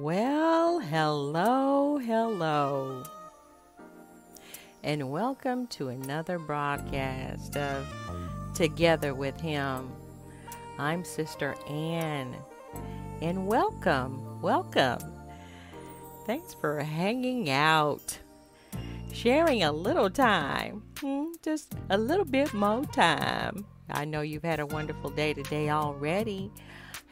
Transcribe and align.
Well, 0.00 0.80
hello, 0.80 1.98
hello. 1.98 3.04
And 4.82 5.08
welcome 5.08 5.68
to 5.68 5.88
another 5.88 6.40
broadcast 6.40 7.56
of 7.56 7.86
Together 8.54 9.14
with 9.14 9.40
Him. 9.40 9.92
I'm 10.78 11.04
Sister 11.04 11.54
Ann. 11.68 12.34
And 13.22 13.46
welcome, 13.46 14.42
welcome. 14.42 14.98
Thanks 16.26 16.54
for 16.54 16.80
hanging 16.80 17.50
out, 17.50 18.18
sharing 19.12 19.62
a 19.62 19.70
little 19.70 20.10
time, 20.10 20.82
hmm, 20.98 21.26
just 21.40 21.72
a 21.90 21.98
little 21.98 22.24
bit 22.24 22.52
more 22.52 22.84
time. 22.86 23.64
I 23.90 24.06
know 24.06 24.22
you've 24.22 24.44
had 24.44 24.58
a 24.58 24.66
wonderful 24.66 25.10
day 25.10 25.34
today 25.34 25.70
already, 25.70 26.50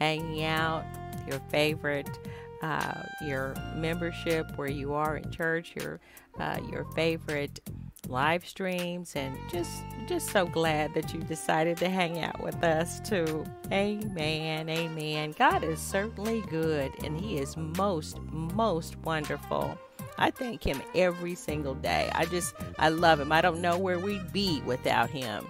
hanging 0.00 0.42
out, 0.42 0.84
your 1.28 1.40
favorite 1.50 2.18
uh, 2.62 3.02
your 3.20 3.54
membership, 3.76 4.56
where 4.56 4.70
you 4.70 4.94
are 4.94 5.16
in 5.16 5.30
church, 5.30 5.74
your 5.76 6.00
uh, 6.38 6.58
your 6.70 6.84
favorite 6.92 7.60
live 8.08 8.46
streams, 8.46 9.14
and 9.16 9.36
just 9.50 9.84
just 10.06 10.30
so 10.30 10.46
glad 10.46 10.94
that 10.94 11.12
you 11.12 11.20
decided 11.20 11.76
to 11.78 11.88
hang 11.88 12.20
out 12.20 12.42
with 12.42 12.62
us 12.62 13.00
too. 13.00 13.44
Amen, 13.70 14.68
amen. 14.68 15.34
God 15.38 15.64
is 15.64 15.80
certainly 15.80 16.42
good, 16.42 16.92
and 17.04 17.20
He 17.20 17.38
is 17.38 17.56
most 17.56 18.20
most 18.22 18.96
wonderful. 18.98 19.76
I 20.18 20.30
thank 20.30 20.62
Him 20.64 20.80
every 20.94 21.34
single 21.34 21.74
day. 21.74 22.10
I 22.14 22.26
just 22.26 22.54
I 22.78 22.90
love 22.90 23.20
Him. 23.20 23.32
I 23.32 23.40
don't 23.40 23.60
know 23.60 23.76
where 23.78 23.98
we'd 23.98 24.32
be 24.32 24.62
without 24.64 25.10
Him. 25.10 25.46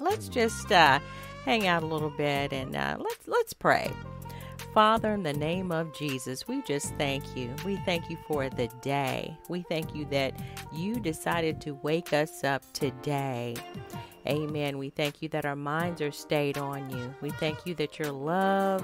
Let's 0.00 0.28
just 0.28 0.72
uh, 0.72 0.98
hang 1.44 1.66
out 1.66 1.82
a 1.82 1.86
little 1.86 2.10
bit 2.10 2.52
and 2.52 2.74
uh, 2.74 2.96
let's 2.98 3.28
let's 3.28 3.52
pray. 3.52 3.92
Father, 4.74 5.12
in 5.12 5.22
the 5.22 5.34
name 5.34 5.70
of 5.70 5.92
Jesus, 5.92 6.48
we 6.48 6.62
just 6.62 6.94
thank 6.94 7.36
you. 7.36 7.54
We 7.62 7.76
thank 7.84 8.08
you 8.08 8.16
for 8.26 8.48
the 8.48 8.68
day. 8.80 9.36
We 9.50 9.62
thank 9.68 9.94
you 9.94 10.06
that 10.06 10.32
you 10.72 10.94
decided 10.94 11.60
to 11.62 11.74
wake 11.82 12.14
us 12.14 12.42
up 12.42 12.62
today. 12.72 13.54
Amen. 14.26 14.78
We 14.78 14.88
thank 14.88 15.20
you 15.20 15.28
that 15.30 15.44
our 15.44 15.56
minds 15.56 16.00
are 16.00 16.12
stayed 16.12 16.56
on 16.56 16.88
you. 16.88 17.14
We 17.20 17.30
thank 17.30 17.66
you 17.66 17.74
that 17.74 17.98
your 17.98 18.12
love, 18.12 18.82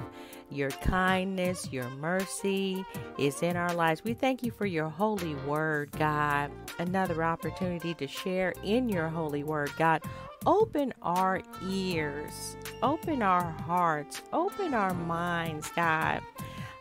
your 0.51 0.69
kindness, 0.69 1.71
your 1.71 1.89
mercy 1.91 2.85
is 3.17 3.41
in 3.41 3.55
our 3.55 3.73
lives. 3.73 4.03
We 4.03 4.13
thank 4.13 4.43
you 4.43 4.51
for 4.51 4.67
your 4.67 4.89
holy 4.89 5.35
word, 5.35 5.91
God. 5.97 6.51
Another 6.77 7.23
opportunity 7.23 7.95
to 7.95 8.07
share 8.07 8.53
in 8.63 8.89
your 8.89 9.07
holy 9.07 9.43
word, 9.43 9.71
God. 9.77 10.03
Open 10.45 10.93
our 11.01 11.41
ears, 11.67 12.55
open 12.81 13.21
our 13.21 13.43
hearts, 13.43 14.21
open 14.31 14.73
our 14.73 14.93
minds, 14.93 15.69
God. 15.75 16.21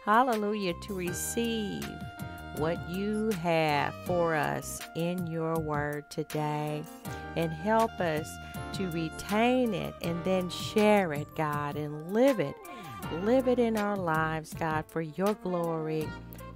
Hallelujah, 0.04 0.74
to 0.82 0.94
receive 0.94 1.84
what 2.56 2.78
you 2.88 3.30
have 3.42 3.92
for 4.06 4.36
us 4.36 4.80
in 4.94 5.26
your 5.26 5.58
word 5.58 6.08
today 6.08 6.84
and 7.34 7.50
help 7.50 7.90
us 8.00 8.28
to 8.74 8.88
retain 8.90 9.74
it 9.74 9.94
and 10.02 10.22
then 10.24 10.48
share 10.50 11.12
it, 11.12 11.26
God, 11.36 11.76
and 11.76 12.12
live 12.12 12.38
it. 12.38 12.54
Live 13.22 13.48
it 13.48 13.58
in 13.58 13.76
our 13.76 13.96
lives, 13.96 14.54
God, 14.54 14.84
for 14.86 15.02
your 15.02 15.34
glory, 15.34 16.08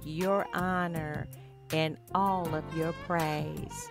your 0.03 0.47
honor, 0.53 1.27
and 1.73 1.97
all 2.15 2.55
of 2.55 2.63
your 2.77 2.93
praise. 3.05 3.89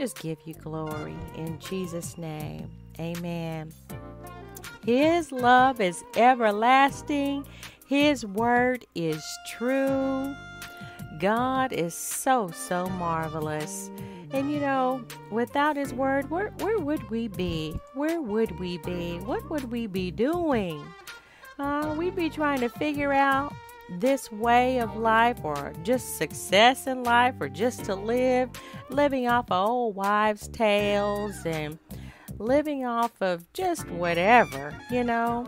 Just 0.00 0.22
give 0.22 0.38
you 0.46 0.54
glory 0.54 1.14
in 1.36 1.58
Jesus' 1.58 2.16
name. 2.16 2.70
Amen. 2.98 3.70
His 4.82 5.30
love 5.30 5.78
is 5.78 6.02
everlasting. 6.16 7.44
His 7.86 8.24
word 8.24 8.86
is 8.94 9.22
true. 9.46 10.34
God 11.18 11.74
is 11.74 11.92
so, 11.92 12.50
so 12.50 12.86
marvelous. 12.86 13.90
And 14.30 14.50
you 14.50 14.60
know, 14.60 15.04
without 15.30 15.76
His 15.76 15.92
Word, 15.92 16.30
where, 16.30 16.48
where 16.60 16.78
would 16.78 17.10
we 17.10 17.28
be? 17.28 17.78
Where 17.92 18.22
would 18.22 18.58
we 18.58 18.78
be? 18.78 19.18
What 19.18 19.50
would 19.50 19.70
we 19.70 19.86
be 19.86 20.10
doing? 20.10 20.82
Uh, 21.58 21.94
we'd 21.98 22.16
be 22.16 22.30
trying 22.30 22.60
to 22.60 22.70
figure 22.70 23.12
out 23.12 23.52
this 23.98 24.30
way 24.30 24.78
of 24.78 24.96
life 24.96 25.38
or 25.42 25.72
just 25.82 26.16
success 26.16 26.86
in 26.86 27.02
life 27.02 27.34
or 27.40 27.48
just 27.48 27.84
to 27.86 27.94
live, 27.94 28.50
living 28.88 29.28
off 29.28 29.50
of 29.50 29.68
old 29.68 29.96
wives' 29.96 30.48
tales 30.48 31.44
and 31.44 31.78
living 32.38 32.84
off 32.84 33.12
of 33.20 33.52
just 33.52 33.88
whatever, 33.90 34.74
you 34.90 35.04
know. 35.04 35.46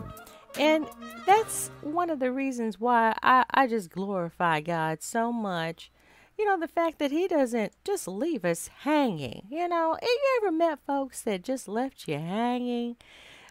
And 0.59 0.85
that's 1.25 1.71
one 1.81 2.09
of 2.09 2.19
the 2.19 2.31
reasons 2.31 2.79
why 2.79 3.15
I, 3.23 3.45
I 3.51 3.67
just 3.67 3.89
glorify 3.89 4.61
God 4.61 5.01
so 5.01 5.31
much. 5.31 5.91
You 6.37 6.45
know, 6.45 6.59
the 6.59 6.67
fact 6.67 6.99
that 6.99 7.11
He 7.11 7.27
doesn't 7.27 7.73
just 7.83 8.07
leave 8.07 8.45
us 8.45 8.69
hanging. 8.81 9.47
You 9.49 9.67
know, 9.67 9.93
have 9.93 10.03
you 10.03 10.41
ever 10.41 10.51
met 10.51 10.79
folks 10.85 11.21
that 11.21 11.43
just 11.43 11.67
left 11.67 12.07
you 12.07 12.19
hanging? 12.19 12.97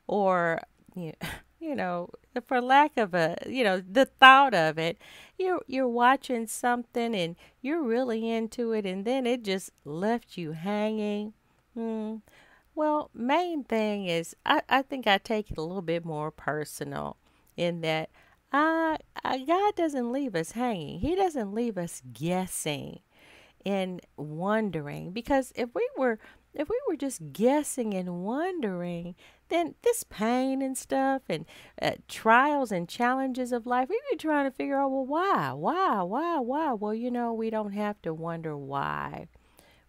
Or, 0.06 0.62
you, 0.94 1.12
you 1.62 1.76
know, 1.76 2.10
for 2.46 2.60
lack 2.60 2.96
of 2.96 3.14
a, 3.14 3.36
you 3.46 3.62
know, 3.62 3.80
the 3.80 4.06
thought 4.06 4.52
of 4.52 4.78
it, 4.78 4.98
you're, 5.38 5.62
you're 5.66 5.88
watching 5.88 6.46
something 6.46 7.14
and 7.14 7.36
you're 7.60 7.82
really 7.82 8.28
into 8.28 8.72
it 8.72 8.84
and 8.84 9.04
then 9.04 9.26
it 9.26 9.44
just 9.44 9.70
left 9.84 10.36
you 10.36 10.52
hanging. 10.52 11.32
Hmm. 11.74 12.16
Well, 12.74 13.10
main 13.14 13.64
thing 13.64 14.06
is 14.06 14.34
I, 14.44 14.62
I 14.68 14.82
think 14.82 15.06
I 15.06 15.18
take 15.18 15.50
it 15.50 15.58
a 15.58 15.62
little 15.62 15.82
bit 15.82 16.04
more 16.04 16.30
personal 16.30 17.16
in 17.56 17.80
that 17.82 18.10
I, 18.52 18.98
I 19.24 19.38
God 19.38 19.76
doesn't 19.76 20.12
leave 20.12 20.34
us 20.34 20.52
hanging. 20.52 20.98
He 21.00 21.14
doesn't 21.14 21.54
leave 21.54 21.78
us 21.78 22.02
guessing 22.12 23.00
and 23.64 24.00
wondering 24.16 25.12
because 25.12 25.52
if 25.54 25.68
we 25.74 25.88
were 25.96 26.18
if 26.54 26.69
we 26.69 26.78
were 26.87 26.96
just 26.96 27.32
guessing 27.32 27.94
and 27.94 28.25
wondering, 28.25 29.14
then 29.49 29.75
this 29.82 30.04
pain 30.04 30.62
and 30.62 30.76
stuff 30.76 31.22
and 31.28 31.46
uh, 31.81 31.93
trials 32.08 32.72
and 32.72 32.88
challenges 32.88 33.52
of 33.52 33.66
life, 33.66 33.88
we'd 33.88 34.00
be 34.10 34.16
trying 34.16 34.44
to 34.44 34.56
figure 34.56 34.78
out, 34.78 34.90
well, 34.90 35.06
why, 35.06 35.52
why, 35.52 36.02
why, 36.02 36.38
why? 36.40 36.72
Well, 36.72 36.94
you 36.94 37.10
know, 37.10 37.32
we 37.32 37.50
don't 37.50 37.72
have 37.72 38.00
to 38.02 38.14
wonder 38.14 38.56
why. 38.56 39.28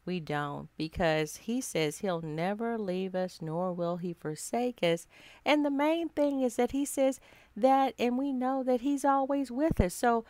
We 0.05 0.19
don't, 0.19 0.67
because 0.77 1.37
he 1.37 1.61
says 1.61 1.99
he'll 1.99 2.21
never 2.21 2.77
leave 2.77 3.15
us, 3.15 3.39
nor 3.41 3.71
will 3.71 3.97
he 3.97 4.13
forsake 4.13 4.79
us. 4.83 5.07
And 5.45 5.65
the 5.65 5.71
main 5.71 6.09
thing 6.09 6.41
is 6.41 6.57
that 6.57 6.71
he 6.71 6.83
says 6.83 7.21
that, 7.55 7.93
and 7.97 8.17
we 8.17 8.33
know 8.33 8.63
that 8.63 8.81
he's 8.81 9.05
always 9.05 9.49
with 9.49 9.79
us. 9.79 9.93
So, 9.93 10.25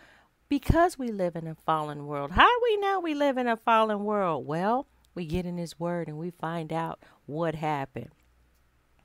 because 0.48 1.00
we 1.00 1.08
live 1.12 1.36
in 1.36 1.48
a 1.48 1.56
fallen 1.56 2.06
world, 2.06 2.32
how 2.32 2.46
do 2.46 2.62
we 2.64 2.78
know 2.78 3.00
we 3.00 3.16
live 3.16 3.38
in 3.38 3.48
a 3.48 3.58
fallen 3.58 4.04
world? 4.04 4.46
Well, 4.46 4.86
we 5.16 5.26
get 5.26 5.46
in 5.46 5.58
his 5.58 5.80
word 5.80 6.08
and 6.08 6.18
we 6.18 6.32
find 6.32 6.72
out 6.74 7.00
what 7.26 7.56
happened. 7.56 8.12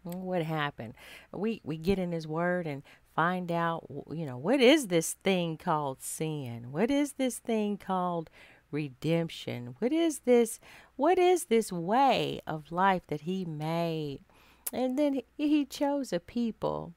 What 0.02 0.42
happened? 0.42 0.94
We 1.32 1.60
we 1.64 1.76
get 1.76 1.98
in 1.98 2.12
his 2.12 2.26
word 2.26 2.66
and 2.66 2.82
find 3.14 3.50
out, 3.50 3.84
you 4.12 4.24
know, 4.24 4.38
what 4.38 4.60
is 4.60 4.86
this 4.86 5.14
thing 5.24 5.56
called 5.56 6.00
sin? 6.00 6.70
What 6.70 6.88
is 6.88 7.14
this 7.14 7.38
thing 7.38 7.76
called 7.76 8.30
redemption? 8.70 9.74
What 9.80 9.92
is 9.92 10.20
this? 10.20 10.60
What 10.94 11.18
is 11.18 11.46
this 11.46 11.72
way 11.72 12.40
of 12.46 12.70
life 12.70 13.02
that 13.08 13.22
He 13.22 13.44
made? 13.44 14.20
And 14.72 14.96
then 14.98 15.22
He 15.36 15.64
chose 15.64 16.12
a 16.12 16.20
people. 16.20 16.94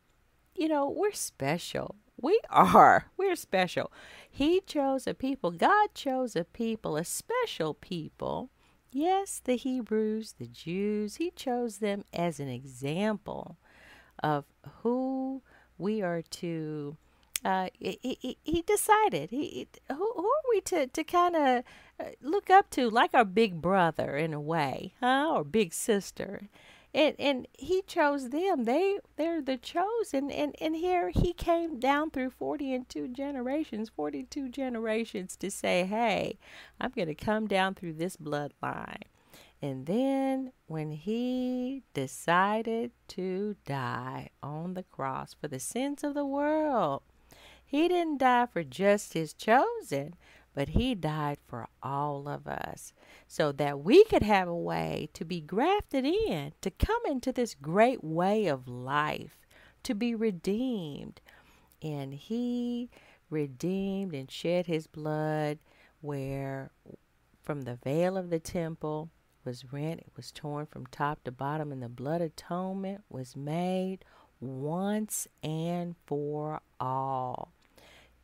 You 0.55 0.67
know, 0.67 0.87
we're 0.87 1.13
special. 1.13 1.95
We 2.21 2.39
are. 2.51 3.07
We're 3.17 3.35
special. 3.35 3.91
He 4.29 4.61
chose 4.61 5.07
a 5.07 5.15
people. 5.15 5.49
God 5.49 5.89
chose 5.95 6.35
a 6.35 6.43
people, 6.43 6.95
a 6.97 7.03
special 7.03 7.73
people. 7.73 8.51
Yes, 8.91 9.41
the 9.43 9.55
Hebrews, 9.55 10.35
the 10.37 10.47
Jews, 10.47 11.15
He 11.15 11.31
chose 11.31 11.77
them 11.77 12.03
as 12.13 12.39
an 12.39 12.49
example 12.49 13.57
of 14.21 14.45
who 14.81 15.41
we 15.77 16.01
are 16.01 16.21
to 16.21 16.97
uh, 17.43 17.69
he, 17.79 18.37
he, 18.43 18.61
decided 18.61 19.31
he 19.31 19.67
who, 19.89 19.95
who 19.95 20.25
are 20.27 20.49
we 20.51 20.61
to, 20.61 20.85
to 20.85 21.03
kind 21.03 21.35
of 21.35 21.63
uh, 21.99 22.03
look 22.21 22.51
up 22.51 22.69
to 22.69 22.87
like 22.87 23.15
our 23.15 23.25
big 23.25 23.59
brother 23.59 24.15
in 24.15 24.31
a 24.31 24.39
way 24.39 24.93
huh 24.99 25.31
or 25.33 25.43
big 25.43 25.73
sister 25.73 26.49
and 26.93 27.15
and 27.19 27.47
he 27.53 27.81
chose 27.83 28.29
them. 28.29 28.65
They 28.65 28.99
they're 29.15 29.41
the 29.41 29.57
chosen 29.57 30.31
and 30.31 30.55
and 30.61 30.75
here 30.75 31.09
he 31.09 31.33
came 31.33 31.79
down 31.79 32.11
through 32.11 32.31
40 32.31 32.73
and 32.73 32.89
two 32.89 33.07
generations 33.07 33.89
42 33.95 34.49
generations 34.49 35.35
to 35.37 35.49
say 35.49 35.85
hey 35.85 36.37
i'm 36.79 36.91
going 36.95 37.07
to 37.07 37.15
come 37.15 37.47
down 37.47 37.75
through 37.75 37.93
this 37.93 38.17
bloodline. 38.17 39.03
And 39.63 39.85
then 39.85 40.53
when 40.65 40.89
he 40.89 41.83
decided 41.93 42.91
to 43.09 43.55
die 43.67 44.29
on 44.41 44.73
the 44.73 44.83
cross 44.83 45.35
for 45.35 45.47
the 45.47 45.59
sins 45.59 46.03
of 46.03 46.15
the 46.15 46.25
world 46.25 47.03
he 47.71 47.87
didn't 47.87 48.17
die 48.17 48.47
for 48.47 48.65
just 48.65 49.13
his 49.13 49.33
chosen, 49.33 50.15
but 50.53 50.69
he 50.69 50.93
died 50.93 51.37
for 51.47 51.69
all 51.81 52.27
of 52.27 52.45
us 52.45 52.91
so 53.31 53.53
that 53.53 53.79
we 53.79 54.03
could 54.03 54.23
have 54.23 54.49
a 54.49 54.53
way 54.53 55.07
to 55.13 55.23
be 55.23 55.39
grafted 55.39 56.03
in, 56.03 56.51
to 56.59 56.69
come 56.69 56.99
into 57.05 57.31
this 57.31 57.55
great 57.55 58.03
way 58.03 58.45
of 58.45 58.67
life, 58.67 59.47
to 59.83 59.95
be 59.95 60.13
redeemed. 60.13 61.21
And 61.81 62.13
he 62.13 62.89
redeemed 63.29 64.13
and 64.13 64.29
shed 64.29 64.65
his 64.65 64.85
blood 64.85 65.59
where 66.01 66.71
from 67.41 67.61
the 67.61 67.79
veil 67.81 68.17
of 68.17 68.31
the 68.31 68.39
temple 68.39 69.11
was 69.45 69.71
rent, 69.71 70.01
it 70.01 70.11
was 70.17 70.33
torn 70.33 70.65
from 70.65 70.85
top 70.87 71.23
to 71.23 71.31
bottom, 71.31 71.71
and 71.71 71.81
the 71.81 71.87
blood 71.87 72.19
atonement 72.19 73.01
was 73.07 73.37
made 73.37 73.99
once 74.41 75.25
and 75.41 75.95
for 76.05 76.59
all. 76.81 77.53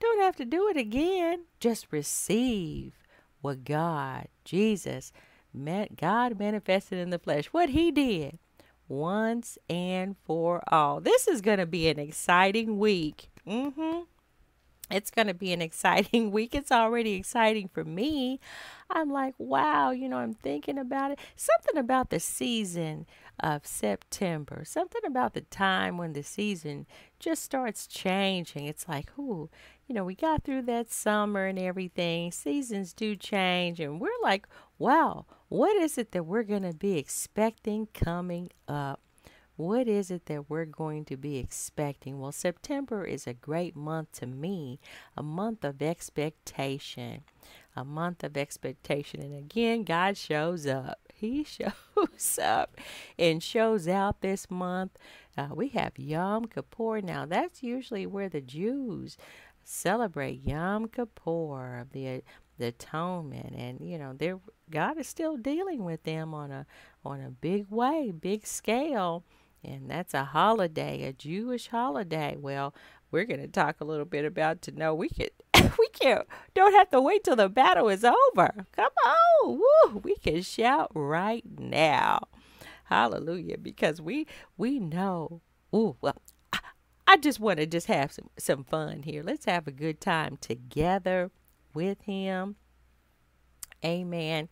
Don't 0.02 0.20
have 0.20 0.36
to 0.36 0.44
do 0.44 0.68
it 0.68 0.76
again. 0.76 1.46
Just 1.62 1.94
receive 1.94 3.00
what 3.42 3.64
God, 3.64 4.28
Jesus, 4.48 5.12
God 5.54 6.40
manifested 6.40 6.98
in 6.98 7.10
the 7.10 7.20
flesh, 7.20 7.48
what 7.48 7.70
he 7.70 7.92
did 7.92 8.40
once 8.88 9.58
and 9.70 10.16
for 10.24 10.64
all. 10.72 11.02
This 11.02 11.28
is 11.28 11.42
going 11.42 11.60
to 11.60 11.66
be 11.66 11.90
an 11.90 12.00
exciting 12.00 12.80
week. 12.80 13.30
Mm-hmm. 13.46 14.04
It's 14.90 15.12
going 15.12 15.28
to 15.28 15.34
be 15.34 15.52
an 15.52 15.62
exciting 15.62 16.32
week. 16.32 16.56
It's 16.56 16.72
already 16.72 17.14
exciting 17.14 17.70
for 17.74 17.84
me. 17.84 18.40
I'm 18.90 19.12
like, 19.12 19.34
wow, 19.38 19.92
you 19.92 20.08
know, 20.08 20.18
I'm 20.18 20.34
thinking 20.34 20.78
about 20.78 21.12
it. 21.12 21.20
Something 21.36 21.78
about 21.78 22.10
the 22.10 22.22
season 22.22 23.06
of 23.40 23.68
September, 23.68 24.64
something 24.66 25.02
about 25.06 25.34
the 25.34 25.42
time 25.42 25.98
when 25.98 26.14
the 26.14 26.24
season 26.24 26.88
just 27.20 27.44
starts 27.44 27.86
changing. 27.86 28.66
It's 28.66 28.88
like, 28.88 29.10
ooh, 29.20 29.50
you 29.88 29.96
know, 29.96 30.04
we 30.04 30.16
got 30.16 30.44
through 30.44 30.64
that 30.64 30.92
summer 30.92 31.46
and 31.46 31.58
everything. 31.58 32.32
Seasons 32.32 32.94
do 32.94 33.16
change, 33.16 33.80
and 33.80 34.02
we're 34.02 34.10
like, 34.22 34.46
wow, 34.78 35.26
what 35.48 35.76
is 35.78 35.98
it 35.98 36.12
that 36.12 36.26
we're 36.26 36.44
going 36.44 36.64
to 36.64 36.74
be 36.74 36.98
expecting 36.98 37.88
coming 37.94 38.50
up? 38.68 39.00
What 39.56 39.88
is 39.88 40.12
it 40.12 40.28
that 40.28 40.52
we're 40.52 40.66
going 40.66 41.06
to 41.06 41.18
be 41.18 41.38
expecting? 41.38 42.20
Well, 42.20 42.32
September 42.32 43.06
is 43.06 43.26
a 43.26 43.34
great 43.34 43.76
month 43.76 44.12
to 44.20 44.28
me, 44.28 44.80
a 45.16 45.24
month 45.24 45.64
of 45.64 45.82
expectation, 45.82 47.24
a 47.76 47.84
month 47.84 48.24
of 48.24 48.38
expectation. 48.38 49.20
And 49.22 49.36
again, 49.36 49.84
God 49.84 50.16
shows 50.16 50.68
up. 50.68 51.00
He 51.12 51.44
shows 51.44 52.40
up 52.40 52.78
and 53.18 53.42
shows 53.42 53.88
out 53.88 54.22
this 54.22 54.52
month. 54.52 54.92
Uh, 55.36 55.50
we 55.54 55.70
have 55.70 55.98
Yom 55.98 56.46
Kippur 56.46 57.02
now. 57.02 57.26
That's 57.26 57.64
usually 57.64 58.06
where 58.06 58.30
the 58.30 58.42
Jews 58.42 59.18
celebrate 59.68 60.44
Yom 60.44 60.88
Kippur, 60.88 61.80
of 61.80 61.92
the 61.92 62.24
the 62.58 62.68
atonement, 62.68 63.54
and 63.56 63.80
you 63.82 63.98
know, 63.98 64.16
God 64.70 64.98
is 64.98 65.08
still 65.08 65.38
dealing 65.38 65.84
with 65.84 66.04
them 66.04 66.34
on 66.34 66.52
a 66.52 66.66
on 67.06 67.22
a 67.22 67.30
big 67.30 67.68
way, 67.70 68.12
big 68.12 68.46
scale 68.46 69.24
and 69.64 69.90
that's 69.90 70.14
a 70.14 70.24
holiday, 70.24 71.04
a 71.04 71.14
Jewish 71.14 71.68
holiday. 71.68 72.36
Well, 72.40 72.74
we're 73.12 73.26
going 73.26 73.42
to 73.42 73.48
talk 73.48 73.82
a 73.82 73.86
little 73.86 74.06
bit 74.06 74.26
about 74.26 74.62
to 74.64 74.72
know 74.72 74.94
we 74.94 75.10
can 75.10 75.28
we 75.80 75.88
can't 75.90 76.28
don't 76.54 76.74
have 76.74 76.90
to 76.92 77.02
wait 77.02 77.24
till 77.24 77.36
the 77.36 77.50
battle 77.50 77.90
is 77.90 78.04
over. 78.04 78.66
Come 78.76 78.92
on, 79.06 79.60
woo, 79.60 80.02
we 80.04 80.16
can 80.16 80.42
shout 80.42 80.92
right 80.94 81.44
now, 81.58 82.20
hallelujah, 82.86 83.58
because 83.58 84.02
we 84.02 84.28
we 84.58 84.80
know. 84.80 85.42
Ooh, 85.76 85.98
well, 86.00 86.16
I, 87.08 87.18
just 87.18 87.40
want 87.40 87.60
to 87.60 87.66
just 87.66 87.88
have 87.88 88.12
some 88.12 88.30
some 88.38 88.64
fun 88.64 89.04
here. 89.04 89.24
Let's 89.24 89.46
have 89.46 89.68
a 89.68 89.72
good 89.72 90.02
time 90.02 90.38
together 90.38 91.32
with 91.74 92.02
Him. 92.02 92.56
Amen 93.84 94.50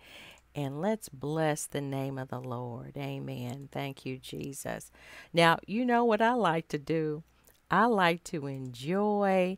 and 0.56 0.82
let's 0.82 1.10
bless 1.10 1.68
the 1.68 1.82
name 1.82 2.18
of 2.18 2.30
the 2.30 2.40
Lord. 2.40 2.96
Amen. 2.98 3.68
Thank 3.72 4.06
you, 4.06 4.18
Jesus. 4.18 4.90
Now, 5.34 5.60
you 5.68 5.86
know 5.86 6.06
what 6.06 6.22
I 6.22 6.34
like 6.34 6.70
to 6.70 6.80
do? 6.80 7.24
I 7.70 7.86
like 7.86 8.24
to 8.26 8.48
enjoy 8.48 9.58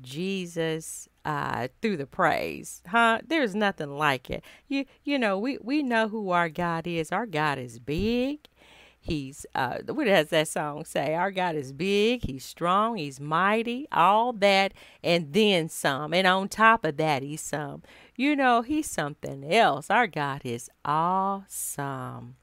Jesus 0.00 1.08
uh, 1.26 1.68
through 1.82 1.98
the 1.98 2.06
praise. 2.06 2.82
Huh? 2.86 3.20
There's 3.26 3.54
nothing 3.54 3.90
like 3.98 4.30
it. 4.30 4.42
You 4.66 4.86
you 5.04 5.18
know, 5.18 5.38
we, 5.38 5.58
we 5.60 5.82
know 5.82 6.08
who 6.08 6.30
our 6.30 6.48
God 6.48 6.86
is. 6.86 7.12
Our 7.12 7.26
God 7.26 7.58
is 7.58 7.78
big. 7.78 8.38
He's 9.02 9.46
uh 9.54 9.78
what 9.86 10.04
does 10.04 10.28
that 10.28 10.48
song 10.48 10.84
say? 10.84 11.14
Our 11.14 11.30
God 11.30 11.56
is 11.56 11.72
big, 11.72 12.24
he's 12.26 12.44
strong, 12.44 12.96
he's 12.96 13.18
mighty, 13.18 13.88
all 13.90 14.32
that 14.34 14.74
and 15.02 15.32
then 15.32 15.70
some. 15.70 16.12
And 16.12 16.26
on 16.26 16.48
top 16.48 16.84
of 16.84 16.98
that 16.98 17.22
he's 17.22 17.40
some. 17.40 17.82
You 18.14 18.36
know, 18.36 18.60
he's 18.60 18.90
something 18.90 19.50
else. 19.50 19.88
Our 19.88 20.06
God 20.06 20.42
is 20.44 20.68
awesome. 20.84 22.36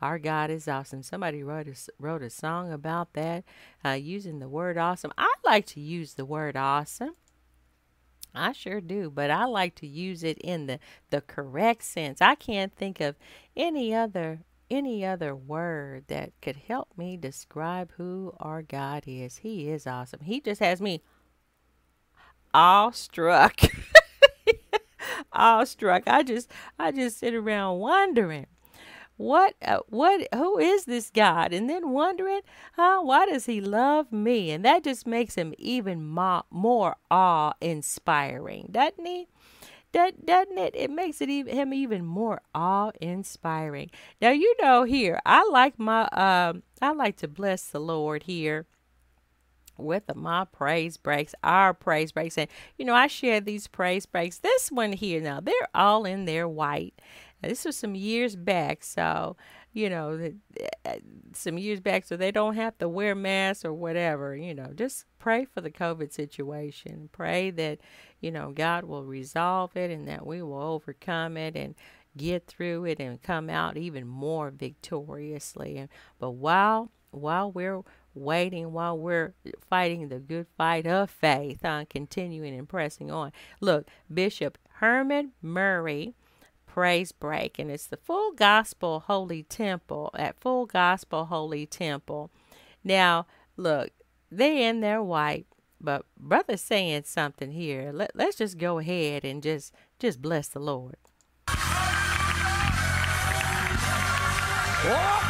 Our 0.00 0.18
God 0.18 0.50
is 0.50 0.68
awesome. 0.68 1.02
Somebody 1.02 1.42
wrote 1.42 1.66
a, 1.68 1.74
wrote 1.98 2.22
a 2.22 2.30
song 2.30 2.70
about 2.70 3.14
that, 3.14 3.44
uh, 3.84 3.90
using 3.90 4.38
the 4.38 4.48
word 4.48 4.76
awesome. 4.76 5.12
I 5.16 5.32
like 5.44 5.66
to 5.66 5.80
use 5.80 6.14
the 6.14 6.24
word 6.24 6.56
awesome. 6.56 7.14
I 8.34 8.52
sure 8.52 8.82
do, 8.82 9.10
but 9.10 9.30
I 9.30 9.46
like 9.46 9.74
to 9.76 9.86
use 9.86 10.22
it 10.22 10.36
in 10.38 10.66
the, 10.66 10.78
the 11.08 11.22
correct 11.22 11.82
sense. 11.84 12.20
I 12.20 12.34
can't 12.34 12.74
think 12.76 13.00
of 13.00 13.16
any 13.56 13.94
other 13.94 14.40
any 14.70 15.04
other 15.04 15.34
word 15.34 16.04
that 16.08 16.32
could 16.40 16.56
help 16.56 16.88
me 16.96 17.16
describe 17.16 17.92
who 17.96 18.34
our 18.38 18.62
God 18.62 19.04
is. 19.06 19.38
He 19.38 19.68
is 19.68 19.86
awesome. 19.86 20.20
He 20.22 20.40
just 20.40 20.60
has 20.60 20.80
me 20.80 21.02
awestruck. 22.54 23.60
awestruck. 25.32 26.02
I 26.06 26.22
just 26.22 26.50
I 26.78 26.92
just 26.92 27.18
sit 27.18 27.34
around 27.34 27.78
wondering 27.78 28.46
what 29.16 29.54
uh, 29.62 29.78
what 29.88 30.26
who 30.34 30.58
is 30.58 30.84
this 30.84 31.10
God? 31.10 31.52
And 31.52 31.68
then 31.70 31.90
wondering, 31.90 32.40
huh, 32.74 33.00
why 33.02 33.26
does 33.26 33.46
he 33.46 33.60
love 33.60 34.12
me? 34.12 34.50
And 34.50 34.64
that 34.64 34.84
just 34.84 35.06
makes 35.06 35.34
him 35.34 35.54
even 35.58 36.04
more, 36.04 36.44
more 36.50 36.96
awe 37.10 37.54
inspiring, 37.60 38.68
doesn't 38.70 39.06
he? 39.06 39.28
That 39.96 40.26
doesn't 40.26 40.58
it? 40.58 40.76
It 40.76 40.90
makes 40.90 41.22
it 41.22 41.30
even 41.30 41.56
him 41.56 41.72
even 41.72 42.04
more 42.04 42.42
awe 42.54 42.90
inspiring. 43.00 43.90
Now 44.20 44.28
you 44.28 44.54
know 44.60 44.82
here, 44.84 45.18
I 45.24 45.48
like 45.50 45.78
my 45.78 46.02
um 46.08 46.62
I 46.82 46.92
like 46.92 47.16
to 47.16 47.28
bless 47.28 47.68
the 47.68 47.80
Lord 47.80 48.24
here 48.24 48.66
with 49.78 50.14
my 50.14 50.44
praise 50.44 50.98
breaks, 50.98 51.34
our 51.42 51.72
praise 51.72 52.12
breaks. 52.12 52.36
And, 52.36 52.50
you 52.76 52.84
know, 52.84 52.94
I 52.94 53.06
share 53.06 53.40
these 53.40 53.68
praise 53.68 54.04
breaks. 54.04 54.36
This 54.36 54.70
one 54.70 54.92
here 54.92 55.22
now, 55.22 55.40
they're 55.40 55.54
all 55.74 56.04
in 56.04 56.26
their 56.26 56.46
white. 56.46 57.00
Now, 57.42 57.48
this 57.48 57.64
was 57.64 57.78
some 57.78 57.94
years 57.94 58.36
back. 58.36 58.84
So, 58.84 59.38
you 59.76 59.90
know, 59.90 60.32
uh, 60.86 60.94
some 61.34 61.58
years 61.58 61.80
back, 61.80 62.06
so 62.06 62.16
they 62.16 62.30
don't 62.30 62.54
have 62.54 62.78
to 62.78 62.88
wear 62.88 63.14
masks 63.14 63.62
or 63.62 63.74
whatever. 63.74 64.34
You 64.34 64.54
know, 64.54 64.72
just 64.74 65.04
pray 65.18 65.44
for 65.44 65.60
the 65.60 65.70
COVID 65.70 66.14
situation. 66.14 67.10
Pray 67.12 67.50
that, 67.50 67.80
you 68.22 68.30
know, 68.30 68.52
God 68.52 68.84
will 68.84 69.04
resolve 69.04 69.76
it 69.76 69.90
and 69.90 70.08
that 70.08 70.26
we 70.26 70.40
will 70.40 70.62
overcome 70.62 71.36
it 71.36 71.54
and 71.54 71.74
get 72.16 72.46
through 72.46 72.86
it 72.86 72.98
and 72.98 73.20
come 73.20 73.50
out 73.50 73.76
even 73.76 74.06
more 74.06 74.50
victoriously. 74.50 75.76
And 75.76 75.90
but 76.18 76.30
while 76.30 76.90
while 77.10 77.52
we're 77.52 77.82
waiting 78.14 78.72
while 78.72 78.96
we're 78.96 79.34
fighting 79.68 80.08
the 80.08 80.18
good 80.18 80.46
fight 80.56 80.86
of 80.86 81.10
faith 81.10 81.66
on 81.66 81.84
continuing 81.84 82.56
and 82.56 82.66
pressing 82.66 83.10
on. 83.10 83.30
Look, 83.60 83.88
Bishop 84.10 84.56
Herman 84.76 85.32
Murray 85.42 86.14
praise 86.76 87.10
break 87.10 87.58
and 87.58 87.70
it's 87.70 87.86
the 87.86 87.96
Full 87.96 88.32
Gospel 88.32 89.00
Holy 89.06 89.42
Temple 89.42 90.10
at 90.12 90.38
Full 90.38 90.66
Gospel 90.66 91.24
Holy 91.24 91.64
Temple. 91.64 92.30
Now, 92.84 93.26
look, 93.56 93.92
they 94.30 94.62
in 94.62 94.80
their 94.82 95.02
white, 95.02 95.46
but 95.80 96.04
brother's 96.18 96.60
saying 96.60 97.04
something 97.06 97.52
here. 97.52 97.92
Let, 97.94 98.10
let's 98.14 98.36
just 98.36 98.58
go 98.58 98.78
ahead 98.78 99.24
and 99.24 99.42
just 99.42 99.72
just 99.98 100.20
bless 100.20 100.48
the 100.48 100.58
Lord. 100.58 100.96
Oh, 101.48 101.56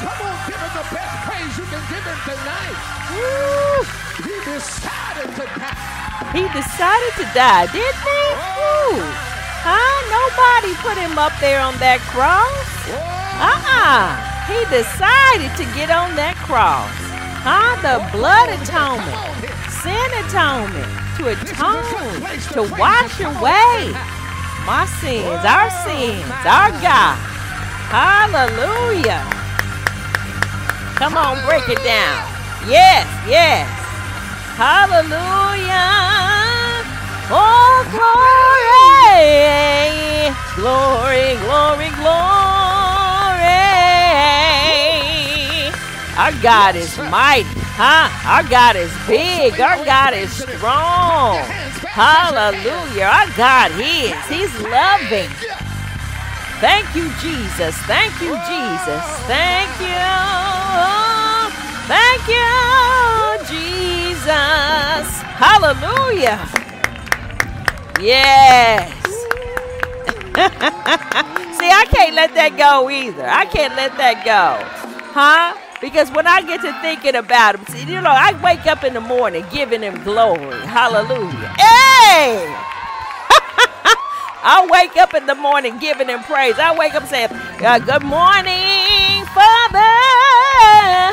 come 0.02 0.26
on, 0.26 0.48
give 0.48 0.58
him 0.58 0.72
the 0.74 0.82
best 0.90 1.30
praise 1.30 1.58
you 1.58 1.66
can 1.70 1.78
give 1.86 2.02
him 2.02 2.18
tonight. 2.26 2.74
Woo! 3.14 3.86
He 4.26 4.34
decided 4.50 5.30
to 5.36 5.46
die. 5.60 6.26
He 6.32 6.42
decided 6.48 7.14
to 7.18 7.26
die, 7.32 7.66
didn't 7.70 8.02
he? 8.02 8.34
Oh. 8.34 9.30
Woo! 9.30 9.35
Huh? 9.66 9.98
Nobody 10.14 10.78
put 10.78 10.94
him 10.94 11.18
up 11.18 11.34
there 11.42 11.58
on 11.58 11.74
that 11.82 11.98
cross. 12.14 12.70
Uh-uh. 13.42 14.14
He 14.46 14.62
decided 14.70 15.50
to 15.58 15.66
get 15.74 15.90
on 15.90 16.14
that 16.14 16.38
cross. 16.46 16.86
Huh? 17.42 17.74
The 17.82 17.98
blood 18.14 18.46
atonement, 18.54 19.18
sin 19.82 20.06
atonement, 20.22 20.86
to 21.18 21.34
atone, 21.34 22.22
to 22.54 22.62
wash 22.78 23.18
away 23.18 23.90
my 24.62 24.86
sins, 25.02 25.42
our 25.42 25.66
sins, 25.82 26.30
our 26.46 26.70
God. 26.78 27.18
Hallelujah. 27.90 29.26
Come 30.94 31.18
on, 31.18 31.42
break 31.42 31.66
it 31.66 31.82
down. 31.82 32.22
Yes, 32.70 33.02
yes. 33.26 33.66
Hallelujah. 34.54 35.90
Oh, 37.34 37.82
glory. 37.90 38.95
Glory, 40.56 41.36
glory, 41.44 41.90
glory. 42.00 42.36
Our 46.16 46.32
God 46.42 46.76
is 46.76 46.96
mighty. 46.98 47.46
Huh? 47.76 48.08
Our 48.24 48.42
God 48.48 48.76
is 48.76 48.90
big. 49.06 49.60
Our 49.60 49.84
God 49.84 50.14
is 50.14 50.32
strong. 50.32 51.44
Hallelujah. 51.92 53.04
Our 53.04 53.28
God 53.36 53.70
is. 53.76 54.16
He's 54.28 54.52
loving. 54.62 55.28
Thank 56.60 56.88
you, 56.96 57.12
Jesus. 57.20 57.76
Thank 57.84 58.12
you, 58.20 58.32
Jesus. 58.48 59.04
Thank 59.28 59.68
you. 59.80 60.00
Thank 61.84 62.22
you, 62.32 62.48
Jesus. 63.44 65.06
Hallelujah. 65.36 66.40
Yes. 68.00 68.92
See, 71.56 71.70
I 71.72 71.86
can't 71.88 72.14
let 72.14 72.34
that 72.34 72.56
go 72.58 72.90
either. 72.90 73.26
I 73.26 73.46
can't 73.46 73.74
let 73.74 73.96
that 73.96 74.22
go. 74.24 74.60
Huh? 75.12 75.56
Because 75.80 76.10
when 76.10 76.26
I 76.26 76.42
get 76.42 76.60
to 76.60 76.72
thinking 76.82 77.14
about 77.14 77.54
him, 77.54 77.64
see, 77.66 77.90
you 77.90 78.00
know, 78.00 78.12
I 78.12 78.38
wake 78.42 78.66
up 78.66 78.84
in 78.84 78.92
the 78.92 79.00
morning 79.00 79.46
giving 79.50 79.80
him 79.80 80.02
glory. 80.04 80.60
Hallelujah. 80.66 81.54
Hey! 81.56 82.44
I 84.44 84.68
wake 84.70 84.96
up 84.98 85.14
in 85.14 85.24
the 85.24 85.34
morning 85.34 85.78
giving 85.78 86.08
him 86.08 86.22
praise. 86.22 86.58
I 86.58 86.76
wake 86.76 86.94
up 86.94 87.06
saying, 87.08 87.30
uh, 87.32 87.78
Good 87.78 88.04
morning, 88.04 89.24
Father. 89.32 89.96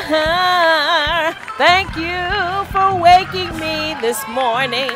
Thank 1.56 1.96
you 1.96 2.64
for 2.72 3.00
waking 3.00 3.58
me 3.58 3.96
this 4.00 4.20
morning. 4.28 4.92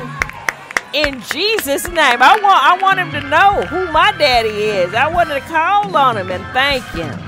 In 0.94 1.20
Jesus' 1.22 1.86
name. 1.88 2.22
I 2.22 2.38
want 2.42 2.62
I 2.64 2.78
want 2.80 2.98
him 2.98 3.10
to 3.12 3.20
know 3.28 3.62
who 3.62 3.90
my 3.92 4.12
daddy 4.12 4.48
is. 4.48 4.94
I 4.94 5.08
wanted 5.08 5.34
to 5.34 5.40
call 5.40 5.94
on 5.96 6.16
him 6.16 6.30
and 6.30 6.44
thank 6.52 6.84
him. 6.90 7.18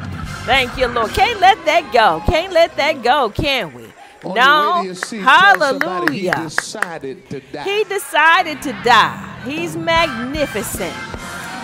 Thank 0.44 0.76
you, 0.78 0.86
Lord. 0.86 1.10
Can't 1.10 1.40
let 1.40 1.62
that 1.66 1.92
go. 1.92 2.22
Can't 2.26 2.52
let 2.52 2.76
that 2.76 3.02
go, 3.02 3.30
can 3.30 3.74
we? 3.74 3.84
On 4.24 4.34
no. 4.34 4.42
your 4.42 4.74
way 4.74 4.80
to 4.80 4.86
your 4.86 4.94
seat, 4.94 5.20
Hallelujah. 5.20 6.38
He 6.38 6.44
decided 6.44 7.30
to 7.30 7.40
die. 7.40 7.62
He 7.62 7.84
decided 7.84 8.62
to 8.62 8.72
die. 8.82 9.42
He's 9.44 9.76
magnificent. 9.76 10.94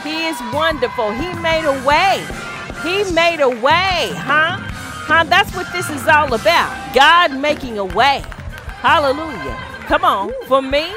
He 0.02 0.26
is 0.26 0.38
wonderful. 0.52 1.10
He 1.12 1.32
made 1.40 1.64
a 1.64 1.84
way. 1.86 2.24
He 2.82 3.10
made 3.12 3.40
a 3.40 3.48
way, 3.48 4.12
huh? 4.14 4.58
Huh? 5.08 5.24
That's 5.24 5.54
what 5.54 5.70
this 5.72 5.88
is 5.90 6.06
all 6.06 6.32
about. 6.34 6.94
God 6.94 7.32
making 7.38 7.78
a 7.78 7.84
way. 7.84 8.22
Hallelujah. 8.82 9.56
Come 9.86 10.04
on, 10.04 10.32
for 10.46 10.60
me, 10.60 10.92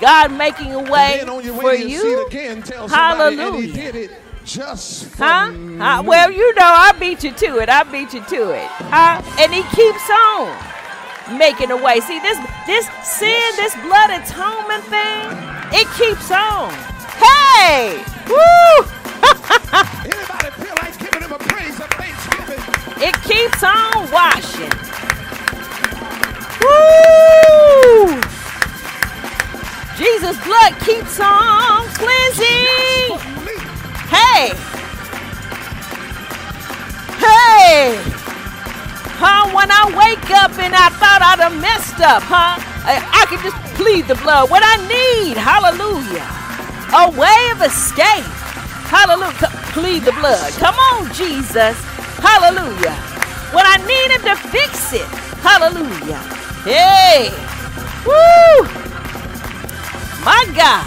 God 0.00 0.32
making 0.32 0.72
a 0.72 0.78
way 0.82 1.20
and 1.20 1.28
then 1.28 1.36
on 1.36 1.44
your 1.44 1.54
for 1.60 1.74
you. 1.74 2.26
again, 2.26 2.62
tell 2.62 2.88
somebody 2.88 3.36
and 3.40 3.54
he 3.56 3.70
Hallelujah. 3.70 3.72
did 3.72 3.94
it 3.96 4.10
just 4.44 5.14
Huh? 5.16 5.50
me. 5.52 5.78
Huh? 5.78 6.02
Well, 6.04 6.30
you 6.30 6.54
know, 6.54 6.64
I 6.64 6.92
beat 7.00 7.24
you 7.24 7.32
to 7.32 7.58
it. 7.58 7.68
I 7.68 7.82
beat 7.84 8.12
you 8.14 8.20
to 8.22 8.50
it. 8.52 8.66
Huh? 8.90 9.20
And 9.40 9.52
he 9.52 9.62
keeps 9.74 10.08
on 10.10 11.38
making 11.38 11.70
a 11.72 11.76
way. 11.76 12.00
See, 12.00 12.20
this 12.20 12.38
this 12.66 12.86
sin, 13.02 13.42
this 13.56 13.74
blood 13.82 14.10
atonement 14.10 14.84
thing, 14.84 15.26
it 15.72 15.88
keeps 15.98 16.30
on. 16.30 16.70
Hey! 17.18 18.04
Woo! 18.28 18.86
Anybody 20.06 20.50
feel 20.62 20.74
like 20.82 20.98
giving 20.98 21.22
him 21.22 21.32
a 21.32 21.38
praise 21.38 21.80
of 21.80 21.88
thanksgiving? 21.98 22.62
It 23.02 23.14
keeps 23.22 23.62
on 23.64 24.10
washing. 24.12 24.70
Woo! 26.62 28.20
Jesus' 29.96 30.36
blood 30.44 30.72
keeps 30.84 31.18
on 31.20 31.88
cleansing. 31.96 33.16
Hey! 34.12 34.52
Hey! 37.16 37.96
Huh? 39.16 39.48
When 39.56 39.70
I 39.72 39.88
wake 39.96 40.30
up 40.36 40.52
and 40.60 40.76
I 40.76 40.90
thought 41.00 41.24
I'd 41.24 41.40
have 41.40 41.56
messed 41.60 42.00
up, 42.00 42.22
huh? 42.22 42.60
I, 42.84 43.00
I 43.00 43.24
could 43.26 43.40
just 43.40 43.56
plead 43.74 44.06
the 44.06 44.16
blood. 44.16 44.50
What 44.50 44.62
I 44.62 44.76
need, 44.84 45.38
hallelujah. 45.40 46.28
A 46.92 47.10
way 47.16 47.50
of 47.56 47.62
escape. 47.64 48.28
Hallelujah. 48.92 49.48
Plead 49.72 50.04
the 50.04 50.12
blood. 50.12 50.52
Come 50.60 50.76
on, 50.92 51.12
Jesus. 51.14 51.74
Hallelujah. 52.20 52.94
When 53.56 53.64
I 53.64 53.80
need 53.88 54.12
him 54.12 54.22
to 54.28 54.36
fix 54.52 54.92
it. 54.92 55.08
Hallelujah. 55.40 56.20
Hey! 56.68 57.32
Woo! 58.04 58.85
My 60.26 60.44
God. 60.56 60.82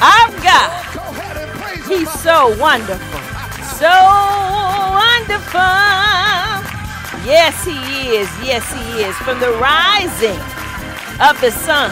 Our 0.00 0.30
God. 0.40 0.70
He's 1.88 2.08
so 2.20 2.56
wonderful. 2.56 3.20
So 3.74 3.90
wonderful. 4.94 5.60
Yes, 7.26 7.64
he 7.64 8.14
is. 8.14 8.30
Yes, 8.46 8.72
he 8.72 9.02
is. 9.02 9.16
From 9.16 9.40
the 9.40 9.50
rising 9.54 10.38
of 11.20 11.40
the 11.40 11.50
sun 11.50 11.90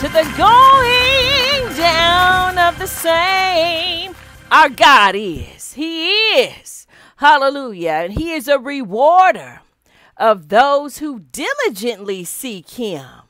to 0.00 0.08
the 0.08 0.24
going 0.38 1.76
down 1.76 2.56
of 2.56 2.78
the 2.78 2.86
same, 2.86 4.14
our 4.50 4.70
God 4.70 5.14
is. 5.16 5.74
He 5.74 6.08
is. 6.08 6.86
Hallelujah. 7.16 7.90
And 7.90 8.14
he 8.14 8.32
is 8.32 8.48
a 8.48 8.58
rewarder 8.58 9.60
of 10.16 10.48
those 10.48 10.96
who 10.96 11.20
diligently 11.20 12.24
seek 12.24 12.70
him. 12.70 13.25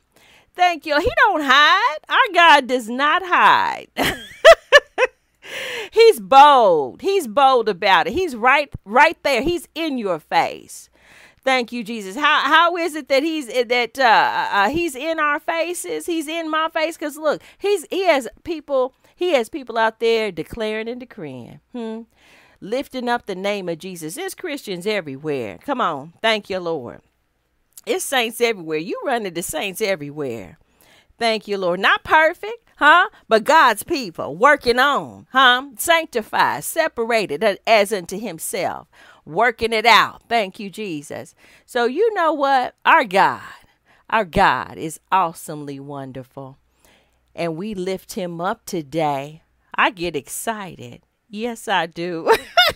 Thank 0.56 0.86
you. 0.86 0.98
He 0.98 1.10
don't 1.26 1.42
hide. 1.44 1.98
Our 2.08 2.34
God 2.34 2.66
does 2.66 2.88
not 2.88 3.22
hide. 3.24 3.88
He's 5.92 6.18
bold. 6.18 7.02
He's 7.02 7.28
bold 7.28 7.68
about 7.68 8.06
it. 8.06 8.14
He's 8.14 8.34
right 8.34 8.72
right 8.84 9.22
there. 9.22 9.42
He's 9.42 9.68
in 9.74 9.98
your 9.98 10.18
face. 10.18 10.90
Thank 11.44 11.70
you, 11.70 11.84
Jesus. 11.84 12.16
How 12.16 12.40
how 12.40 12.76
is 12.76 12.96
it 12.96 13.08
that 13.08 13.22
he's 13.22 13.46
that 13.46 13.98
uh, 13.98 14.48
uh, 14.50 14.68
he's 14.68 14.96
in 14.96 15.20
our 15.20 15.38
faces? 15.38 16.06
He's 16.06 16.26
in 16.26 16.50
my 16.50 16.68
face 16.70 16.96
because 16.96 17.16
look, 17.16 17.40
he's 17.58 17.86
he 17.90 18.04
has 18.06 18.26
people 18.42 18.94
he 19.14 19.32
has 19.34 19.48
people 19.48 19.78
out 19.78 20.00
there 20.00 20.32
declaring 20.32 20.88
and 20.88 20.98
decreeing, 20.98 21.60
hmm, 21.72 22.02
lifting 22.60 23.08
up 23.08 23.26
the 23.26 23.36
name 23.36 23.68
of 23.68 23.78
Jesus. 23.78 24.16
There's 24.16 24.34
Christians 24.34 24.86
everywhere. 24.88 25.58
Come 25.58 25.80
on, 25.80 26.14
thank 26.20 26.50
you, 26.50 26.58
Lord. 26.58 27.00
It's 27.86 28.04
saints 28.04 28.40
everywhere. 28.40 28.78
You 28.78 29.00
run 29.06 29.26
into 29.26 29.42
saints 29.42 29.80
everywhere. 29.80 30.58
Thank 31.18 31.46
you, 31.46 31.56
Lord. 31.56 31.80
Not 31.80 32.02
perfect, 32.04 32.68
huh? 32.76 33.08
But 33.28 33.44
God's 33.44 33.84
people 33.84 34.36
working 34.36 34.78
on, 34.80 35.28
huh? 35.30 35.68
Sanctified, 35.78 36.64
separated 36.64 37.60
as 37.66 37.92
unto 37.92 38.18
Himself, 38.18 38.88
working 39.24 39.72
it 39.72 39.86
out. 39.86 40.22
Thank 40.28 40.58
you, 40.58 40.68
Jesus. 40.68 41.34
So, 41.64 41.84
you 41.86 42.12
know 42.12 42.32
what? 42.32 42.74
Our 42.84 43.04
God, 43.04 43.40
our 44.10 44.24
God 44.24 44.76
is 44.76 45.00
awesomely 45.12 45.80
wonderful. 45.80 46.58
And 47.34 47.56
we 47.56 47.72
lift 47.72 48.14
Him 48.14 48.40
up 48.40 48.66
today. 48.66 49.42
I 49.74 49.90
get 49.90 50.16
excited. 50.16 51.02
Yes, 51.28 51.68
I 51.68 51.86
do. 51.86 52.34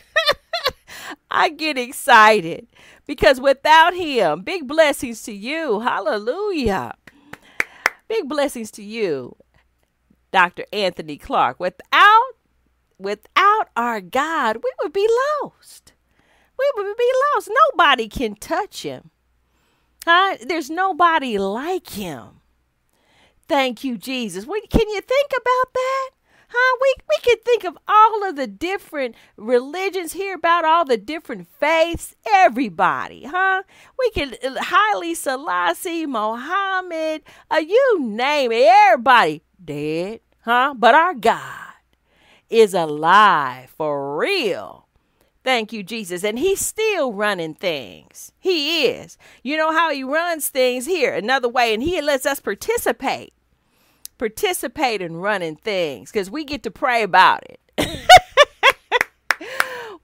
I 1.30 1.50
get 1.50 1.78
excited 1.78 2.66
because 3.06 3.40
without 3.40 3.94
him, 3.94 4.42
big 4.42 4.66
blessings 4.66 5.22
to 5.24 5.32
you. 5.32 5.80
Hallelujah. 5.80 6.94
Big 8.08 8.28
blessings 8.28 8.70
to 8.72 8.82
you, 8.82 9.36
Dr. 10.32 10.64
Anthony 10.72 11.16
Clark. 11.16 11.60
Without 11.60 12.32
without 12.98 13.68
our 13.76 14.00
God, 14.00 14.56
we 14.56 14.70
would 14.82 14.92
be 14.92 15.08
lost. 15.42 15.92
We 16.58 16.70
would 16.76 16.96
be 16.96 17.12
lost. 17.34 17.50
Nobody 17.72 18.08
can 18.08 18.34
touch 18.34 18.82
him. 18.82 19.10
Huh? 20.04 20.36
There's 20.46 20.70
nobody 20.70 21.38
like 21.38 21.90
him. 21.90 22.40
Thank 23.48 23.82
you, 23.82 23.96
Jesus. 23.96 24.44
Can 24.44 24.88
you 24.88 25.00
think 25.00 25.30
about 25.30 25.74
that? 25.74 26.10
Huh? 26.52 26.78
We, 26.82 26.94
we 27.08 27.16
could 27.22 27.44
think 27.44 27.64
of 27.64 27.78
all 27.86 28.28
of 28.28 28.34
the 28.34 28.48
different 28.48 29.14
religions, 29.36 30.14
hear 30.14 30.34
about 30.34 30.64
all 30.64 30.84
the 30.84 30.96
different 30.96 31.46
faiths, 31.46 32.16
everybody, 32.28 33.24
huh? 33.24 33.62
We 33.96 34.10
could 34.10 34.36
uh, 34.44 34.60
Haile 34.60 35.14
Selassie, 35.14 36.06
Mohammed, 36.06 37.22
uh, 37.50 37.58
you 37.58 38.00
name 38.00 38.50
it, 38.50 38.66
everybody 38.66 39.42
dead, 39.64 40.20
huh? 40.40 40.74
But 40.76 40.96
our 40.96 41.14
God 41.14 41.74
is 42.48 42.74
alive 42.74 43.70
for 43.70 44.18
real. 44.18 44.88
Thank 45.44 45.72
you, 45.72 45.82
Jesus. 45.82 46.24
And 46.24 46.38
he's 46.38 46.60
still 46.60 47.12
running 47.12 47.54
things. 47.54 48.32
He 48.38 48.86
is. 48.86 49.16
You 49.42 49.56
know 49.56 49.72
how 49.72 49.90
he 49.90 50.02
runs 50.02 50.48
things 50.48 50.86
here 50.86 51.14
another 51.14 51.48
way, 51.48 51.72
and 51.72 51.82
he 51.82 52.00
lets 52.02 52.26
us 52.26 52.40
participate. 52.40 53.32
Participate 54.20 55.00
in 55.00 55.16
running 55.16 55.56
things 55.56 56.12
because 56.12 56.30
we 56.30 56.44
get 56.44 56.62
to 56.64 56.70
pray 56.70 57.02
about 57.02 57.42
it. 57.48 57.58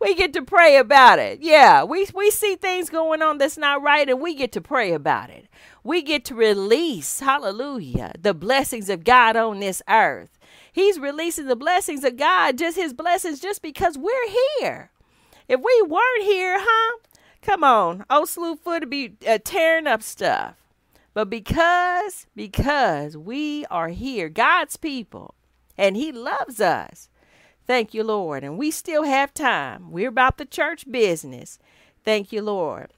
we 0.01 0.15
get 0.15 0.33
to 0.33 0.41
pray 0.41 0.79
about 0.79 1.19
it. 1.19 1.41
Yeah, 1.43 1.85
we, 1.85 2.07
we 2.15 2.31
see 2.31 2.57
things 2.57 2.89
going 2.89 3.21
on 3.21 3.37
that's 3.37 3.59
not 3.59 3.83
right, 3.83 4.09
and 4.09 4.19
we 4.19 4.35
get 4.35 4.53
to 4.53 4.63
pray 4.63 4.95
about 4.95 5.29
it. 5.29 5.49
We 5.85 6.01
get 6.01 6.25
to 6.25 6.35
release, 6.35 7.21
hallelujah, 7.21 8.15
the 8.19 8.33
blessings 8.33 8.89
of 8.89 9.05
God 9.05 9.37
on 9.37 9.61
this 9.61 9.83
earth. 9.87 10.39
He's 10.73 10.99
releasing 10.99 11.45
the 11.45 11.55
blessings 11.55 12.03
of 12.03 12.17
God, 12.17 12.57
just 12.57 12.79
his 12.79 12.95
blessings, 12.95 13.39
just 13.39 13.61
because 13.61 13.99
we're 13.99 14.31
here. 14.59 14.93
If 15.47 15.61
we 15.61 15.83
weren't 15.87 16.23
here, 16.23 16.57
huh? 16.59 16.97
Come 17.43 17.63
on, 17.63 18.07
old 18.09 18.29
Slewfoot 18.29 18.81
to 18.81 18.87
be 18.87 19.13
uh, 19.29 19.37
tearing 19.45 19.87
up 19.87 20.03
stuff. 20.03 20.55
But 21.17 21.31
because, 21.31 22.27
because 22.37 23.17
we 23.17 23.65
are 23.71 23.89
here, 23.89 24.29
God's 24.29 24.77
people, 24.77 25.35
and 25.79 25.97
He 25.97 26.13
loves 26.13 26.61
us. 26.61 27.09
Thank 27.67 27.95
you, 27.95 28.05
Lord. 28.05 28.45
And 28.45 28.59
we 28.59 28.71
still 28.71 29.05
have 29.05 29.33
time. 29.33 29.91
We're 29.91 30.11
about 30.11 30.37
the 30.37 30.45
church 30.45 30.85
business. 30.93 31.59
Thank 32.05 32.33
you, 32.33 32.43
Lord. 32.43 32.93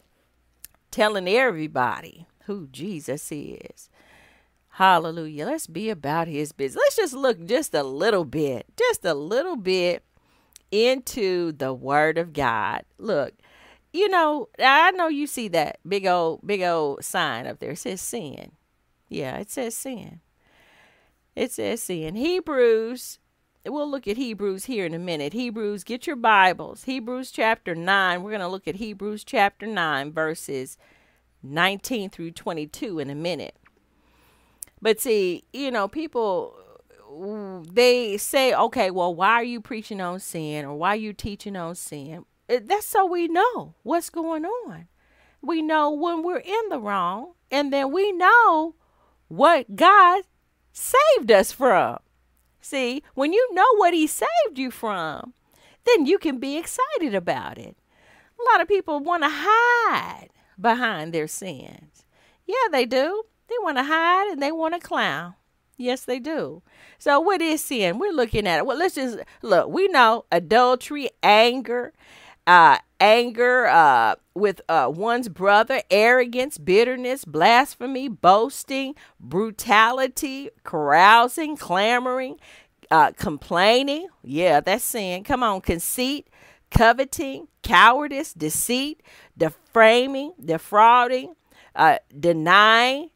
Telling 0.90 1.28
everybody 1.28 2.26
who 2.46 2.66
Jesus 2.72 3.30
is. 3.30 3.88
Hallelujah. 4.70 5.46
Let's 5.46 5.68
be 5.68 5.88
about 5.88 6.26
his 6.26 6.50
business. 6.50 6.82
Let's 6.82 6.96
just 6.96 7.14
look 7.14 7.46
just 7.46 7.72
a 7.72 7.84
little 7.84 8.24
bit, 8.24 8.66
just 8.76 9.04
a 9.04 9.14
little 9.14 9.54
bit 9.54 10.02
into 10.72 11.52
the 11.52 11.72
word 11.72 12.18
of 12.18 12.32
God. 12.32 12.82
Look, 12.98 13.34
you 13.92 14.08
know, 14.08 14.48
I 14.58 14.90
know 14.92 15.08
you 15.08 15.26
see 15.26 15.48
that 15.48 15.78
big 15.86 16.06
old, 16.06 16.46
big 16.46 16.62
old 16.62 17.04
sign 17.04 17.46
up 17.46 17.58
there. 17.58 17.72
It 17.72 17.78
says 17.78 18.00
sin. 18.00 18.52
Yeah, 19.08 19.38
it 19.38 19.50
says 19.50 19.74
sin. 19.74 20.20
It 21.34 21.52
says 21.52 21.82
sin. 21.82 22.14
Hebrews, 22.14 23.18
we'll 23.64 23.90
look 23.90 24.06
at 24.06 24.16
Hebrews 24.16 24.66
here 24.66 24.84
in 24.84 24.94
a 24.94 24.98
minute. 24.98 25.32
Hebrews, 25.32 25.84
get 25.84 26.06
your 26.06 26.16
Bibles. 26.16 26.84
Hebrews 26.84 27.30
chapter 27.30 27.74
9. 27.74 28.22
We're 28.22 28.30
going 28.30 28.40
to 28.40 28.48
look 28.48 28.68
at 28.68 28.76
Hebrews 28.76 29.24
chapter 29.24 29.66
9, 29.66 30.12
verses 30.12 30.76
19 31.42 32.10
through 32.10 32.32
22 32.32 32.98
in 32.98 33.08
a 33.08 33.14
minute. 33.14 33.56
But 34.82 35.00
see, 35.00 35.44
you 35.52 35.70
know, 35.70 35.88
people 35.88 36.54
they 37.72 38.16
say, 38.16 38.54
okay, 38.54 38.90
well, 38.90 39.14
why 39.14 39.34
are 39.34 39.44
you 39.44 39.60
preaching 39.60 40.00
on 40.00 40.20
sin 40.20 40.64
or 40.64 40.74
why 40.74 40.90
are 40.90 40.96
you 40.96 41.12
teaching 41.12 41.56
on 41.56 41.74
sin? 41.74 42.24
Uh, 42.48 42.60
that's 42.64 42.86
so 42.86 43.04
we 43.06 43.28
know 43.28 43.74
what's 43.82 44.10
going 44.10 44.44
on. 44.44 44.88
We 45.42 45.62
know 45.62 45.90
when 45.90 46.22
we're 46.22 46.38
in 46.38 46.68
the 46.68 46.80
wrong, 46.80 47.34
and 47.50 47.72
then 47.72 47.92
we 47.92 48.12
know 48.12 48.74
what 49.28 49.76
God 49.76 50.22
saved 50.72 51.30
us 51.30 51.52
from. 51.52 51.98
See, 52.60 53.02
when 53.14 53.32
you 53.32 53.54
know 53.54 53.76
what 53.76 53.94
He 53.94 54.06
saved 54.06 54.56
you 54.56 54.70
from, 54.70 55.34
then 55.86 56.06
you 56.06 56.18
can 56.18 56.38
be 56.38 56.56
excited 56.56 57.14
about 57.14 57.58
it. 57.58 57.76
A 58.38 58.52
lot 58.52 58.60
of 58.60 58.68
people 58.68 59.00
want 59.00 59.22
to 59.22 59.30
hide 59.30 60.28
behind 60.60 61.12
their 61.12 61.28
sins. 61.28 62.04
Yeah, 62.46 62.68
they 62.70 62.86
do. 62.86 63.24
They 63.48 63.54
want 63.62 63.78
to 63.78 63.84
hide 63.84 64.30
and 64.30 64.42
they 64.42 64.52
want 64.52 64.74
to 64.74 64.80
clown. 64.80 65.34
Yes, 65.76 66.04
they 66.04 66.18
do. 66.18 66.62
So, 66.98 67.20
what 67.20 67.40
is 67.40 67.62
sin? 67.62 67.98
We're 67.98 68.12
looking 68.12 68.46
at 68.46 68.58
it. 68.58 68.66
Well, 68.66 68.76
let's 68.76 68.96
just 68.96 69.18
look. 69.42 69.68
We 69.68 69.86
know 69.88 70.24
adultery, 70.32 71.08
anger, 71.22 71.92
uh, 72.48 72.78
anger 72.98 73.66
uh, 73.66 74.14
with 74.34 74.62
uh, 74.70 74.90
one's 74.92 75.28
brother, 75.28 75.82
arrogance, 75.90 76.56
bitterness, 76.56 77.26
blasphemy, 77.26 78.08
boasting, 78.08 78.94
brutality, 79.20 80.48
carousing, 80.64 81.58
clamoring, 81.58 82.40
uh, 82.90 83.12
complaining. 83.12 84.08
Yeah, 84.24 84.60
that's 84.60 84.82
sin. 84.82 85.24
Come 85.24 85.42
on, 85.42 85.60
conceit, 85.60 86.28
coveting, 86.70 87.48
cowardice, 87.62 88.32
deceit, 88.32 89.02
deframing, 89.38 90.32
defrauding, 90.42 91.34
uh, 91.76 91.98
denying, 92.18 93.10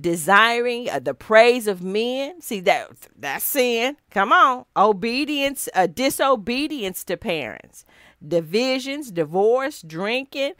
desiring 0.00 0.88
uh, 0.88 1.00
the 1.00 1.12
praise 1.12 1.66
of 1.66 1.82
men. 1.82 2.40
See 2.40 2.60
that 2.60 2.90
that's 3.18 3.44
sin. 3.44 3.96
Come 4.10 4.32
on, 4.32 4.64
obedience, 4.76 5.68
uh, 5.74 5.88
disobedience 5.88 7.02
to 7.04 7.16
parents, 7.16 7.84
divisions, 8.26 9.10
divorce, 9.10 9.82
drinking, 9.82 10.52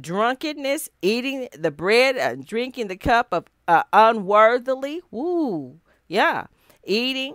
drunkenness, 0.00 0.88
eating 1.02 1.48
the 1.58 1.70
bread, 1.70 2.16
uh, 2.16 2.36
drinking 2.36 2.88
the 2.88 2.96
cup 2.96 3.28
of 3.32 3.46
uh, 3.68 3.82
unworthily. 3.92 5.00
Woo, 5.10 5.80
yeah, 6.08 6.46
eating. 6.84 7.34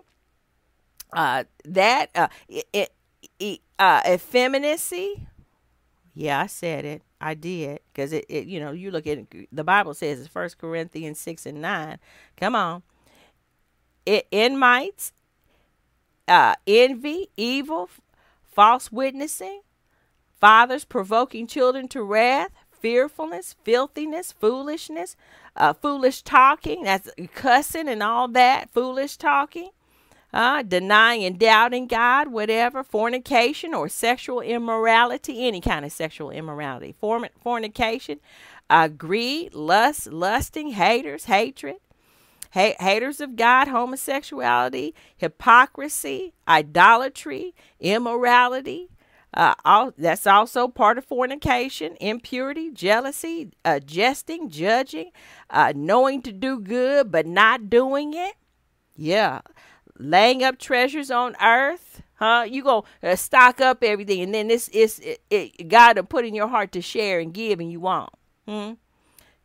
Uh, 1.14 1.46
that 1.64 2.10
uh, 2.16 2.28
uh, 3.80 4.02
effeminacy. 4.06 5.28
Yeah, 6.14 6.42
I 6.42 6.48
said 6.48 6.84
it. 6.84 7.02
I 7.20 7.34
did 7.34 7.80
because 7.92 8.14
it, 8.14 8.26
it, 8.30 8.46
you 8.46 8.60
know, 8.60 8.72
you 8.72 8.92
look 8.92 9.08
at 9.08 9.20
the 9.52 9.64
Bible 9.64 9.94
says 9.94 10.20
it's 10.20 10.28
First 10.28 10.58
Corinthians 10.58 11.20
six 11.20 11.46
and 11.46 11.62
nine. 11.62 11.98
Come 12.36 12.56
on, 12.56 12.84
it 14.06 14.28
inmites, 14.32 15.14
uh, 16.28 16.56
envy, 16.68 17.30
evil, 17.38 17.90
false 18.44 18.92
witnessing, 18.92 19.62
fathers 20.40 20.86
provoking 20.86 21.48
children 21.48 21.88
to 21.90 22.04
wrath, 22.04 22.52
fearfulness, 22.72 23.56
filthiness, 23.64 24.32
foolishness, 24.32 25.16
uh, 25.56 25.74
foolish 25.74 26.22
talking. 26.22 26.84
That's 26.84 27.10
cussing 27.34 27.88
and 27.88 28.04
all 28.04 28.28
that. 28.30 28.70
Foolish 28.72 29.18
talking 29.18 29.70
uh, 30.34 30.62
denying 30.62 31.24
and 31.24 31.40
doubting 31.40 31.88
God, 31.88 32.28
whatever, 32.30 32.84
fornication 32.84 33.74
or 33.74 33.90
sexual 33.90 34.42
immorality, 34.42 35.48
any 35.48 35.62
kind 35.62 35.86
of 35.86 35.92
sexual 35.92 36.32
immorality, 36.32 36.94
Form- 37.00 37.28
fornication, 37.42 38.20
uh, 38.70 38.88
greed, 38.90 39.56
lust, 39.56 40.08
lusting, 40.12 40.72
haters, 40.72 41.26
hatred, 41.26 41.78
ha- 42.54 42.76
haters 42.80 43.22
of 43.22 43.36
God, 43.36 43.70
homosexuality, 43.70 44.94
hypocrisy, 45.18 46.34
idolatry, 46.48 47.56
immorality. 47.80 48.90
Uh, 49.38 49.54
all, 49.66 49.94
that's 50.00 50.26
also 50.26 50.68
part 50.68 50.98
of 50.98 51.06
fornication, 51.06 51.96
impurity, 52.02 52.72
jealousy, 52.72 53.52
uh, 53.64 53.80
jesting, 53.80 54.50
judging, 54.50 55.12
uh, 55.52 55.72
knowing 55.76 56.24
to 56.24 56.32
do 56.32 56.60
good 56.60 57.12
but 57.12 57.28
not 57.28 57.70
doing 57.70 58.16
it. 58.16 58.34
Yeah, 58.96 59.42
laying 60.00 60.44
up 60.44 60.58
treasures 60.58 61.12
on 61.12 61.36
earth 61.40 62.02
huh? 62.16 62.48
You 62.50 62.64
go 62.64 62.86
uh, 63.04 63.16
stock 63.16 63.62
up 63.62 63.84
everything 63.84 64.22
and 64.22 64.34
then 64.34 64.48
this 64.48 64.70
is 64.70 64.98
it, 65.00 65.22
it, 65.30 65.68
god 65.68 65.94
to 65.94 66.04
put 66.04 66.26
in 66.26 66.34
your 66.34 66.48
heart 66.48 66.72
to 66.72 66.82
share 66.82 67.20
and 67.20 67.32
give 67.32 67.60
and 67.60 67.72
you 67.72 67.80
won't. 67.80 68.10
Hmm? 68.48 68.74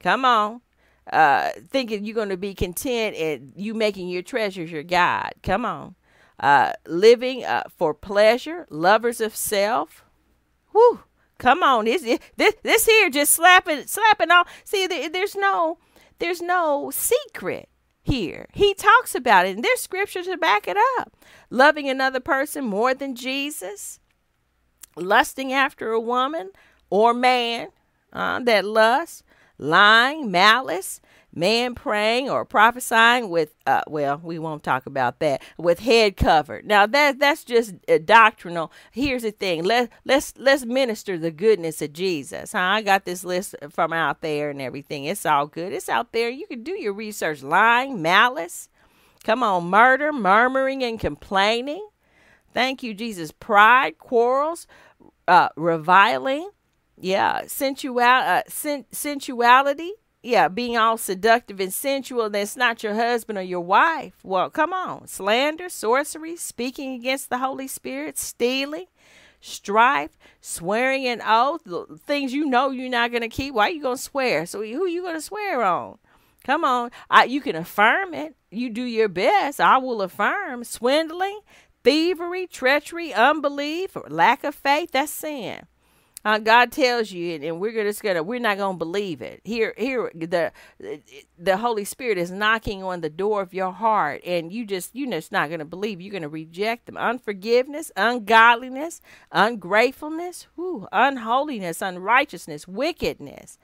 come 0.00 0.24
on. 0.24 0.62
Uh 1.12 1.50
thinking 1.68 2.04
you're 2.04 2.14
going 2.14 2.30
to 2.30 2.36
be 2.36 2.54
content 2.54 3.14
and 3.16 3.52
you 3.56 3.74
making 3.74 4.08
your 4.08 4.22
treasures 4.22 4.70
your 4.70 4.84
god. 4.84 5.32
Come 5.42 5.66
on 5.66 5.96
uh 6.42 6.72
living 6.86 7.44
uh, 7.44 7.62
for 7.76 7.94
pleasure 7.94 8.66
lovers 8.68 9.20
of 9.20 9.34
self 9.34 10.04
Whew, 10.72 11.00
come 11.38 11.62
on 11.62 11.86
this 11.86 12.02
this 12.36 12.54
this 12.62 12.86
here 12.86 13.08
just 13.08 13.32
slapping 13.32 13.86
slapping 13.86 14.30
off 14.30 14.48
see 14.64 14.86
there, 14.86 15.08
there's 15.08 15.34
no 15.34 15.78
there's 16.18 16.42
no 16.42 16.90
secret 16.92 17.68
here. 18.02 18.48
He 18.52 18.74
talks 18.74 19.14
about 19.14 19.46
it, 19.46 19.56
and 19.56 19.64
there's 19.64 19.80
scripture 19.80 20.22
to 20.22 20.36
back 20.36 20.66
it 20.68 20.76
up. 20.98 21.16
Loving 21.50 21.88
another 21.88 22.20
person 22.20 22.64
more 22.64 22.94
than 22.94 23.14
Jesus, 23.14 24.00
lusting 24.96 25.52
after 25.52 25.90
a 25.90 26.00
woman 26.00 26.50
or 26.90 27.14
man 27.14 27.68
uh, 28.12 28.40
that 28.40 28.64
lust, 28.64 29.22
lying, 29.58 30.30
malice, 30.30 31.00
man 31.34 31.74
praying 31.74 32.28
or 32.28 32.44
prophesying 32.44 33.30
with 33.30 33.54
uh, 33.66 33.82
well 33.86 34.20
we 34.22 34.38
won't 34.38 34.62
talk 34.62 34.86
about 34.86 35.18
that 35.20 35.42
with 35.56 35.80
head 35.80 36.16
covered. 36.16 36.66
Now 36.66 36.86
that 36.86 37.18
that's 37.18 37.44
just 37.44 37.74
uh, 37.88 37.98
doctrinal. 38.04 38.70
Here's 38.90 39.22
the 39.22 39.30
thing. 39.30 39.64
Let 39.64 39.90
let's 40.04 40.34
let's 40.36 40.64
minister 40.64 41.18
the 41.18 41.30
goodness 41.30 41.80
of 41.82 41.92
jesus 41.92 42.52
huh? 42.52 42.58
i 42.58 42.82
got 42.82 43.04
this 43.04 43.24
list 43.24 43.54
from 43.70 43.92
out 43.92 44.20
there 44.20 44.50
and 44.50 44.60
everything. 44.60 45.04
It's 45.04 45.26
all 45.26 45.46
good. 45.46 45.72
It's 45.72 45.88
out 45.88 46.12
there. 46.12 46.28
You 46.28 46.46
can 46.46 46.62
do 46.62 46.72
your 46.72 46.92
research. 46.92 47.42
Lying 47.42 48.02
malice. 48.02 48.68
Come 49.24 49.42
on 49.42 49.66
murder 49.70 50.12
murmuring 50.12 50.82
and 50.82 50.98
complaining. 51.00 51.86
Thank 52.52 52.82
you 52.82 52.92
jesus. 52.92 53.32
Pride 53.32 53.98
quarrels 53.98 54.66
uh, 55.26 55.48
reviling. 55.56 56.50
Yeah 56.98 57.42
sensual 57.46 58.00
uh, 58.00 58.42
sen- 58.48 58.84
sensuality 58.92 59.92
yeah, 60.22 60.46
being 60.48 60.76
all 60.76 60.96
seductive 60.96 61.58
and 61.58 61.74
sensual, 61.74 62.30
that's 62.30 62.56
not 62.56 62.82
your 62.82 62.94
husband 62.94 63.38
or 63.38 63.42
your 63.42 63.60
wife. 63.60 64.14
Well, 64.22 64.50
come 64.50 64.72
on. 64.72 65.08
Slander, 65.08 65.68
sorcery, 65.68 66.36
speaking 66.36 66.94
against 66.94 67.28
the 67.28 67.38
Holy 67.38 67.66
Spirit, 67.66 68.16
stealing, 68.18 68.86
strife, 69.40 70.16
swearing 70.40 71.06
an 71.08 71.20
oath, 71.26 71.62
things 72.06 72.32
you 72.32 72.44
know 72.44 72.70
you're 72.70 72.88
not 72.88 73.10
going 73.10 73.22
to 73.22 73.28
keep. 73.28 73.54
Why 73.54 73.66
are 73.68 73.70
you 73.70 73.82
going 73.82 73.96
to 73.96 74.02
swear? 74.02 74.46
So 74.46 74.62
who 74.62 74.84
are 74.84 74.88
you 74.88 75.02
going 75.02 75.16
to 75.16 75.20
swear 75.20 75.62
on? 75.62 75.98
Come 76.44 76.64
on. 76.64 76.90
I, 77.10 77.24
you 77.24 77.40
can 77.40 77.56
affirm 77.56 78.14
it. 78.14 78.36
You 78.50 78.70
do 78.70 78.82
your 78.82 79.08
best. 79.08 79.60
I 79.60 79.78
will 79.78 80.02
affirm. 80.02 80.62
Swindling, 80.62 81.40
thievery, 81.82 82.46
treachery, 82.46 83.12
unbelief, 83.12 83.96
lack 84.08 84.44
of 84.44 84.54
faith, 84.54 84.92
that's 84.92 85.12
sin. 85.12 85.66
Uh, 86.24 86.38
God 86.38 86.70
tells 86.70 87.10
you, 87.10 87.34
and 87.42 87.60
we're 87.60 87.72
just 87.84 88.02
gonna 88.02 88.22
we're 88.22 88.38
not 88.38 88.58
gonna 88.58 88.78
believe 88.78 89.22
it. 89.22 89.40
Here, 89.44 89.74
here, 89.76 90.10
the 90.14 90.52
the 91.38 91.56
Holy 91.56 91.84
Spirit 91.84 92.18
is 92.18 92.30
knocking 92.30 92.82
on 92.82 93.00
the 93.00 93.10
door 93.10 93.42
of 93.42 93.52
your 93.52 93.72
heart, 93.72 94.22
and 94.24 94.52
you 94.52 94.64
just 94.64 94.94
you're 94.94 95.10
just 95.10 95.32
not 95.32 95.50
gonna 95.50 95.64
believe. 95.64 96.00
You're 96.00 96.12
gonna 96.12 96.28
reject 96.28 96.86
them. 96.86 96.96
Unforgiveness, 96.96 97.90
ungodliness, 97.96 99.00
ungratefulness, 99.32 100.46
whew, 100.54 100.86
unholiness, 100.92 101.82
unrighteousness, 101.82 102.68
wickedness, 102.68 103.58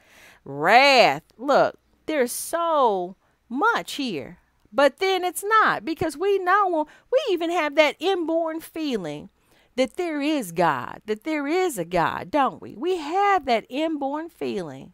wrath. 0.44 1.22
Look, 1.36 1.78
there's 2.06 2.32
so 2.32 3.14
much 3.48 3.92
here, 3.94 4.38
but 4.72 4.98
then 4.98 5.22
it's 5.24 5.44
not 5.44 5.84
because 5.84 6.16
we 6.16 6.38
know 6.40 6.88
we 7.12 7.20
even 7.30 7.50
have 7.50 7.76
that 7.76 7.94
inborn 8.00 8.60
feeling 8.60 9.30
that 9.78 9.96
there 9.96 10.20
is 10.20 10.50
God, 10.50 11.00
that 11.06 11.22
there 11.22 11.46
is 11.46 11.78
a 11.78 11.84
God, 11.84 12.32
don't 12.32 12.60
we? 12.60 12.74
We 12.74 12.96
have 12.96 13.44
that 13.44 13.64
inborn 13.68 14.28
feeling 14.28 14.92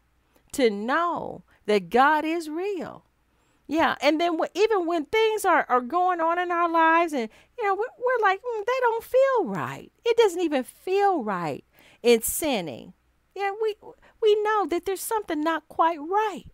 to 0.52 0.68
know 0.68 1.42
that 1.64 1.88
God 1.88 2.26
is 2.26 2.50
real. 2.50 3.06
Yeah, 3.66 3.94
and 4.02 4.20
then 4.20 4.38
even 4.52 4.84
when 4.84 5.06
things 5.06 5.46
are, 5.46 5.64
are 5.70 5.80
going 5.80 6.20
on 6.20 6.38
in 6.38 6.50
our 6.50 6.70
lives, 6.70 7.14
and 7.14 7.30
you 7.56 7.64
know, 7.64 7.74
we're, 7.74 7.86
we're 7.98 8.22
like, 8.22 8.40
mm, 8.40 8.66
they 8.66 8.80
don't 8.82 9.02
feel 9.02 9.44
right. 9.46 9.90
It 10.04 10.18
doesn't 10.18 10.42
even 10.42 10.64
feel 10.64 11.24
right 11.24 11.64
in 12.02 12.20
sinning. 12.20 12.92
Yeah, 13.34 13.52
we 13.62 13.76
we 14.20 14.42
know 14.42 14.66
that 14.66 14.84
there's 14.84 15.00
something 15.00 15.40
not 15.40 15.66
quite 15.66 15.98
right. 15.98 16.44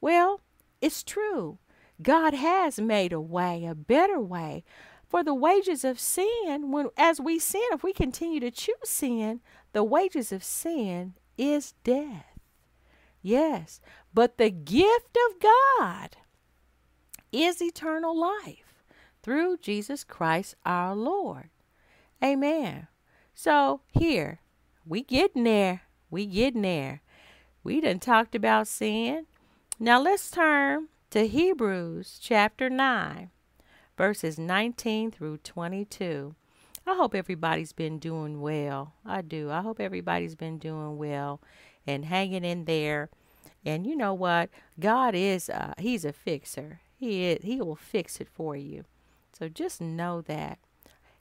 Well, 0.00 0.40
it's 0.80 1.02
true. 1.02 1.58
God 2.00 2.32
has 2.32 2.78
made 2.78 3.12
a 3.12 3.20
way, 3.20 3.64
a 3.64 3.74
better 3.74 4.20
way, 4.20 4.62
for 5.08 5.22
the 5.22 5.34
wages 5.34 5.84
of 5.84 6.00
sin, 6.00 6.70
when 6.70 6.88
as 6.96 7.20
we 7.20 7.38
sin, 7.38 7.62
if 7.72 7.82
we 7.82 7.92
continue 7.92 8.40
to 8.40 8.50
choose 8.50 8.76
sin, 8.84 9.40
the 9.72 9.84
wages 9.84 10.32
of 10.32 10.42
sin 10.42 11.14
is 11.38 11.74
death. 11.84 12.38
Yes, 13.22 13.80
but 14.12 14.38
the 14.38 14.50
gift 14.50 15.16
of 15.28 15.40
God 15.40 16.16
is 17.32 17.60
eternal 17.60 18.18
life 18.18 18.84
through 19.22 19.58
Jesus 19.58 20.04
Christ 20.04 20.54
our 20.64 20.94
Lord. 20.94 21.50
Amen. 22.22 22.88
So 23.34 23.80
here, 23.90 24.40
we 24.84 25.02
getting 25.02 25.44
there. 25.44 25.82
We 26.10 26.26
getting 26.26 26.62
there. 26.62 27.02
We 27.62 27.80
done 27.80 27.98
talked 27.98 28.34
about 28.34 28.68
sin. 28.68 29.26
Now 29.78 30.00
let's 30.00 30.30
turn 30.30 30.88
to 31.10 31.26
Hebrews 31.26 32.18
chapter 32.22 32.70
9 32.70 33.30
verses 33.96 34.38
19 34.38 35.10
through 35.10 35.38
22. 35.38 36.34
I 36.86 36.94
hope 36.94 37.14
everybody's 37.14 37.72
been 37.72 37.98
doing 37.98 38.40
well. 38.40 38.94
I 39.04 39.22
do. 39.22 39.50
I 39.50 39.60
hope 39.60 39.80
everybody's 39.80 40.36
been 40.36 40.58
doing 40.58 40.96
well 40.98 41.40
and 41.86 42.04
hanging 42.04 42.44
in 42.44 42.64
there. 42.64 43.10
And 43.64 43.86
you 43.86 43.96
know 43.96 44.14
what? 44.14 44.50
God 44.78 45.14
is 45.14 45.48
uh, 45.48 45.74
he's 45.78 46.04
a 46.04 46.12
fixer. 46.12 46.80
He 46.96 47.24
is, 47.24 47.42
he 47.42 47.60
will 47.60 47.76
fix 47.76 48.20
it 48.20 48.28
for 48.32 48.54
you. 48.54 48.84
So 49.32 49.48
just 49.48 49.80
know 49.80 50.20
that 50.22 50.58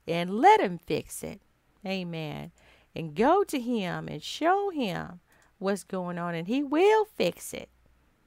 and 0.07 0.39
let 0.39 0.61
him 0.61 0.77
fix 0.77 1.23
it. 1.23 1.41
Amen. 1.85 2.51
And 2.95 3.15
go 3.15 3.43
to 3.43 3.59
him 3.59 4.07
and 4.07 4.21
show 4.21 4.69
him 4.69 5.19
what's 5.57 5.83
going 5.83 6.17
on 6.17 6.35
and 6.35 6.47
he 6.47 6.61
will 6.61 7.05
fix 7.05 7.53
it. 7.53 7.69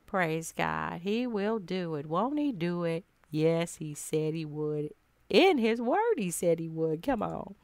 Praise 0.06 0.52
God. 0.56 1.02
He 1.02 1.26
will 1.26 1.58
do 1.58 1.94
it. 1.94 2.06
Won't 2.06 2.38
he 2.38 2.50
do 2.50 2.84
it? 2.84 3.04
Yes, 3.30 3.76
he 3.76 3.94
said 3.94 4.34
he 4.34 4.44
would. 4.44 4.90
In 5.28 5.58
his 5.58 5.80
word, 5.80 6.14
he 6.16 6.30
said 6.30 6.58
he 6.58 6.68
would. 6.68 7.02
Come 7.02 7.22
on. 7.22 7.54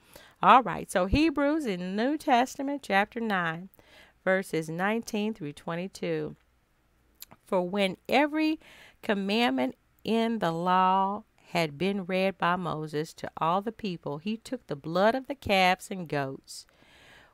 All 0.42 0.62
right. 0.62 0.90
So, 0.90 1.06
Hebrews 1.06 1.64
in 1.64 1.96
New 1.96 2.18
Testament, 2.18 2.82
chapter 2.82 3.20
9, 3.20 3.70
verses 4.24 4.68
19 4.68 5.34
through 5.34 5.54
22. 5.54 6.36
For 7.46 7.62
when 7.62 7.96
every 8.08 8.60
commandment 9.02 9.76
in 10.02 10.40
the 10.40 10.52
law 10.52 11.24
had 11.52 11.78
been 11.78 12.04
read 12.04 12.36
by 12.36 12.56
Moses 12.56 13.14
to 13.14 13.30
all 13.38 13.62
the 13.62 13.72
people, 13.72 14.18
he 14.18 14.36
took 14.36 14.66
the 14.66 14.76
blood 14.76 15.14
of 15.14 15.26
the 15.26 15.34
calves 15.34 15.88
and 15.90 16.08
goats, 16.08 16.66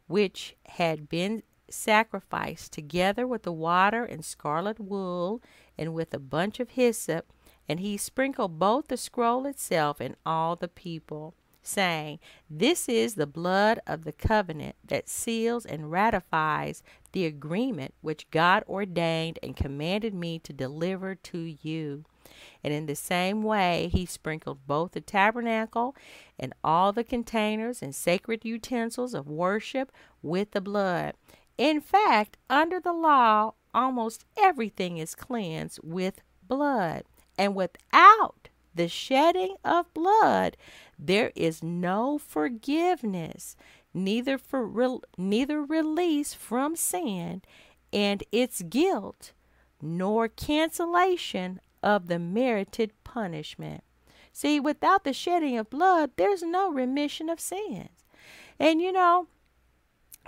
which 0.07 0.57
had 0.67 1.09
been 1.09 1.43
sacrificed, 1.69 2.73
together 2.73 3.27
with 3.27 3.43
the 3.43 3.53
water 3.53 4.05
and 4.05 4.25
scarlet 4.25 4.79
wool, 4.79 5.41
and 5.79 5.95
with 5.95 6.13
a 6.13 6.19
bunch 6.19 6.61
of 6.61 6.71
hyssop 6.71 7.33
and 7.71 7.79
he 7.79 7.97
sprinkled 7.97 8.59
both 8.59 8.89
the 8.89 8.97
scroll 8.97 9.47
itself 9.47 10.01
and 10.01 10.17
all 10.27 10.57
the 10.57 10.67
people, 10.67 11.35
saying, 11.63 12.19
This 12.51 12.89
is 12.89 13.15
the 13.15 13.29
blood 13.29 13.79
of 13.87 14.03
the 14.03 14.11
covenant 14.11 14.75
that 14.85 15.09
seals 15.09 15.65
and 15.65 15.89
ratifies 15.89 16.83
the 17.13 17.27
agreement 17.27 17.95
which 18.01 18.29
God 18.33 18.65
ordained 18.69 19.39
and 19.41 19.55
commanded 19.55 20.15
me 20.15 20.41
to 20.41 20.53
deliver 20.53 21.15
to 21.15 21.57
you. 21.63 22.07
And 22.65 22.75
in 22.75 22.87
the 22.87 22.97
same 22.97 23.41
way, 23.45 23.89
he 23.93 24.05
sprinkled 24.05 24.67
both 24.67 24.91
the 24.91 25.01
tabernacle 25.01 25.95
and 26.41 26.53
all 26.65 26.93
the 26.93 27.05
containers 27.05 27.83
and 27.83 27.95
sacred 27.95 28.45
utensils 28.45 29.15
of 29.15 29.29
worship 29.29 29.93
with 30.25 30.51
the 30.51 30.61
blood. 30.61 31.15
In 31.57 31.81
fact, 31.81 32.37
under 32.49 32.81
the 32.81 32.93
law, 32.93 33.53
almost 33.73 34.25
everything 34.37 34.99
is 34.99 35.15
cleansed 35.15 35.79
with 35.85 36.21
blood. 36.49 37.05
And 37.39 37.55
without 37.55 38.49
the 38.75 38.89
shedding 38.89 39.57
of 39.65 39.93
blood, 39.95 40.57
there 40.99 41.33
is 41.35 41.63
no 41.63 42.19
forgiveness, 42.19 43.57
neither 43.95 44.39
for 44.39 44.65
re- 44.67 45.01
neither 45.17 45.63
release 45.63 46.35
from 46.35 46.77
sin 46.77 47.43
and 47.93 48.23
its 48.31 48.63
guilt, 48.63 49.33
nor 49.83 50.29
cancellation 50.29 51.61
of 51.83 52.07
the 52.09 52.19
merited 52.19 52.93
punishment. 53.05 53.83
See, 54.33 54.61
without 54.61 55.05
the 55.05 55.13
shedding 55.13 55.59
of 55.59 55.71
blood, 55.71 56.13
there's 56.17 56.43
no 56.43 56.71
remission 56.71 57.29
of 57.29 57.41
sins. 57.41 58.05
And 58.59 58.81
you 58.81 58.93
know, 58.93 59.27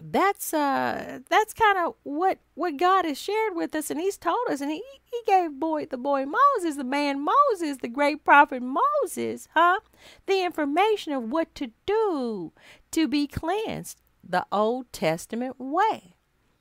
that's 0.01 0.55
uh 0.55 1.21
that's 1.29 1.53
kind 1.53 1.79
of 1.79 1.95
what 2.03 2.39
what 2.55 2.77
God 2.77 3.05
has 3.05 3.19
shared 3.19 3.55
with 3.55 3.75
us 3.75 3.91
and 3.91 4.01
he's 4.01 4.17
told 4.17 4.49
us 4.49 4.61
and 4.61 4.71
he 4.71 4.83
he 5.05 5.21
gave 5.27 5.61
boy 5.61 5.87
the 5.87 5.99
boy 5.99 6.25
Moses 6.25 6.77
the 6.77 6.85
man 6.85 7.25
Moses 7.25 7.79
the 7.83 7.89
great 7.89 8.25
prophet 8.25 8.63
Moses 8.63 9.49
huh 9.55 9.81
the 10.27 10.43
information 10.45 11.13
of 11.13 11.25
what 11.31 11.55
to 11.57 11.71
do 11.87 12.53
to 12.93 13.07
be 13.07 13.27
cleansed 13.27 14.01
the 14.23 14.47
Old 14.53 14.93
Testament 14.93 15.57
way. 15.59 16.15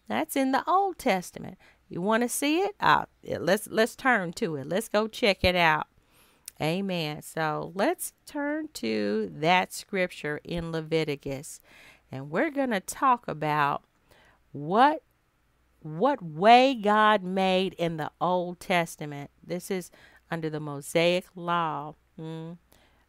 That's 0.08 0.36
in 0.36 0.52
the 0.52 0.68
Old 0.68 0.98
Testament. 0.98 1.58
You 1.88 2.02
want 2.02 2.24
to 2.24 2.30
see 2.30 2.60
it? 2.60 2.76
Uh, 2.80 3.06
let's 3.24 3.68
let's 3.68 3.96
turn 3.96 4.34
to 4.34 4.56
it. 4.56 4.68
Let's 4.68 4.90
go 4.90 5.08
check 5.08 5.44
it 5.44 5.56
out. 5.56 5.88
Amen. 6.62 7.22
So 7.22 7.72
let's 7.76 8.14
turn 8.26 8.70
to 8.76 9.32
that 9.36 9.74
scripture 9.74 10.40
in 10.44 10.72
Leviticus 10.72 11.60
and 12.12 12.30
we're 12.30 12.52
going 12.52 12.72
to 12.72 12.80
talk 12.80 13.28
about 13.28 13.84
what 14.52 15.04
what 15.82 16.22
way 16.22 16.76
God 16.76 17.24
made 17.24 17.74
in 17.74 17.98
the 17.98 18.12
Old 18.22 18.60
Testament. 18.60 19.32
This 19.44 19.72
is 19.72 19.90
under 20.30 20.50
the 20.50 20.60
Mosaic 20.60 21.26
law. 21.36 21.96
Mm, 22.20 22.58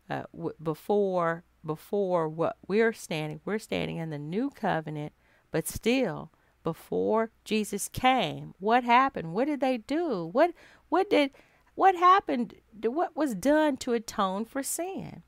uh, 0.08 0.22
before 0.62 1.44
before 1.64 2.28
what 2.28 2.56
we're 2.66 2.92
standing, 2.92 3.40
we're 3.44 3.58
standing 3.58 3.98
in 3.98 4.10
the 4.10 4.18
new 4.18 4.50
covenant, 4.50 5.12
but 5.50 5.68
still 5.68 6.30
before 6.62 7.30
Jesus 7.44 7.88
came. 7.88 8.54
What 8.58 8.84
happened? 8.84 9.32
What 9.32 9.46
did 9.46 9.60
they 9.60 9.78
do? 9.78 10.30
What 10.32 10.52
what 10.88 11.10
did 11.10 11.30
what 11.74 11.94
happened? 11.96 12.54
What 12.82 13.16
was 13.16 13.34
done 13.34 13.76
to 13.78 13.92
atone 13.92 14.44
for 14.44 14.62
sin? 14.62 15.22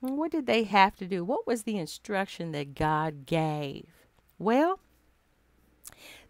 What 0.00 0.30
did 0.30 0.46
they 0.46 0.64
have 0.64 0.96
to 0.96 1.06
do? 1.06 1.24
What 1.24 1.46
was 1.46 1.62
the 1.62 1.78
instruction 1.78 2.52
that 2.52 2.74
God 2.74 3.26
gave? 3.26 3.86
Well, 4.38 4.80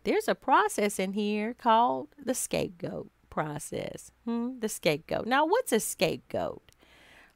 there's 0.04 0.28
a 0.28 0.34
process 0.34 0.98
in 0.98 1.12
here 1.12 1.54
called 1.54 2.08
the 2.22 2.34
scapegoat 2.34 3.10
process. 3.28 4.12
Hmm? 4.24 4.60
The 4.60 4.68
scapegoat. 4.68 5.26
Now, 5.26 5.44
what's 5.44 5.72
a 5.72 5.80
scapegoat? 5.80 6.70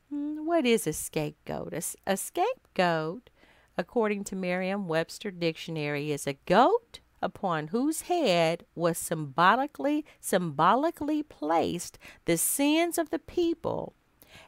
Hmm, 0.09 0.47
what 0.47 0.67
is 0.67 0.87
a 0.87 0.93
scapegoat? 0.93 1.73
A, 1.73 2.13
a 2.13 2.17
scapegoat, 2.17 3.31
according 3.77 4.25
to 4.25 4.37
Merriam 4.37 4.89
Webster 4.89 5.31
Dictionary, 5.31 6.13
is 6.13 6.27
a 6.27 6.39
goat 6.47 7.01
upon 7.23 7.69
whose 7.69 8.03
head 8.03 8.65
was 8.75 8.97
symbolically 8.97 10.05
symbolically 10.21 11.23
placed 11.23 11.99
the 12.25 12.39
sins 12.39 12.97
of 12.97 13.11
the 13.11 13.19
people 13.19 13.95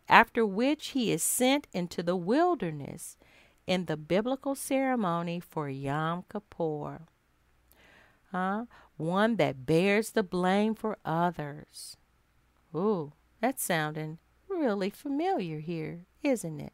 after 0.09 0.45
which 0.45 0.89
he 0.89 1.11
is 1.13 1.23
sent 1.23 1.67
into 1.73 2.03
the 2.03 2.17
wilderness 2.17 3.17
in 3.67 3.87
the 3.87 3.97
biblical 3.97 4.55
ceremony 4.55 5.41
for 5.41 5.69
Yom 5.69 6.25
Kippur. 6.31 7.03
Huh? 8.31 8.67
One 8.97 9.37
that 9.37 9.67
bears 9.67 10.11
the 10.11 10.23
blame 10.23 10.75
for 10.75 10.99
others. 11.05 11.97
Ooh, 12.75 13.13
that's 13.41 13.63
sounding 13.63 14.19
really 14.49 14.91
familiar 14.91 15.61
here, 15.61 16.07
isn't 16.23 16.61
it? 16.61 16.73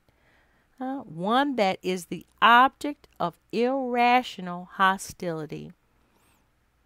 uh, 0.80 0.98
one 0.98 1.56
that 1.56 1.78
is 1.82 2.06
the 2.06 2.26
object 2.40 3.08
of 3.18 3.38
irrational 3.52 4.68
hostility. 4.72 5.72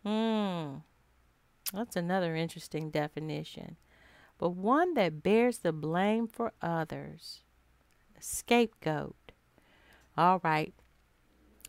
Hmm, 0.04 0.76
that's 1.72 1.96
another 1.96 2.34
interesting 2.34 2.90
definition. 2.90 3.76
But 4.42 4.56
one 4.56 4.94
that 4.94 5.22
bears 5.22 5.58
the 5.58 5.72
blame 5.72 6.26
for 6.26 6.52
others. 6.60 7.42
A 8.18 8.20
scapegoat. 8.20 9.30
All 10.18 10.40
right. 10.42 10.74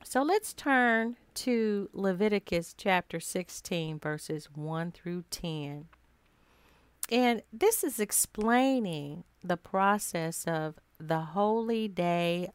So 0.04 0.24
let's 0.24 0.56
turn 0.56 1.18
to 1.36 1.88
Leviticus 1.94 2.74
chapter 2.76 3.20
16, 3.20 4.00
verses 4.00 4.50
1 4.56 4.92
through 4.92 5.26
10. 5.30 5.86
And 7.12 7.44
this 7.54 7.84
is 7.84 8.00
explaining 8.00 9.24
the 9.44 9.58
process 9.58 10.44
of 10.46 10.80
the 11.00 11.20
holy 11.20 11.88
day 11.88 12.50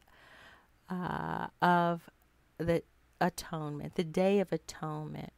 uh, 0.89 1.47
of 1.61 2.09
the 2.57 2.83
atonement, 3.21 3.95
the 3.95 4.03
day 4.03 4.41
of 4.41 4.51
atonement. 4.51 5.31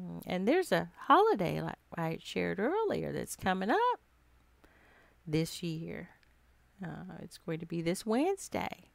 Mm, 0.00 0.22
and 0.26 0.46
there's 0.46 0.72
a 0.72 0.90
holiday, 1.06 1.60
like 1.60 1.78
I 1.96 2.18
shared 2.22 2.60
earlier, 2.60 3.12
that's 3.12 3.36
coming 3.36 3.70
up 3.70 4.00
this 5.26 5.62
year. 5.62 6.10
Uh, 6.84 7.16
it's 7.20 7.38
going 7.38 7.58
to 7.60 7.66
be 7.66 7.82
this 7.82 8.06
Wednesday. 8.06 8.90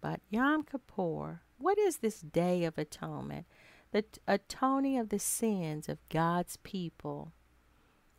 But 0.00 0.20
Yom 0.30 0.62
Kippur, 0.62 1.42
what 1.58 1.78
is 1.78 1.98
this 1.98 2.20
day 2.20 2.64
of 2.64 2.78
atonement? 2.78 3.46
The 3.92 4.04
atoning 4.26 4.98
of 4.98 5.08
the 5.08 5.18
sins 5.18 5.88
of 5.88 5.98
God's 6.08 6.56
people. 6.58 7.32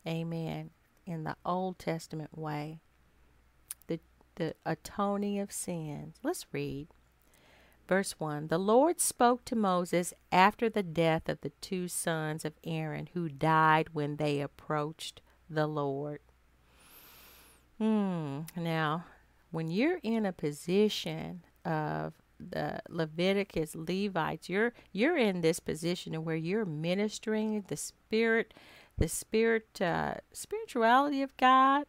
Amen. 0.08 0.72
In 1.06 1.24
the 1.24 1.36
Old 1.46 1.80
Testament 1.80 2.38
way 2.38 2.80
The, 3.88 4.00
the 4.36 4.56
atoning 4.66 5.40
of 5.40 5.52
sins. 5.52 6.18
Let's 6.24 6.46
read. 6.52 6.88
Verse 7.88 8.16
1 8.18 8.48
The 8.48 8.58
Lord 8.58 9.00
spoke 9.00 9.46
to 9.46 9.56
Moses 9.56 10.14
after 10.32 10.70
the 10.70 10.84
death 10.84 11.30
of 11.30 11.42
the 11.42 11.52
two 11.62 11.88
sons 11.88 12.44
of 12.44 12.54
Aaron 12.64 13.10
who 13.14 13.30
died 13.30 13.90
when 13.94 14.18
they 14.18 14.42
approached 14.42 15.22
the 15.50 15.68
Lord. 15.68 16.20
Hmm. 17.78 18.42
Now, 18.56 19.06
when 19.52 19.70
you're 19.70 20.00
in 20.04 20.26
a 20.26 20.34
position 20.34 21.44
of 21.64 22.14
the 22.40 22.82
Leviticus 22.90 23.76
Levites, 23.76 24.50
you're 24.50 24.74
you're 24.92 25.18
in 25.18 25.42
this 25.42 25.60
position 25.60 26.26
where 26.26 26.36
you're 26.36 26.66
ministering 26.66 27.64
the 27.68 27.78
spirit, 27.78 28.54
the 28.98 29.08
spirit, 29.08 29.82
uh, 29.82 30.16
spirituality 30.34 31.22
of 31.22 31.36
God 31.38 31.86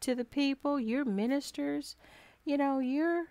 to 0.00 0.14
the 0.14 0.24
people. 0.24 0.80
You're 0.80 1.04
ministers. 1.04 1.96
You 2.44 2.56
know, 2.56 2.78
you're 2.78 3.26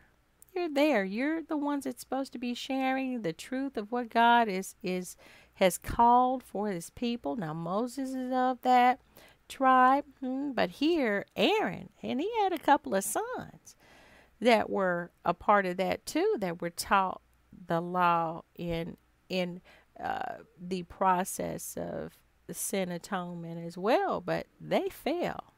you're 0.55 0.69
there. 0.69 1.03
You're 1.03 1.43
the 1.43 1.57
ones 1.57 1.83
that's 1.83 2.01
supposed 2.01 2.31
to 2.33 2.39
be 2.39 2.53
sharing 2.53 3.21
the 3.21 3.33
truth 3.33 3.77
of 3.77 3.91
what 3.91 4.09
God 4.09 4.47
is 4.47 4.75
is 4.81 5.17
has 5.55 5.77
called 5.77 6.43
for 6.43 6.69
his 6.69 6.89
people. 6.89 7.35
Now 7.35 7.53
Moses 7.53 8.09
is 8.09 8.31
of 8.31 8.61
that 8.61 8.99
tribe, 9.47 10.05
hmm, 10.19 10.51
but 10.51 10.69
here 10.69 11.25
Aaron, 11.35 11.89
and 12.01 12.19
he 12.19 12.29
had 12.41 12.51
a 12.53 12.57
couple 12.57 12.95
of 12.95 13.03
sons 13.03 13.75
that 14.39 14.69
were 14.69 15.11
a 15.23 15.33
part 15.33 15.65
of 15.65 15.77
that 15.77 16.05
too, 16.05 16.35
that 16.39 16.61
were 16.61 16.69
taught 16.69 17.21
the 17.67 17.81
law 17.81 18.43
in 18.55 18.97
in 19.29 19.61
uh, 20.01 20.37
the 20.59 20.83
process 20.83 21.77
of 21.77 22.17
sin 22.51 22.91
atonement 22.91 23.65
as 23.65 23.77
well, 23.77 24.21
but 24.21 24.47
they 24.59 24.89
fell. 24.89 25.53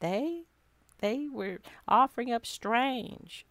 They 0.00 0.44
they 1.00 1.28
were 1.30 1.60
offering 1.88 2.32
up 2.32 2.46
strange, 2.46 3.46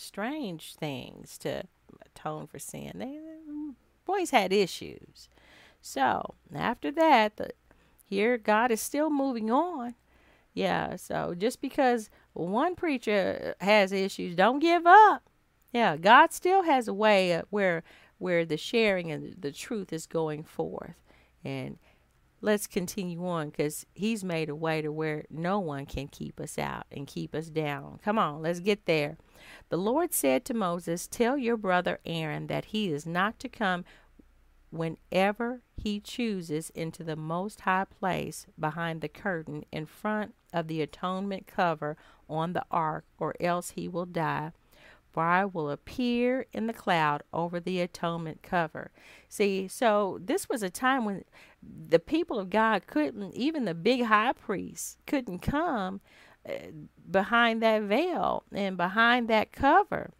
strange 0.00 0.74
things 0.74 1.38
to 1.38 1.64
atone 2.04 2.46
for 2.46 2.58
sin. 2.58 2.92
They 2.96 3.18
boys 4.04 4.30
had 4.30 4.52
issues. 4.52 5.28
So 5.80 6.34
after 6.54 6.90
that, 6.92 7.36
the, 7.36 7.50
here 8.04 8.38
God 8.38 8.70
is 8.70 8.80
still 8.80 9.10
moving 9.10 9.50
on. 9.50 9.94
Yeah, 10.52 10.96
so 10.96 11.34
just 11.38 11.60
because 11.60 12.10
one 12.32 12.74
preacher 12.74 13.54
has 13.60 13.92
issues, 13.92 14.34
don't 14.34 14.58
give 14.58 14.86
up. 14.86 15.22
Yeah, 15.72 15.96
God 15.96 16.32
still 16.32 16.64
has 16.64 16.88
a 16.88 16.94
way 16.94 17.40
where 17.50 17.84
where 18.18 18.44
the 18.44 18.56
sharing 18.56 19.10
and 19.10 19.34
the 19.38 19.52
truth 19.52 19.92
is 19.92 20.06
going 20.06 20.42
forth. 20.44 20.96
And 21.42 21.78
let's 22.40 22.66
continue 22.66 23.26
on 23.26 23.50
because 23.50 23.86
he's 23.92 24.24
made 24.24 24.48
a 24.48 24.54
way 24.54 24.82
to 24.82 24.90
where 24.90 25.24
no 25.30 25.58
one 25.58 25.86
can 25.86 26.08
keep 26.08 26.40
us 26.40 26.58
out 26.58 26.86
and 26.90 27.06
keep 27.06 27.34
us 27.34 27.48
down. 27.48 27.98
Come 28.02 28.18
on, 28.18 28.42
let's 28.42 28.60
get 28.60 28.86
there. 28.86 29.16
The 29.68 29.76
Lord 29.76 30.12
said 30.12 30.44
to 30.46 30.54
Moses, 30.54 31.06
Tell 31.06 31.36
your 31.36 31.56
brother 31.56 31.98
Aaron 32.04 32.46
that 32.46 32.66
he 32.66 32.92
is 32.92 33.06
not 33.06 33.38
to 33.40 33.48
come 33.48 33.84
whenever 34.70 35.62
he 35.76 36.00
chooses 36.00 36.70
into 36.70 37.02
the 37.02 37.16
most 37.16 37.62
high 37.62 37.84
place 37.84 38.46
behind 38.58 39.00
the 39.00 39.08
curtain 39.08 39.64
in 39.72 39.86
front 39.86 40.34
of 40.52 40.68
the 40.68 40.80
atonement 40.80 41.46
cover 41.46 41.96
on 42.28 42.52
the 42.52 42.64
ark, 42.70 43.04
or 43.18 43.34
else 43.40 43.70
he 43.70 43.88
will 43.88 44.06
die 44.06 44.52
for 45.12 45.24
I 45.24 45.44
will 45.44 45.70
appear 45.70 46.46
in 46.52 46.66
the 46.66 46.72
cloud 46.72 47.22
over 47.32 47.58
the 47.58 47.80
atonement 47.80 48.42
cover. 48.42 48.90
See, 49.28 49.66
so 49.68 50.18
this 50.22 50.48
was 50.48 50.62
a 50.62 50.70
time 50.70 51.04
when 51.04 51.24
the 51.62 51.98
people 51.98 52.38
of 52.38 52.50
God 52.50 52.86
couldn't, 52.86 53.34
even 53.34 53.64
the 53.64 53.74
big 53.74 54.04
high 54.04 54.32
priest 54.32 54.98
couldn't 55.06 55.40
come 55.40 56.00
uh, 56.48 56.52
behind 57.10 57.62
that 57.62 57.82
veil 57.82 58.44
and 58.52 58.76
behind 58.76 59.28
that 59.28 59.52
cover 59.52 60.10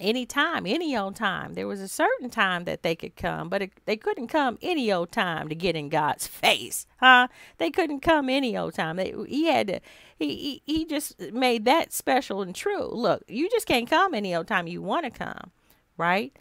any 0.00 0.26
time, 0.26 0.66
any 0.66 0.96
old 0.96 1.16
time. 1.16 1.54
There 1.54 1.66
was 1.66 1.80
a 1.80 1.88
certain 1.88 2.30
time 2.30 2.64
that 2.64 2.82
they 2.82 2.94
could 2.94 3.16
come, 3.16 3.48
but 3.48 3.62
it, 3.62 3.72
they 3.84 3.96
couldn't 3.96 4.28
come 4.28 4.58
any 4.62 4.92
old 4.92 5.12
time 5.12 5.48
to 5.48 5.54
get 5.54 5.76
in 5.76 5.88
God's 5.88 6.26
face, 6.28 6.86
huh? 6.98 7.28
They 7.58 7.70
couldn't 7.70 8.00
come 8.00 8.28
any 8.28 8.56
old 8.56 8.74
time. 8.74 8.96
They, 8.96 9.14
he 9.28 9.46
had 9.46 9.68
to. 9.68 9.80
He, 10.18 10.60
he 10.66 10.74
he 10.74 10.84
just 10.84 11.20
made 11.32 11.64
that 11.66 11.92
special 11.92 12.42
and 12.42 12.54
true. 12.54 12.88
Look, 12.92 13.22
you 13.28 13.48
just 13.50 13.66
can't 13.66 13.88
come 13.88 14.14
any 14.14 14.34
old 14.34 14.48
time 14.48 14.66
you 14.66 14.82
want 14.82 15.04
to 15.04 15.10
come, 15.10 15.52
right? 15.96 16.36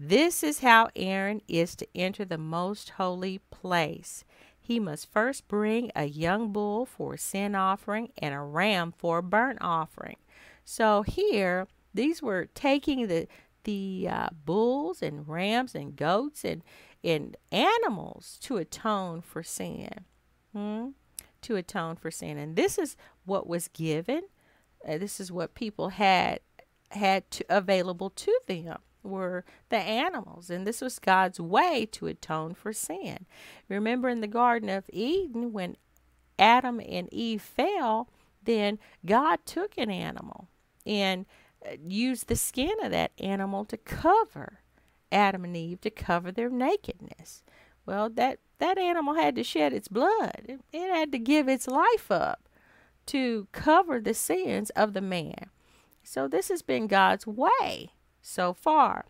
This 0.00 0.44
is 0.44 0.60
how 0.60 0.90
Aaron 0.94 1.42
is 1.48 1.74
to 1.74 1.88
enter 1.92 2.24
the 2.24 2.38
most 2.38 2.90
holy 2.90 3.40
place. 3.50 4.24
He 4.56 4.78
must 4.78 5.10
first 5.10 5.48
bring 5.48 5.90
a 5.96 6.04
young 6.04 6.52
bull 6.52 6.86
for 6.86 7.14
a 7.14 7.18
sin 7.18 7.56
offering 7.56 8.12
and 8.16 8.32
a 8.32 8.38
ram 8.38 8.94
for 8.96 9.18
a 9.18 9.22
burnt 9.24 9.58
offering. 9.60 10.18
So 10.64 11.02
here 11.02 11.66
these 11.92 12.22
were 12.22 12.46
taking 12.54 13.08
the 13.08 13.26
the 13.64 14.06
uh, 14.08 14.28
bulls 14.44 15.02
and 15.02 15.26
rams 15.26 15.74
and 15.74 15.96
goats 15.96 16.44
and 16.44 16.62
and 17.02 17.36
animals 17.50 18.38
to 18.42 18.56
atone 18.56 19.20
for 19.20 19.42
sin. 19.42 20.04
Hmm? 20.52 20.90
To 21.42 21.56
atone 21.56 21.96
for 21.96 22.12
sin, 22.12 22.38
and 22.38 22.54
this 22.54 22.78
is 22.78 22.96
what 23.24 23.48
was 23.48 23.66
given. 23.66 24.22
Uh, 24.88 24.98
this 24.98 25.18
is 25.18 25.32
what 25.32 25.56
people 25.56 25.88
had 25.88 26.38
had 26.90 27.28
to, 27.32 27.44
available 27.48 28.10
to 28.10 28.38
them 28.46 28.78
were 29.02 29.44
the 29.68 29.76
animals, 29.76 30.50
and 30.50 30.66
this 30.66 30.80
was 30.80 30.98
God's 30.98 31.40
way 31.40 31.86
to 31.92 32.06
atone 32.06 32.54
for 32.54 32.72
sin. 32.72 33.26
Remember 33.68 34.08
in 34.08 34.20
the 34.20 34.26
Garden 34.26 34.68
of 34.68 34.84
Eden 34.92 35.52
when 35.52 35.76
Adam 36.38 36.80
and 36.80 37.12
Eve 37.12 37.42
fell, 37.42 38.08
then 38.42 38.78
God 39.04 39.40
took 39.44 39.76
an 39.76 39.90
animal 39.90 40.48
and 40.86 41.26
uh, 41.66 41.72
used 41.86 42.28
the 42.28 42.36
skin 42.36 42.74
of 42.82 42.90
that 42.92 43.12
animal 43.18 43.64
to 43.66 43.76
cover 43.76 44.60
Adam 45.10 45.44
and 45.44 45.56
Eve 45.56 45.80
to 45.82 45.90
cover 45.90 46.30
their 46.30 46.50
nakedness. 46.50 47.42
Well, 47.86 48.10
that 48.10 48.38
that 48.58 48.78
animal 48.78 49.14
had 49.14 49.34
to 49.36 49.44
shed 49.44 49.72
its 49.72 49.88
blood. 49.88 50.42
It, 50.44 50.60
it 50.72 50.94
had 50.94 51.12
to 51.12 51.18
give 51.18 51.48
its 51.48 51.66
life 51.66 52.10
up 52.10 52.48
to 53.06 53.48
cover 53.52 54.00
the 54.00 54.14
sins 54.14 54.70
of 54.70 54.92
the 54.92 55.00
man. 55.00 55.50
So 56.02 56.28
this 56.28 56.48
has 56.48 56.62
been 56.62 56.86
God's 56.86 57.26
way 57.26 57.92
so 58.28 58.52
far. 58.52 59.06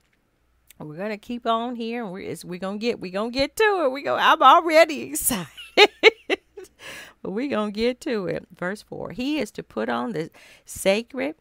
We're 0.79 0.97
gonna 0.97 1.19
keep 1.19 1.45
on 1.45 1.75
here, 1.75 2.05
and 2.05 2.13
we're 2.13 2.37
we're 2.45 2.61
gonna 2.61 2.79
get 2.79 3.01
we're 3.01 3.13
gonna 3.13 3.31
get 3.31 3.57
to 3.57 3.83
it. 3.85 3.93
We 3.93 4.03
go. 4.03 4.17
I'm 4.17 4.43
already 4.43 5.03
excited, 5.11 5.49
but 7.21 7.33
we're 7.33 7.51
gonna 7.51 7.73
get 7.73 8.01
to 8.03 8.29
it. 8.29 8.47
Verse 8.57 8.83
four. 8.83 9.11
He 9.11 9.41
is 9.41 9.51
to 9.53 9.63
put 9.65 9.89
on 9.89 10.13
the 10.13 10.31
sacred 10.65 11.35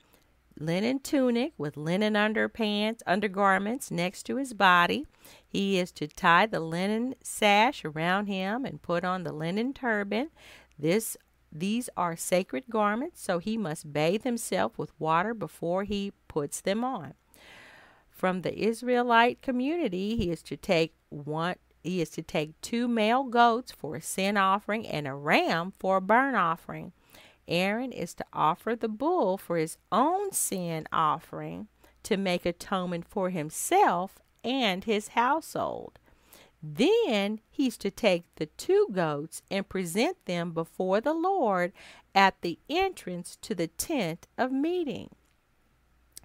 linen 0.59 0.99
tunic 0.99 1.53
with 1.55 1.77
linen 1.77 2.15
underpants, 2.15 3.01
undergarments 3.05 3.91
next 3.91 4.23
to 4.23 4.37
his 4.37 4.55
body. 4.55 5.05
He 5.47 5.77
is 5.77 5.91
to 5.93 6.07
tie 6.07 6.47
the 6.47 6.59
linen 6.59 7.13
sash 7.21 7.85
around 7.85 8.25
him 8.25 8.65
and 8.65 8.81
put 8.81 9.03
on 9.03 9.23
the 9.23 9.31
linen 9.31 9.73
turban. 9.73 10.31
This 10.79 11.15
these 11.51 11.91
are 11.95 12.15
sacred 12.15 12.65
garments, 12.71 13.21
so 13.21 13.37
he 13.37 13.55
must 13.55 13.93
bathe 13.93 14.23
himself 14.23 14.79
with 14.79 14.99
water 14.99 15.35
before 15.35 15.83
he 15.83 16.11
puts 16.27 16.59
them 16.59 16.83
on. 16.83 17.13
From 18.17 18.41
the 18.41 18.57
Israelite 18.57 19.43
community, 19.43 20.17
he 20.17 20.31
is 20.31 20.41
to 20.43 20.57
take 20.57 20.95
one 21.09 21.55
he 21.83 22.01
is 22.01 22.09
to 22.09 22.21
take 22.21 22.59
two 22.61 22.87
male 22.87 23.23
goats 23.23 23.71
for 23.71 23.95
a 23.95 24.01
sin 24.01 24.35
offering 24.35 24.85
and 24.85 25.07
a 25.07 25.13
ram 25.13 25.71
for 25.77 25.97
a 25.97 26.01
burnt 26.01 26.35
offering. 26.35 26.91
Aaron 27.47 27.93
is 27.93 28.13
to 28.15 28.25
offer 28.33 28.75
the 28.75 28.89
bull 28.89 29.37
for 29.37 29.55
his 29.55 29.77
own 29.91 30.33
sin 30.33 30.85
offering 30.91 31.67
to 32.03 32.17
make 32.17 32.45
atonement 32.45 33.07
for 33.07 33.29
himself 33.29 34.19
and 34.43 34.83
his 34.83 35.09
household. 35.09 35.99
Then 36.61 37.39
he's 37.49 37.77
to 37.77 37.91
take 37.91 38.25
the 38.35 38.47
two 38.47 38.87
goats 38.91 39.43
and 39.51 39.69
present 39.69 40.17
them 40.25 40.51
before 40.51 40.99
the 40.99 41.13
Lord 41.13 41.71
at 42.15 42.41
the 42.41 42.57
entrance 42.67 43.37
to 43.43 43.53
the 43.53 43.67
tent 43.67 44.27
of 44.37 44.51
meeting. 44.51 45.11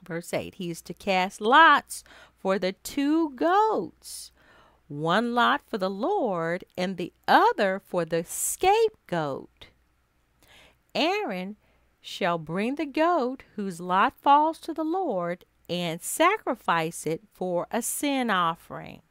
Verse 0.02 0.32
8 0.34 0.56
He 0.56 0.70
is 0.70 0.82
to 0.82 0.94
cast 0.94 1.40
lots 1.40 2.02
for 2.38 2.58
the 2.58 2.72
two 2.72 3.30
goats, 3.30 4.32
one 4.88 5.34
lot 5.34 5.62
for 5.66 5.78
the 5.78 5.90
Lord 5.90 6.64
and 6.76 6.96
the 6.96 7.12
other 7.28 7.80
for 7.84 8.04
the 8.04 8.24
scapegoat. 8.24 9.68
Aaron 10.94 11.56
shall 12.00 12.36
bring 12.36 12.74
the 12.74 12.86
goat 12.86 13.44
whose 13.54 13.80
lot 13.80 14.14
falls 14.20 14.58
to 14.58 14.74
the 14.74 14.84
Lord 14.84 15.44
and 15.70 16.02
sacrifice 16.02 17.06
it 17.06 17.22
for 17.32 17.66
a 17.70 17.80
sin 17.80 18.28
offering. 18.28 19.02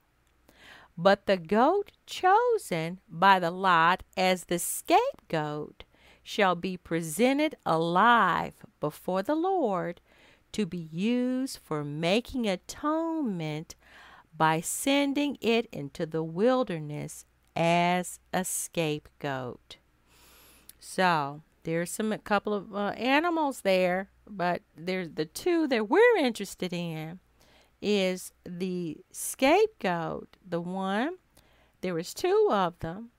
But 0.97 1.25
the 1.25 1.37
goat 1.37 1.91
chosen 2.05 2.99
by 3.09 3.39
the 3.39 3.49
lot 3.49 4.03
as 4.17 4.43
the 4.43 4.59
scapegoat 4.59 5.85
shall 6.21 6.55
be 6.55 6.77
presented 6.77 7.55
alive 7.65 8.53
before 8.79 9.23
the 9.23 9.35
Lord 9.35 10.01
to 10.53 10.65
be 10.65 10.89
used 10.91 11.59
for 11.63 11.83
making 11.83 12.47
atonement 12.47 13.75
by 14.35 14.61
sending 14.61 15.37
it 15.41 15.67
into 15.71 16.05
the 16.05 16.23
wilderness 16.23 17.25
as 17.55 18.19
a 18.33 18.43
scapegoat. 18.45 19.77
So 20.79 21.41
there's 21.63 21.91
some 21.91 22.11
a 22.11 22.17
couple 22.17 22.53
of 22.53 22.73
uh, 22.73 22.89
animals 22.97 23.61
there, 23.61 24.09
but 24.27 24.61
there's 24.75 25.09
the 25.09 25.25
two 25.25 25.67
that 25.67 25.89
we're 25.89 26.17
interested 26.17 26.73
in 26.73 27.19
is 27.81 28.31
the 28.45 28.97
scapegoat, 29.11 30.37
the 30.47 30.61
one 30.61 31.17
there 31.81 31.95
was 31.95 32.13
two 32.13 32.47
of 32.51 32.77
them, 32.79 33.09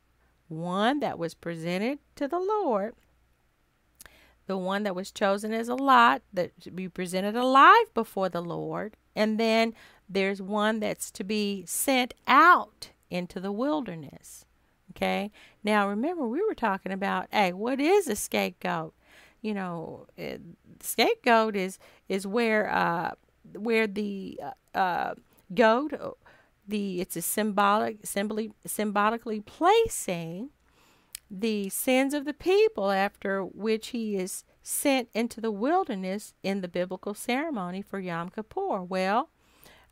one 0.49 1.01
that 1.01 1.19
was 1.19 1.35
presented 1.35 1.99
to 2.15 2.29
the 2.29 2.39
Lord 2.39 2.95
the 4.47 4.59
one 4.59 4.83
that 4.83 4.95
was 4.95 5.11
chosen 5.11 5.53
is 5.53 5.69
a 5.69 5.75
lot 5.75 6.23
that 6.33 6.53
should 6.61 6.77
be 6.77 6.89
presented 6.89 7.37
alive 7.37 7.93
before 7.95 8.29
the 8.29 8.43
Lord. 8.43 8.97
And 9.15 9.39
then 9.39 9.75
there's 10.09 10.43
one 10.43 10.81
that's 10.81 11.11
to 11.13 11.25
be 11.25 11.65
sent 11.67 12.15
out 12.27 12.91
into 13.11 13.41
the 13.41 13.53
wilderness. 13.53 14.45
Okay. 14.91 15.31
Now 15.63 15.89
remember, 15.89 16.27
we 16.27 16.43
were 16.47 16.55
talking 16.55 16.93
about, 16.93 17.29
hey, 17.31 17.53
what 17.53 17.81
is 17.81 18.09
a 18.09 18.17
scapegoat? 18.17 18.95
You 19.41 19.55
know, 19.55 20.07
it, 20.17 20.41
scapegoat 20.81 21.57
is 21.57 21.79
is 22.09 22.27
where 22.27 22.71
uh, 22.71 23.13
where 23.57 23.87
the 23.87 24.41
uh, 24.75 24.79
uh, 24.79 25.15
goat, 25.55 25.93
the 26.67 27.01
it's 27.01 27.17
a 27.17 27.23
symbolic, 27.23 28.05
symbolically 28.05 28.53
symbolically 28.67 29.41
placing 29.41 30.51
the 31.35 31.71
sins 31.71 32.13
of 32.13 32.27
the 32.27 32.35
people, 32.35 32.91
after 32.91 33.43
which 33.43 33.89
he 33.89 34.17
is 34.17 34.45
sent 34.63 35.09
into 35.15 35.41
the 35.41 35.51
wilderness 35.51 36.35
in 36.43 36.61
the 36.61 36.69
biblical 36.69 37.15
ceremony 37.15 37.81
for 37.81 37.99
Yom 37.99 38.29
Kippur. 38.29 38.83
Well, 38.83 39.31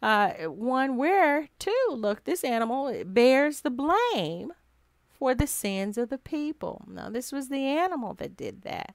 uh, 0.02 0.32
one 0.44 0.96
where, 0.96 1.48
too, 1.58 1.86
look, 1.90 2.24
this 2.24 2.44
animal 2.44 3.04
bears 3.06 3.62
the 3.62 3.70
blame 3.70 4.52
for 5.08 5.34
the 5.34 5.46
sins 5.46 5.96
of 5.96 6.10
the 6.10 6.18
people. 6.18 6.84
Now, 6.86 7.08
this 7.08 7.32
was 7.32 7.48
the 7.48 7.64
animal 7.66 8.14
that 8.14 8.36
did 8.36 8.62
that. 8.62 8.94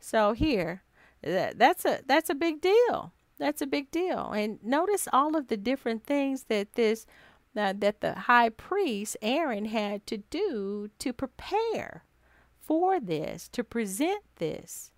So 0.00 0.32
here, 0.32 0.82
that, 1.22 1.58
that's 1.58 1.84
a 1.84 2.00
that's 2.06 2.30
a 2.30 2.34
big 2.34 2.60
deal. 2.60 3.12
That's 3.38 3.62
a 3.62 3.66
big 3.66 3.90
deal. 3.90 4.30
And 4.30 4.58
notice 4.62 5.08
all 5.12 5.36
of 5.36 5.48
the 5.48 5.56
different 5.56 6.04
things 6.04 6.44
that 6.44 6.74
this 6.74 7.06
uh, 7.56 7.72
that 7.76 8.00
the 8.00 8.14
high 8.14 8.48
priest 8.48 9.16
Aaron 9.22 9.66
had 9.66 10.06
to 10.08 10.18
do 10.18 10.90
to 10.98 11.12
prepare 11.12 12.04
for 12.60 12.98
this, 12.98 13.48
to 13.48 13.62
present 13.62 14.22
this. 14.36 14.90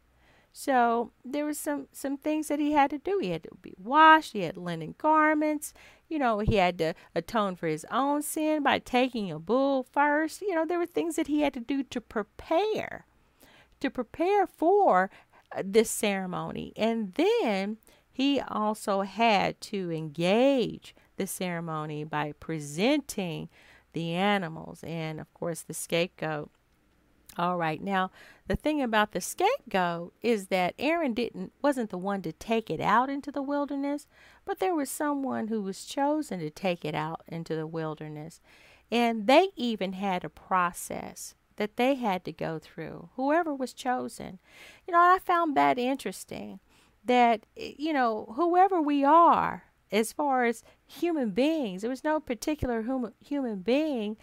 So 0.53 1.13
there 1.23 1.45
was 1.45 1.59
some 1.59 1.89
some 1.93 2.17
things 2.17 2.49
that 2.49 2.59
he 2.59 2.73
had 2.73 2.89
to 2.89 2.99
do. 2.99 3.19
He 3.21 3.29
had 3.29 3.43
to 3.43 3.51
be 3.61 3.75
washed. 3.77 4.33
He 4.33 4.41
had 4.41 4.57
linen 4.57 4.95
garments. 4.97 5.75
You 6.09 6.19
know, 6.19 6.39
he 6.39 6.55
had 6.55 6.79
to 6.79 6.95
atone 7.15 7.57
for 7.57 7.67
his 7.67 7.85
own 7.91 8.23
sin 8.23 8.63
by 8.63 8.79
taking 8.79 9.31
a 9.31 9.39
bull 9.39 9.83
first. 9.83 10.41
You 10.41 10.55
know, 10.55 10.65
there 10.65 10.79
were 10.79 10.87
things 10.87 11.17
that 11.17 11.27
he 11.27 11.43
had 11.43 11.53
to 11.55 11.61
do 11.61 11.83
to 11.83 12.01
prepare, 12.01 13.05
to 13.81 13.91
prepare 13.91 14.47
for 14.47 15.11
uh, 15.55 15.63
this 15.63 15.91
ceremony. 15.91 16.73
And 16.75 17.13
then 17.15 17.77
he 18.11 18.41
also 18.41 19.03
had 19.03 19.61
to 19.61 19.93
engage 19.93 20.95
the 21.17 21.27
ceremony 21.27 22.05
by 22.05 22.33
presenting 22.39 23.49
the 23.93 24.13
animals 24.13 24.83
and, 24.85 25.21
of 25.21 25.33
course, 25.35 25.63
the 25.63 25.75
scapegoat. 25.75 26.51
All 27.39 27.57
right. 27.59 27.83
Now, 27.83 28.11
the 28.47 28.57
thing 28.57 28.81
about 28.81 29.13
the 29.13 29.21
scapegoat 29.21 30.15
is 30.23 30.47
that 30.47 30.75
Aaron 30.79 31.13
didn't 31.13 31.53
wasn't 31.61 31.91
the 31.91 31.99
one 31.99 32.23
to 32.23 32.33
take 32.33 32.71
it 32.71 32.81
out 32.81 33.11
into 33.11 33.31
the 33.31 33.43
wilderness, 33.43 34.07
but 34.47 34.59
there 34.59 34.75
was 34.75 34.91
someone 34.91 35.49
who 35.49 35.61
was 35.61 35.85
chosen 35.85 36.41
to 36.41 36.49
take 36.49 36.85
it 36.85 36.95
out 36.95 37.23
into 37.29 37.55
the 37.55 37.67
wilderness. 37.67 38.41
And 38.91 39.27
they 39.27 39.49
even 39.57 39.95
had 39.95 40.25
a 40.25 40.31
process 40.31 41.35
that 41.57 41.77
they 41.77 41.97
had 41.97 42.25
to 42.25 42.33
go 42.33 42.59
through, 42.59 43.11
whoever 43.17 43.55
was 43.55 43.73
chosen. 43.73 44.39
You 44.87 44.93
know, 44.93 45.01
I 45.01 45.19
found 45.23 45.57
that 45.57 45.79
interesting 45.79 46.61
that, 47.05 47.47
you 47.57 47.93
know, 47.93 48.33
whoever 48.37 48.81
we 48.81 49.05
are, 49.05 49.65
as 49.93 50.13
far 50.13 50.45
as 50.45 50.63
human 50.87 51.31
beings. 51.31 51.83
There 51.83 51.91
was 51.91 52.05
no 52.05 52.21
particular 52.21 52.83
hum- 52.83 53.15
human 53.25 53.61
being 53.61 54.17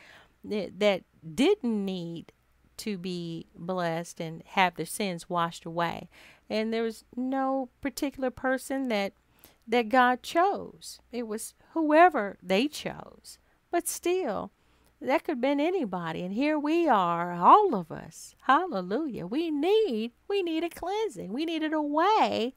that, 0.44 0.80
that 0.80 1.04
didn't 1.36 1.86
need 1.86 2.32
to 2.78 2.98
be 2.98 3.48
blessed 3.56 4.20
and 4.20 4.44
have 4.48 4.76
their 4.76 4.86
sins 4.86 5.30
washed 5.30 5.66
away. 5.66 6.10
And 6.50 6.74
there 6.74 6.84
was 6.84 7.06
no 7.16 7.70
particular 7.82 8.32
person 8.32 8.90
that 8.90 9.14
that 9.66 9.88
God 9.88 10.22
chose. 10.22 11.00
It 11.12 11.26
was 11.26 11.54
whoever 11.72 12.38
they 12.44 12.68
chose. 12.68 13.38
But 13.72 13.88
still, 13.88 14.52
that 15.02 15.24
could 15.24 15.34
have 15.34 15.42
been 15.42 15.62
anybody. 15.62 16.22
And 16.22 16.34
here 16.34 16.60
we 16.60 16.88
are, 16.88 17.32
all 17.32 17.74
of 17.74 17.92
us. 17.92 18.36
Hallelujah. 18.44 19.26
We 19.26 19.52
need 19.52 20.12
we 20.28 20.44
need 20.44 20.64
a 20.64 20.70
cleansing. 20.70 21.32
We 21.32 21.46
needed 21.46 21.74
a 21.74 21.82
way 21.82 22.54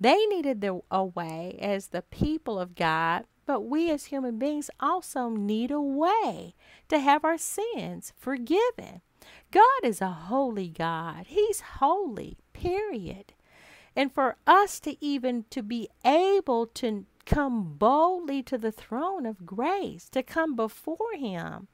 they 0.00 0.26
needed 0.26 0.60
the, 0.60 0.80
a 0.90 1.04
way 1.04 1.58
as 1.60 1.88
the 1.88 2.02
people 2.02 2.58
of 2.58 2.74
God, 2.74 3.24
but 3.46 3.62
we 3.62 3.90
as 3.90 4.06
human 4.06 4.38
beings 4.38 4.70
also 4.78 5.28
need 5.28 5.70
a 5.70 5.80
way 5.80 6.54
to 6.88 6.98
have 6.98 7.24
our 7.24 7.38
sins 7.38 8.12
forgiven. 8.16 9.00
God 9.50 9.80
is 9.82 10.00
a 10.00 10.10
holy 10.10 10.68
God. 10.68 11.26
He's 11.28 11.60
holy, 11.78 12.38
period. 12.52 13.32
And 13.96 14.12
for 14.12 14.36
us 14.46 14.78
to 14.80 15.02
even 15.04 15.44
to 15.50 15.62
be 15.62 15.88
able 16.04 16.66
to 16.66 17.06
come 17.26 17.74
boldly 17.74 18.42
to 18.44 18.56
the 18.56 18.72
throne 18.72 19.26
of 19.26 19.44
grace, 19.44 20.08
to 20.10 20.22
come 20.22 20.54
before 20.54 21.14
him, 21.16 21.68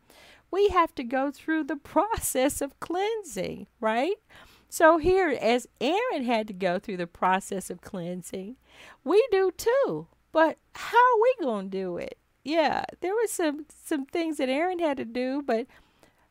we 0.50 0.68
have 0.68 0.94
to 0.94 1.04
go 1.04 1.30
through 1.30 1.64
the 1.64 1.76
process 1.94 2.60
of 2.60 2.78
cleansing, 2.80 3.66
right? 3.80 4.16
So, 4.68 4.98
here, 4.98 5.28
as 5.28 5.68
Aaron 5.80 6.24
had 6.24 6.46
to 6.48 6.52
go 6.52 6.78
through 6.78 6.96
the 6.96 7.06
process 7.06 7.70
of 7.70 7.80
cleansing, 7.80 8.56
we 9.04 9.26
do 9.30 9.52
too. 9.56 10.08
But 10.32 10.58
how 10.74 10.98
are 10.98 11.22
we 11.22 11.34
going 11.44 11.70
to 11.70 11.78
do 11.78 11.96
it? 11.96 12.18
Yeah, 12.42 12.84
there 13.00 13.14
were 13.14 13.28
some, 13.28 13.66
some 13.84 14.04
things 14.04 14.38
that 14.38 14.48
Aaron 14.48 14.80
had 14.80 14.96
to 14.96 15.04
do, 15.04 15.42
but 15.42 15.66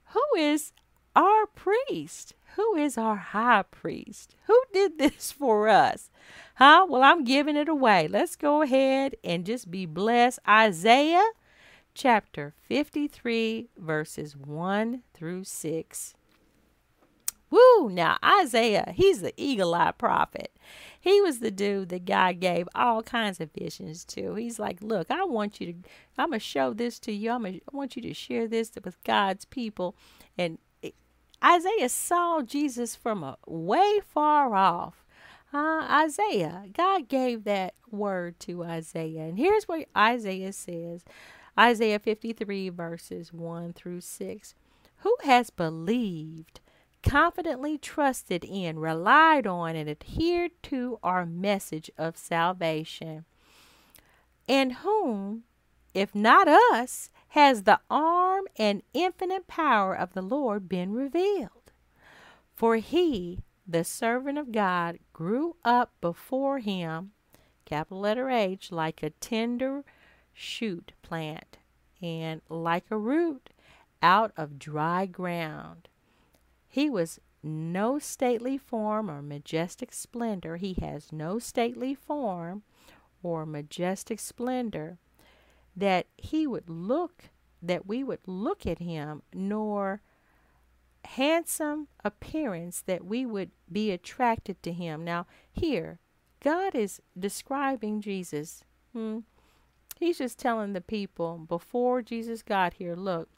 who 0.08 0.38
is 0.38 0.74
our 1.16 1.46
priest? 1.48 2.34
Who 2.56 2.76
is 2.76 2.98
our 2.98 3.16
high 3.16 3.64
priest? 3.64 4.36
Who 4.46 4.62
did 4.74 4.98
this 5.00 5.32
for 5.32 5.68
us? 5.70 6.10
Huh? 6.56 6.86
Well, 6.88 7.02
I'm 7.02 7.24
giving 7.24 7.58
it 7.58 7.70
away. 7.70 8.08
Let's 8.08 8.36
go 8.36 8.62
ahead 8.62 9.16
and 9.24 9.46
just 9.46 9.72
be 9.72 9.86
blessed. 9.86 10.40
Isaiah 10.48 11.32
chapter 11.96 12.54
53, 12.62 13.70
verses 13.78 14.36
1 14.36 15.02
through 15.14 15.44
6. 15.46 16.14
Woo! 17.54 17.90
Now, 17.90 18.18
Isaiah, 18.24 18.94
he's 18.96 19.22
the 19.22 19.34
eagle 19.38 19.76
eye 19.76 19.92
prophet. 19.92 20.52
He 21.00 21.22
was 21.22 21.38
the 21.38 21.52
dude 21.52 21.90
that 21.90 22.06
God 22.06 22.40
gave 22.40 22.68
all 22.74 23.04
kinds 23.04 23.40
of 23.40 23.52
visions 23.52 24.04
to. 24.06 24.34
He's 24.34 24.58
like, 24.58 24.82
Look, 24.82 25.12
I 25.12 25.24
want 25.26 25.62
you 25.62 25.68
to, 25.68 25.74
I'm 26.18 26.30
going 26.30 26.40
to 26.40 26.46
show 26.46 26.74
this 26.74 26.98
to 27.00 27.12
you. 27.12 27.30
I'm 27.30 27.44
gonna, 27.44 27.58
I 27.72 27.78
want 27.78 27.96
you 27.96 28.02
to 28.02 28.14
share 28.14 28.48
this 28.48 28.72
with 28.84 29.04
God's 29.04 29.46
people. 29.46 29.96
And 30.36 30.58
Isaiah 31.44 31.90
saw 31.90 32.42
Jesus 32.42 32.96
from 32.96 33.24
a 33.24 33.38
way 33.46 34.00
far 34.04 34.56
off. 34.56 35.06
Uh, 35.54 35.86
Isaiah, 36.06 36.64
God 36.74 37.08
gave 37.08 37.44
that 37.44 37.76
word 37.92 38.40
to 38.40 38.64
Isaiah. 38.64 39.26
And 39.26 39.38
here's 39.38 39.68
what 39.68 39.88
Isaiah 39.96 40.54
says 40.54 41.04
Isaiah 41.60 42.00
53, 42.00 42.70
verses 42.70 43.32
1 43.32 43.74
through 43.74 44.02
6. 44.02 44.56
Who 44.98 45.16
has 45.24 45.50
believed 45.50 46.62
confidently 47.04 47.78
trusted 47.78 48.44
in, 48.44 48.80
relied 48.80 49.46
on, 49.46 49.76
and 49.76 49.90
adhered 49.90 50.52
to 50.64 50.98
our 51.04 51.26
message 51.26 51.92
of 51.98 52.18
salvation. 52.18 53.26
And 54.48 54.74
whom, 54.74 55.44
if 55.94 56.16
not 56.16 56.48
us, 56.48 57.10
has 57.30 57.64
the 57.64 57.80
arm 57.90 58.46
and 58.58 58.82
infinite 58.94 59.48
power 59.48 59.94
of 59.94 60.14
the 60.14 60.22
Lord 60.22 60.68
been 60.68 60.94
revealed? 60.94 61.72
For 62.56 62.78
he, 62.78 63.40
the 63.68 63.84
servant 63.84 64.38
of 64.38 64.52
God, 64.52 65.00
grew 65.12 65.56
up 65.64 65.92
before 66.02 66.60
him, 66.60 67.12
capital 67.66 68.00
letter 68.00 68.30
H, 68.30 68.72
like 68.72 69.02
a 69.04 69.10
tender 69.10 69.84
shoot 70.34 70.94
plant, 71.02 71.58
and 72.02 72.42
like 72.50 72.86
a 72.90 72.98
root 72.98 73.50
out 74.02 74.34
of 74.36 74.60
dry 74.60 75.06
ground. 75.06 75.88
He 76.74 76.90
was 76.90 77.20
no 77.44 78.00
stately 78.00 78.58
form 78.58 79.08
or 79.08 79.22
majestic 79.22 79.94
splendor. 79.94 80.58
He 80.58 80.74
has 80.82 81.12
no 81.12 81.38
stately 81.38 81.94
form 81.94 82.64
or 83.22 83.46
majestic 83.46 84.20
splendor 84.20 84.98
that 85.76 86.08
he 86.18 86.48
would 86.48 86.68
look, 86.68 87.26
that 87.62 87.86
we 87.86 88.04
would 88.04 88.22
look 88.26 88.66
at 88.66 88.80
him, 88.80 89.22
nor 89.32 90.02
handsome 91.06 91.90
appearance 92.04 92.82
that 92.82 93.06
we 93.06 93.24
would 93.24 93.52
be 93.72 93.92
attracted 93.92 94.64
to 94.64 94.74
him. 94.74 95.04
Now, 95.04 95.28
here, 95.52 96.00
God 96.40 96.74
is 96.74 97.04
describing 97.16 98.02
Jesus. 98.02 98.64
Hmm? 98.94 99.20
He's 100.00 100.18
just 100.18 100.40
telling 100.40 100.74
the 100.74 100.82
people 100.82 101.38
before 101.38 102.02
Jesus 102.02 102.42
got 102.42 102.74
here, 102.74 102.96
look, 102.96 103.30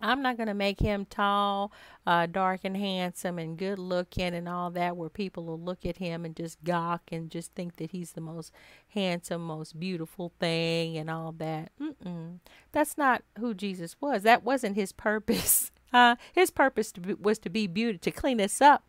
I'm 0.00 0.22
not 0.22 0.36
going 0.36 0.48
to 0.48 0.54
make 0.54 0.80
him 0.80 1.06
tall, 1.06 1.72
uh, 2.06 2.26
dark, 2.26 2.60
and 2.64 2.76
handsome, 2.76 3.38
and 3.38 3.56
good 3.56 3.78
looking, 3.78 4.34
and 4.34 4.48
all 4.48 4.70
that, 4.72 4.96
where 4.96 5.08
people 5.08 5.44
will 5.44 5.58
look 5.60 5.86
at 5.86 5.96
him 5.96 6.24
and 6.24 6.36
just 6.36 6.62
gawk 6.64 7.02
and 7.10 7.30
just 7.30 7.54
think 7.54 7.76
that 7.76 7.92
he's 7.92 8.12
the 8.12 8.20
most 8.20 8.52
handsome, 8.88 9.42
most 9.42 9.78
beautiful 9.80 10.32
thing, 10.38 10.96
and 10.96 11.08
all 11.08 11.32
that. 11.32 11.72
Mm-mm. 11.80 12.40
That's 12.72 12.98
not 12.98 13.22
who 13.38 13.54
Jesus 13.54 13.96
was. 14.00 14.22
That 14.22 14.44
wasn't 14.44 14.76
his 14.76 14.92
purpose. 14.92 15.70
Uh, 15.92 16.16
his 16.34 16.50
purpose 16.50 16.90
to 16.90 17.00
be, 17.00 17.14
was 17.14 17.38
to 17.38 17.48
be 17.48 17.68
beauty, 17.68 17.96
to 17.96 18.10
clean 18.10 18.40
us 18.40 18.60
up, 18.60 18.82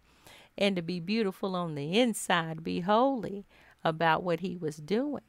and 0.58 0.76
to 0.76 0.82
be 0.82 1.00
beautiful 1.00 1.56
on 1.56 1.76
the 1.76 1.98
inside, 1.98 2.64
be 2.64 2.82
holy 2.82 3.46
about 3.84 4.24
what 4.24 4.40
he 4.40 4.58
was 4.58 4.78
doing. 4.78 5.22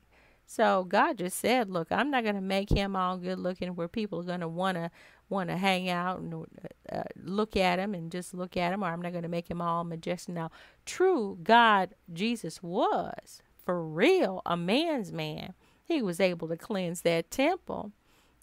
So 0.51 0.85
God 0.85 1.19
just 1.19 1.39
said, 1.39 1.69
"Look, 1.69 1.89
I'm 1.93 2.11
not 2.11 2.25
going 2.25 2.35
to 2.35 2.41
make 2.41 2.71
him 2.71 2.97
all 2.97 3.19
good 3.19 3.39
looking, 3.39 3.77
where 3.77 3.87
people 3.87 4.21
are 4.21 4.25
going 4.25 4.41
to 4.41 4.49
want 4.49 4.77
to 4.77 4.91
want 5.29 5.51
to 5.51 5.57
hang 5.57 5.89
out 5.89 6.21
and 6.21 6.47
uh, 6.91 7.03
look 7.23 7.57
at 7.57 7.79
him 7.79 7.95
and 7.95 8.11
just 8.11 8.35
look 8.35 8.57
at 8.57 8.73
him, 8.73 8.83
or 8.83 8.89
I'm 8.89 9.03
not 9.03 9.13
going 9.13 9.23
to 9.23 9.29
make 9.29 9.51
him 9.51 9.61
all 9.61 9.85
majestic. 9.85 10.35
Now, 10.35 10.51
true 10.87 11.39
God, 11.43 11.95
Jesus 12.13 12.63
was 12.63 13.43
for 13.65 13.83
real 13.85 14.43
a 14.47 14.57
man's 14.57 15.13
man. 15.13 15.55
He 15.85 16.03
was 16.03 16.21
able 16.21 16.49
to 16.49 16.57
cleanse 16.57 17.03
that 17.03 17.31
temple. 17.31 17.93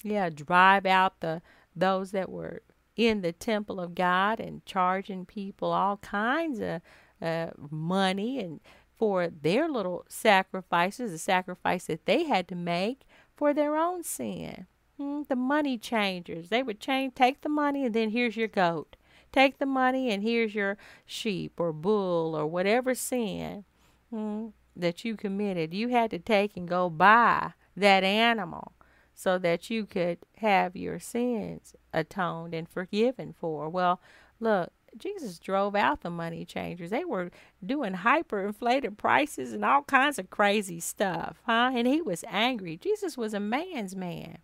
Yeah, 0.03 0.29
drive 0.29 0.85
out 0.85 1.21
the 1.21 1.41
those 1.75 2.11
that 2.11 2.29
were 2.29 2.61
in 2.95 3.21
the 3.21 3.33
temple 3.33 3.79
of 3.79 3.95
God 3.95 4.39
and 4.39 4.65
charging 4.65 5.25
people 5.25 5.71
all 5.71 5.97
kinds 5.97 6.59
of 6.59 6.81
uh, 7.21 7.47
money 7.69 8.39
and 8.39 8.61
for 8.97 9.27
their 9.27 9.67
little 9.67 10.05
sacrifices, 10.07 11.11
the 11.11 11.17
sacrifice 11.17 11.85
that 11.87 12.05
they 12.05 12.23
had 12.23 12.47
to 12.47 12.55
make 12.55 13.01
for 13.35 13.53
their 13.53 13.75
own 13.75 14.03
sin. 14.03 14.67
Hmm, 14.97 15.23
the 15.27 15.35
money 15.35 15.77
changers. 15.77 16.49
They 16.49 16.63
would 16.63 16.79
change, 16.79 17.15
take 17.15 17.41
the 17.41 17.49
money, 17.49 17.85
and 17.85 17.93
then 17.93 18.11
here's 18.11 18.37
your 18.37 18.47
goat. 18.47 18.95
Take 19.31 19.57
the 19.57 19.65
money, 19.65 20.09
and 20.09 20.23
here's 20.23 20.55
your 20.55 20.77
sheep 21.05 21.59
or 21.59 21.73
bull 21.73 22.35
or 22.35 22.47
whatever 22.47 22.95
sin 22.95 23.65
hmm, 24.09 24.47
that 24.75 25.03
you 25.03 25.17
committed. 25.17 25.73
You 25.73 25.89
had 25.89 26.11
to 26.11 26.19
take 26.19 26.55
and 26.55 26.67
go 26.67 26.89
buy 26.89 27.53
that 27.75 28.03
animal 28.03 28.71
so 29.13 29.37
that 29.39 29.69
you 29.69 29.85
could 29.85 30.19
have 30.37 30.75
your 30.75 30.99
sins 30.99 31.75
atoned 31.93 32.53
and 32.53 32.69
forgiven 32.69 33.33
for. 33.37 33.67
Well, 33.67 33.99
look, 34.39 34.71
Jesus 34.97 35.39
drove 35.39 35.75
out 35.75 36.01
the 36.01 36.09
money 36.09 36.45
changers. 36.45 36.89
They 36.89 37.05
were 37.05 37.31
doing 37.65 37.93
hyperinflated 37.93 38.97
prices 38.97 39.53
and 39.53 39.65
all 39.65 39.83
kinds 39.83 40.19
of 40.19 40.29
crazy 40.29 40.79
stuff, 40.79 41.37
huh? 41.45 41.71
And 41.73 41.87
he 41.87 42.01
was 42.01 42.23
angry. 42.27 42.77
Jesus 42.77 43.17
was 43.17 43.33
a 43.33 43.39
man's 43.39 43.95
man. 43.95 44.37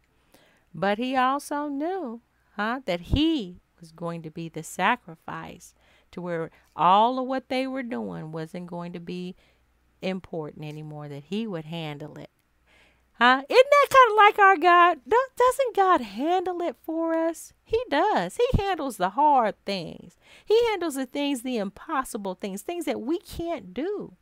But 0.74 0.98
he 0.98 1.16
also 1.16 1.68
knew, 1.68 2.22
huh, 2.56 2.82
that 2.86 3.02
he 3.02 3.62
was 3.80 3.92
going 3.92 4.22
to 4.22 4.32
be 4.32 4.48
the 4.50 4.64
sacrifice 4.64 5.74
to 6.12 6.22
where 6.22 6.52
all 6.76 7.20
of 7.20 7.26
what 7.26 7.50
they 7.50 7.68
were 7.68 7.84
doing 7.84 8.32
wasn't 8.32 8.68
going 8.68 8.94
to 8.94 9.00
be 9.00 9.36
important 10.02 10.66
anymore, 10.66 11.08
that 11.08 11.26
he 11.26 11.46
would 11.46 11.66
handle 11.66 12.18
it. 12.18 12.30
Huh? 13.14 13.44
Isn't 13.48 13.68
that 13.70 13.88
kind 13.90 14.12
of 14.12 14.18
like 14.18 14.40
our 14.40 14.58
God? 14.58 15.00
Doesn't 15.08 15.76
God 15.76 16.02
handle 16.02 16.62
it 16.62 16.76
for 16.82 17.14
us? 17.14 17.54
He 17.64 17.80
does. 17.90 18.38
He 18.38 18.58
handles 18.58 18.98
the 18.98 19.12
hard 19.12 19.64
things. 19.64 20.18
He 20.44 20.60
handles 20.70 20.96
the 20.96 21.06
things, 21.06 21.44
the 21.44 21.58
impossible 21.58 22.34
things, 22.34 22.64
things 22.64 22.86
that 22.86 23.02
we 23.02 23.20
can't 23.20 23.74
do. 23.76 24.16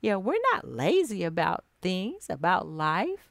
Yeah, 0.00 0.16
we're 0.16 0.40
not 0.54 0.66
lazy 0.66 1.22
about 1.22 1.64
things, 1.82 2.28
about 2.30 2.66
life, 2.66 3.30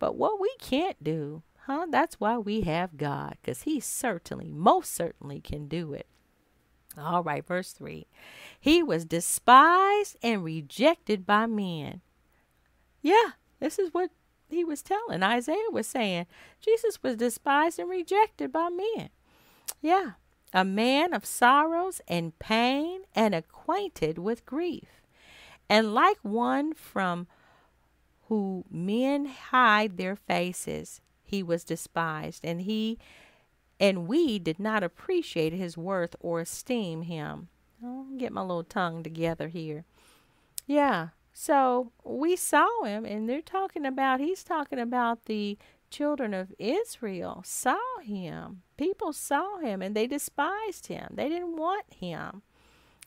but 0.00 0.16
what 0.16 0.40
we 0.40 0.52
can't 0.60 1.02
do, 1.04 1.42
Huh? 1.68 1.86
That's 1.90 2.18
why 2.18 2.38
we 2.38 2.62
have 2.62 2.96
God, 2.96 3.36
because 3.42 3.62
He 3.62 3.78
certainly, 3.78 4.48
most 4.48 4.90
certainly 4.90 5.38
can 5.42 5.68
do 5.68 5.92
it. 5.92 6.06
All 6.96 7.22
right, 7.22 7.46
verse 7.46 7.72
3. 7.72 8.06
He 8.58 8.82
was 8.82 9.04
despised 9.04 10.16
and 10.22 10.42
rejected 10.42 11.26
by 11.26 11.44
men. 11.44 12.00
Yeah, 13.02 13.32
this 13.60 13.78
is 13.78 13.92
what 13.92 14.10
he 14.48 14.64
was 14.64 14.82
telling. 14.82 15.22
Isaiah 15.22 15.70
was 15.70 15.86
saying 15.86 16.26
Jesus 16.58 17.02
was 17.02 17.16
despised 17.16 17.78
and 17.78 17.90
rejected 17.90 18.50
by 18.50 18.70
men. 18.70 19.10
Yeah, 19.82 20.12
a 20.54 20.64
man 20.64 21.12
of 21.12 21.26
sorrows 21.26 22.00
and 22.08 22.38
pain 22.38 23.02
and 23.14 23.34
acquainted 23.34 24.16
with 24.16 24.46
grief. 24.46 25.02
And 25.68 25.92
like 25.92 26.16
one 26.22 26.72
from 26.72 27.26
who 28.28 28.64
men 28.70 29.26
hide 29.26 29.98
their 29.98 30.16
faces, 30.16 31.02
he 31.28 31.42
was 31.42 31.64
despised, 31.64 32.44
and 32.44 32.62
he 32.62 32.98
and 33.80 34.08
we 34.08 34.38
did 34.38 34.58
not 34.58 34.82
appreciate 34.82 35.52
his 35.52 35.76
worth 35.76 36.16
or 36.20 36.40
esteem 36.40 37.02
him. 37.02 37.48
I'll 37.84 38.06
get 38.16 38.32
my 38.32 38.40
little 38.40 38.64
tongue 38.64 39.02
together 39.02 39.48
here. 39.48 39.84
Yeah. 40.66 41.08
So 41.32 41.92
we 42.02 42.34
saw 42.34 42.82
him, 42.82 43.04
and 43.04 43.28
they're 43.28 43.40
talking 43.40 43.86
about, 43.86 44.18
he's 44.18 44.42
talking 44.42 44.80
about 44.80 45.26
the 45.26 45.56
children 45.90 46.34
of 46.34 46.52
Israel 46.58 47.42
saw 47.44 47.78
him. 48.02 48.62
People 48.76 49.12
saw 49.12 49.58
him 49.58 49.80
and 49.82 49.94
they 49.94 50.06
despised 50.06 50.88
him. 50.88 51.14
They 51.14 51.28
didn't 51.28 51.56
want 51.56 51.86
him. 51.94 52.42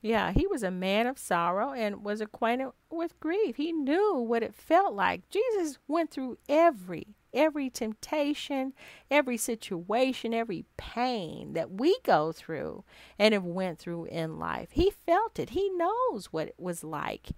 Yeah, 0.01 0.31
he 0.31 0.47
was 0.47 0.63
a 0.63 0.71
man 0.71 1.05
of 1.05 1.19
sorrow 1.19 1.73
and 1.73 2.03
was 2.03 2.21
acquainted 2.21 2.71
with 2.89 3.19
grief. 3.19 3.57
He 3.57 3.71
knew 3.71 4.15
what 4.15 4.41
it 4.41 4.55
felt 4.55 4.95
like. 4.95 5.29
Jesus 5.29 5.77
went 5.87 6.09
through 6.09 6.39
every 6.49 7.07
every 7.33 7.69
temptation, 7.69 8.73
every 9.09 9.37
situation, 9.37 10.33
every 10.33 10.65
pain 10.77 11.53
that 11.53 11.71
we 11.71 11.97
go 12.03 12.31
through 12.31 12.83
and 13.17 13.33
have 13.33 13.45
went 13.45 13.79
through 13.79 14.05
in 14.05 14.39
life. 14.39 14.69
He 14.71 14.91
felt 14.91 15.39
it. 15.39 15.51
He 15.51 15.69
knows 15.69 16.27
what 16.27 16.49
it 16.49 16.55
was 16.57 16.83
like. 16.83 17.29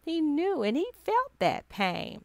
He 0.00 0.20
knew 0.20 0.62
and 0.62 0.76
he 0.76 0.88
felt 1.04 1.38
that 1.38 1.68
pain. 1.68 2.24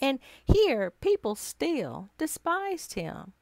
And 0.00 0.18
here 0.44 0.90
people 0.90 1.34
still 1.34 2.10
despised 2.18 2.94
him. 2.94 3.32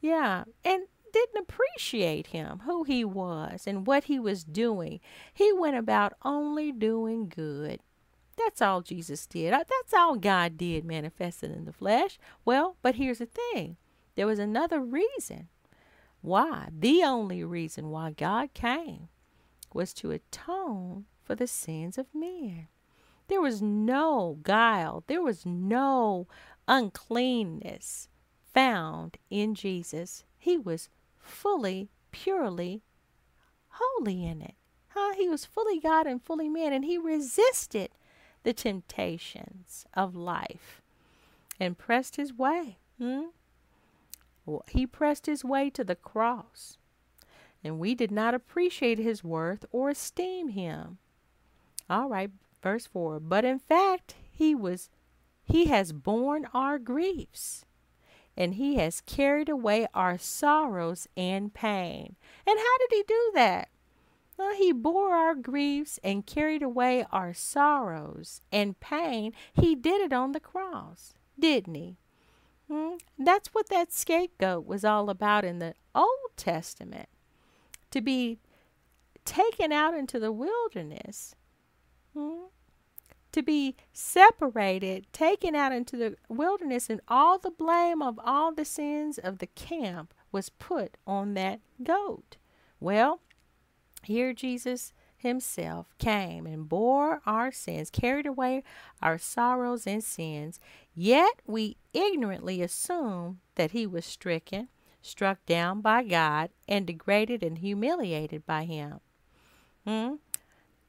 Yeah, 0.00 0.44
and 0.64 0.84
didn't 1.12 1.48
appreciate 1.48 2.28
him, 2.28 2.60
who 2.66 2.84
he 2.84 3.02
was, 3.02 3.66
and 3.66 3.86
what 3.86 4.04
he 4.04 4.18
was 4.18 4.44
doing. 4.44 5.00
He 5.32 5.50
went 5.52 5.76
about 5.76 6.12
only 6.22 6.72
doing 6.72 7.28
good. 7.28 7.80
That's 8.36 8.60
all 8.60 8.82
Jesus 8.82 9.26
did. 9.26 9.52
Uh, 9.52 9.58
that's 9.58 9.94
all 9.94 10.16
God 10.16 10.56
did 10.56 10.84
manifested 10.84 11.50
in 11.50 11.64
the 11.64 11.72
flesh. 11.72 12.18
Well, 12.44 12.76
but 12.82 12.96
here's 12.96 13.18
the 13.18 13.26
thing 13.26 13.76
there 14.14 14.26
was 14.26 14.38
another 14.38 14.80
reason 14.80 15.48
why. 16.20 16.68
The 16.76 17.02
only 17.02 17.44
reason 17.44 17.90
why 17.90 18.10
God 18.10 18.52
came 18.54 19.08
was 19.72 19.92
to 19.94 20.10
atone 20.10 21.04
for 21.22 21.34
the 21.34 21.46
sins 21.46 21.98
of 21.98 22.06
men. 22.14 22.68
There 23.28 23.40
was 23.40 23.60
no 23.60 24.38
guile, 24.42 25.02
there 25.06 25.22
was 25.22 25.44
no 25.44 26.26
uncleanness 26.68 28.08
found 28.54 29.18
in 29.30 29.54
Jesus. 29.54 30.24
He 30.38 30.56
was 30.56 30.88
fully, 31.18 31.90
purely 32.12 32.82
holy 33.68 34.24
in 34.24 34.42
it. 34.42 34.54
Huh? 34.88 35.14
He 35.16 35.28
was 35.28 35.44
fully 35.44 35.80
God 35.80 36.06
and 36.06 36.22
fully 36.22 36.48
man, 36.48 36.72
and 36.72 36.84
he 36.84 36.96
resisted 36.96 37.90
the 38.46 38.52
temptations 38.52 39.86
of 39.94 40.14
life 40.14 40.80
and 41.58 41.76
pressed 41.76 42.14
his 42.14 42.32
way. 42.32 42.76
Hmm? 42.96 43.24
He 44.68 44.86
pressed 44.86 45.26
his 45.26 45.44
way 45.44 45.68
to 45.70 45.82
the 45.82 45.96
cross. 45.96 46.78
and 47.64 47.80
we 47.80 47.96
did 47.96 48.12
not 48.12 48.34
appreciate 48.34 48.98
his 48.98 49.24
worth 49.24 49.64
or 49.72 49.90
esteem 49.90 50.50
him. 50.50 50.98
All 51.90 52.08
right, 52.08 52.30
verse 52.62 52.86
4. 52.86 53.18
But 53.18 53.44
in 53.44 53.58
fact, 53.58 54.14
he 54.30 54.54
was 54.54 54.90
he 55.42 55.64
has 55.64 55.92
borne 55.92 56.46
our 56.54 56.78
griefs 56.78 57.64
and 58.36 58.54
he 58.54 58.76
has 58.76 59.00
carried 59.00 59.48
away 59.48 59.88
our 59.92 60.18
sorrows 60.18 61.08
and 61.16 61.52
pain. 61.52 62.14
And 62.46 62.58
how 62.60 62.78
did 62.78 62.90
he 62.92 63.02
do 63.08 63.30
that? 63.34 63.70
Well, 64.36 64.54
he 64.54 64.72
bore 64.72 65.14
our 65.14 65.34
griefs 65.34 65.98
and 66.04 66.26
carried 66.26 66.62
away 66.62 67.06
our 67.10 67.32
sorrows 67.32 68.42
and 68.52 68.78
pain. 68.80 69.32
He 69.54 69.74
did 69.74 70.00
it 70.02 70.12
on 70.12 70.32
the 70.32 70.40
cross, 70.40 71.14
didn't 71.38 71.74
he? 71.74 71.96
Hmm? 72.70 72.96
That's 73.18 73.48
what 73.48 73.68
that 73.68 73.92
scapegoat 73.92 74.66
was 74.66 74.84
all 74.84 75.08
about 75.08 75.44
in 75.44 75.58
the 75.58 75.74
Old 75.94 76.36
Testament 76.36 77.08
to 77.90 78.00
be 78.00 78.38
taken 79.24 79.72
out 79.72 79.94
into 79.94 80.18
the 80.18 80.32
wilderness, 80.32 81.34
hmm? 82.12 82.46
to 83.32 83.42
be 83.42 83.76
separated, 83.92 85.06
taken 85.12 85.54
out 85.54 85.72
into 85.72 85.96
the 85.96 86.16
wilderness, 86.28 86.90
and 86.90 87.00
all 87.08 87.38
the 87.38 87.50
blame 87.50 88.02
of 88.02 88.18
all 88.22 88.52
the 88.52 88.64
sins 88.64 89.18
of 89.18 89.38
the 89.38 89.46
camp 89.46 90.12
was 90.32 90.48
put 90.48 90.96
on 91.06 91.34
that 91.34 91.60
goat. 91.82 92.36
Well, 92.80 93.20
here 94.06 94.32
Jesus 94.32 94.92
himself 95.16 95.94
came 95.98 96.46
and 96.46 96.68
bore 96.68 97.20
our 97.26 97.50
sins, 97.50 97.90
carried 97.90 98.26
away 98.26 98.62
our 99.02 99.18
sorrows 99.18 99.86
and 99.86 100.02
sins, 100.02 100.60
yet 100.94 101.42
we 101.46 101.76
ignorantly 101.92 102.62
assume 102.62 103.40
that 103.54 103.72
he 103.72 103.86
was 103.86 104.04
stricken, 104.04 104.68
struck 105.02 105.44
down 105.46 105.80
by 105.80 106.02
God, 106.02 106.50
and 106.68 106.86
degraded 106.86 107.42
and 107.42 107.58
humiliated 107.58 108.46
by 108.46 108.64
him. 108.64 109.00
Hmm? 109.86 110.14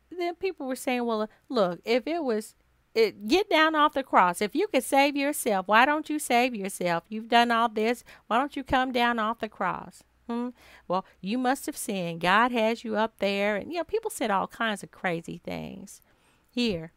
Then 0.10 0.36
people 0.36 0.68
were 0.68 0.76
saying, 0.76 1.06
well, 1.06 1.30
look, 1.50 1.80
if 1.86 2.08
it 2.08 2.24
was 2.24 2.56
it, 2.96 3.28
get 3.28 3.48
down 3.48 3.76
off 3.76 3.94
the 3.94 4.02
cross. 4.02 4.42
If 4.42 4.56
you 4.56 4.68
could 4.68 4.84
save 4.84 5.16
yourself, 5.16 5.68
why 5.68 5.86
don't 5.86 6.10
you 6.10 6.18
save 6.18 6.56
yourself? 6.56 7.04
You've 7.10 7.30
done 7.30 7.52
all 7.52 7.70
this. 7.70 8.04
Why 8.26 8.40
don't 8.40 8.56
you 8.56 8.64
come 8.64 8.92
down 8.92 9.20
off 9.20 9.40
the 9.40 9.50
cross? 9.50 10.04
Hmm? 10.28 10.50
Well, 10.88 11.06
you 11.22 11.38
must 11.38 11.66
have 11.66 11.78
sinned. 11.78 12.22
God 12.22 12.52
has 12.52 12.84
you 12.84 12.96
up 12.96 13.20
there. 13.20 13.56
And, 13.56 13.72
you 13.72 13.80
know, 13.80 13.84
people 13.84 14.12
said 14.12 14.30
all 14.30 14.48
kinds 14.48 14.84
of 14.84 14.92
crazy 14.92 15.40
things 15.44 16.02
here. 16.50 16.92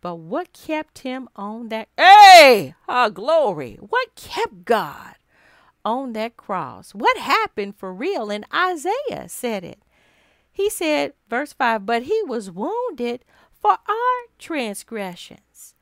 But 0.00 0.16
what 0.16 0.52
kept 0.54 1.00
him 1.00 1.28
on 1.36 1.68
that? 1.68 1.88
Hey, 1.96 2.74
oh, 2.88 3.10
glory. 3.10 3.76
What 3.80 4.14
kept 4.14 4.64
God 4.64 5.16
on 5.84 6.14
that 6.14 6.36
cross? 6.38 6.92
What 6.94 7.18
happened 7.18 7.76
for 7.76 7.92
real? 7.92 8.30
And 8.30 8.46
Isaiah 8.54 9.28
said 9.28 9.62
it. 9.62 9.82
He 10.50 10.70
said, 10.70 11.12
verse 11.28 11.52
5, 11.52 11.84
but 11.84 12.04
he 12.04 12.22
was 12.26 12.50
wounded 12.50 13.24
for 13.60 13.72
our 13.72 14.26
transgressions. 14.38 15.74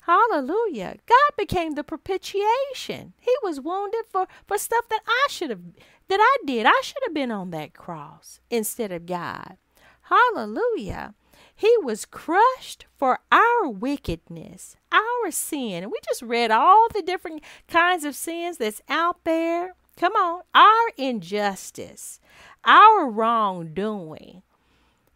Hallelujah. 0.00 0.96
God 1.06 1.36
became 1.36 1.74
the 1.74 1.82
propitiation. 1.82 3.14
He 3.20 3.34
was 3.42 3.60
wounded 3.60 4.04
for, 4.08 4.28
for 4.46 4.56
stuff 4.56 4.88
that 4.88 5.02
I 5.06 5.26
should 5.28 5.50
have 5.50 5.62
that 6.08 6.20
I 6.20 6.36
did. 6.44 6.66
I 6.66 6.80
should 6.82 7.02
have 7.04 7.14
been 7.14 7.30
on 7.30 7.50
that 7.50 7.74
cross 7.74 8.40
instead 8.50 8.92
of 8.92 9.06
God. 9.06 9.56
Hallelujah. 10.02 11.14
He 11.54 11.74
was 11.82 12.04
crushed 12.04 12.86
for 12.96 13.20
our 13.32 13.68
wickedness, 13.68 14.76
our 14.92 15.30
sin. 15.30 15.84
And 15.84 15.92
we 15.92 15.98
just 16.06 16.22
read 16.22 16.50
all 16.50 16.88
the 16.92 17.02
different 17.02 17.42
kinds 17.66 18.04
of 18.04 18.14
sins 18.14 18.58
that's 18.58 18.82
out 18.88 19.24
there. 19.24 19.74
Come 19.96 20.12
on, 20.12 20.42
our 20.54 20.90
injustice, 20.98 22.20
our 22.64 23.08
wrongdoing. 23.08 24.42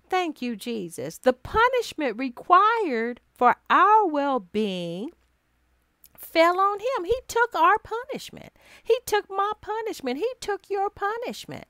Thank 0.08 0.40
you, 0.40 0.56
Jesus. 0.56 1.18
The 1.18 1.34
punishment 1.34 2.18
required 2.18 3.20
for 3.34 3.56
our 3.68 4.06
well 4.06 4.40
being 4.40 5.10
fell 6.32 6.58
on 6.60 6.78
him. 6.80 7.04
He 7.04 7.16
took 7.28 7.54
our 7.54 7.78
punishment. 7.78 8.52
He 8.82 8.98
took 9.06 9.28
my 9.28 9.52
punishment. 9.60 10.18
He 10.18 10.30
took 10.40 10.70
your 10.70 10.90
punishment. 10.90 11.66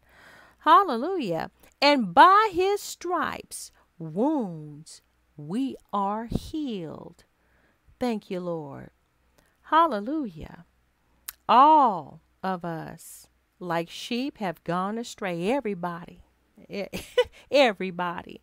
Hallelujah. 0.61 1.51
And 1.81 2.15
by 2.15 2.51
his 2.53 2.81
stripes, 2.81 3.73
wounds, 3.99 5.03
we 5.37 5.77
are 5.93 6.27
healed. 6.27 7.25
Thank 7.99 8.31
you, 8.31 8.41
Lord. 8.41 8.91
Hallelujah. 9.63 10.65
All 11.49 12.21
of 12.43 12.65
us, 12.65 13.29
like 13.59 13.91
sheep, 13.91 14.39
have 14.39 14.63
gone 14.65 14.99
astray. 14.99 15.51
Everybody. 15.51 16.23
Everybody 17.51 18.43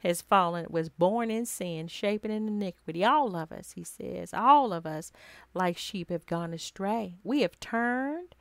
has 0.00 0.22
fallen, 0.22 0.66
was 0.70 0.88
born 0.88 1.30
in 1.30 1.46
sin, 1.46 1.88
shapen 1.88 2.30
in 2.30 2.46
iniquity. 2.46 3.04
All 3.04 3.34
of 3.36 3.52
us, 3.52 3.72
he 3.72 3.84
says, 3.84 4.32
all 4.32 4.72
of 4.72 4.86
us, 4.86 5.12
like 5.54 5.76
sheep, 5.76 6.10
have 6.10 6.26
gone 6.26 6.54
astray. 6.54 7.16
We 7.24 7.40
have 7.42 7.58
turned 7.60 8.34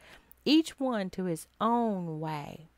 each 0.45 0.80
one 0.80 1.10
to 1.12 1.26
his 1.26 1.47
own 1.60 2.20
way. 2.20 2.70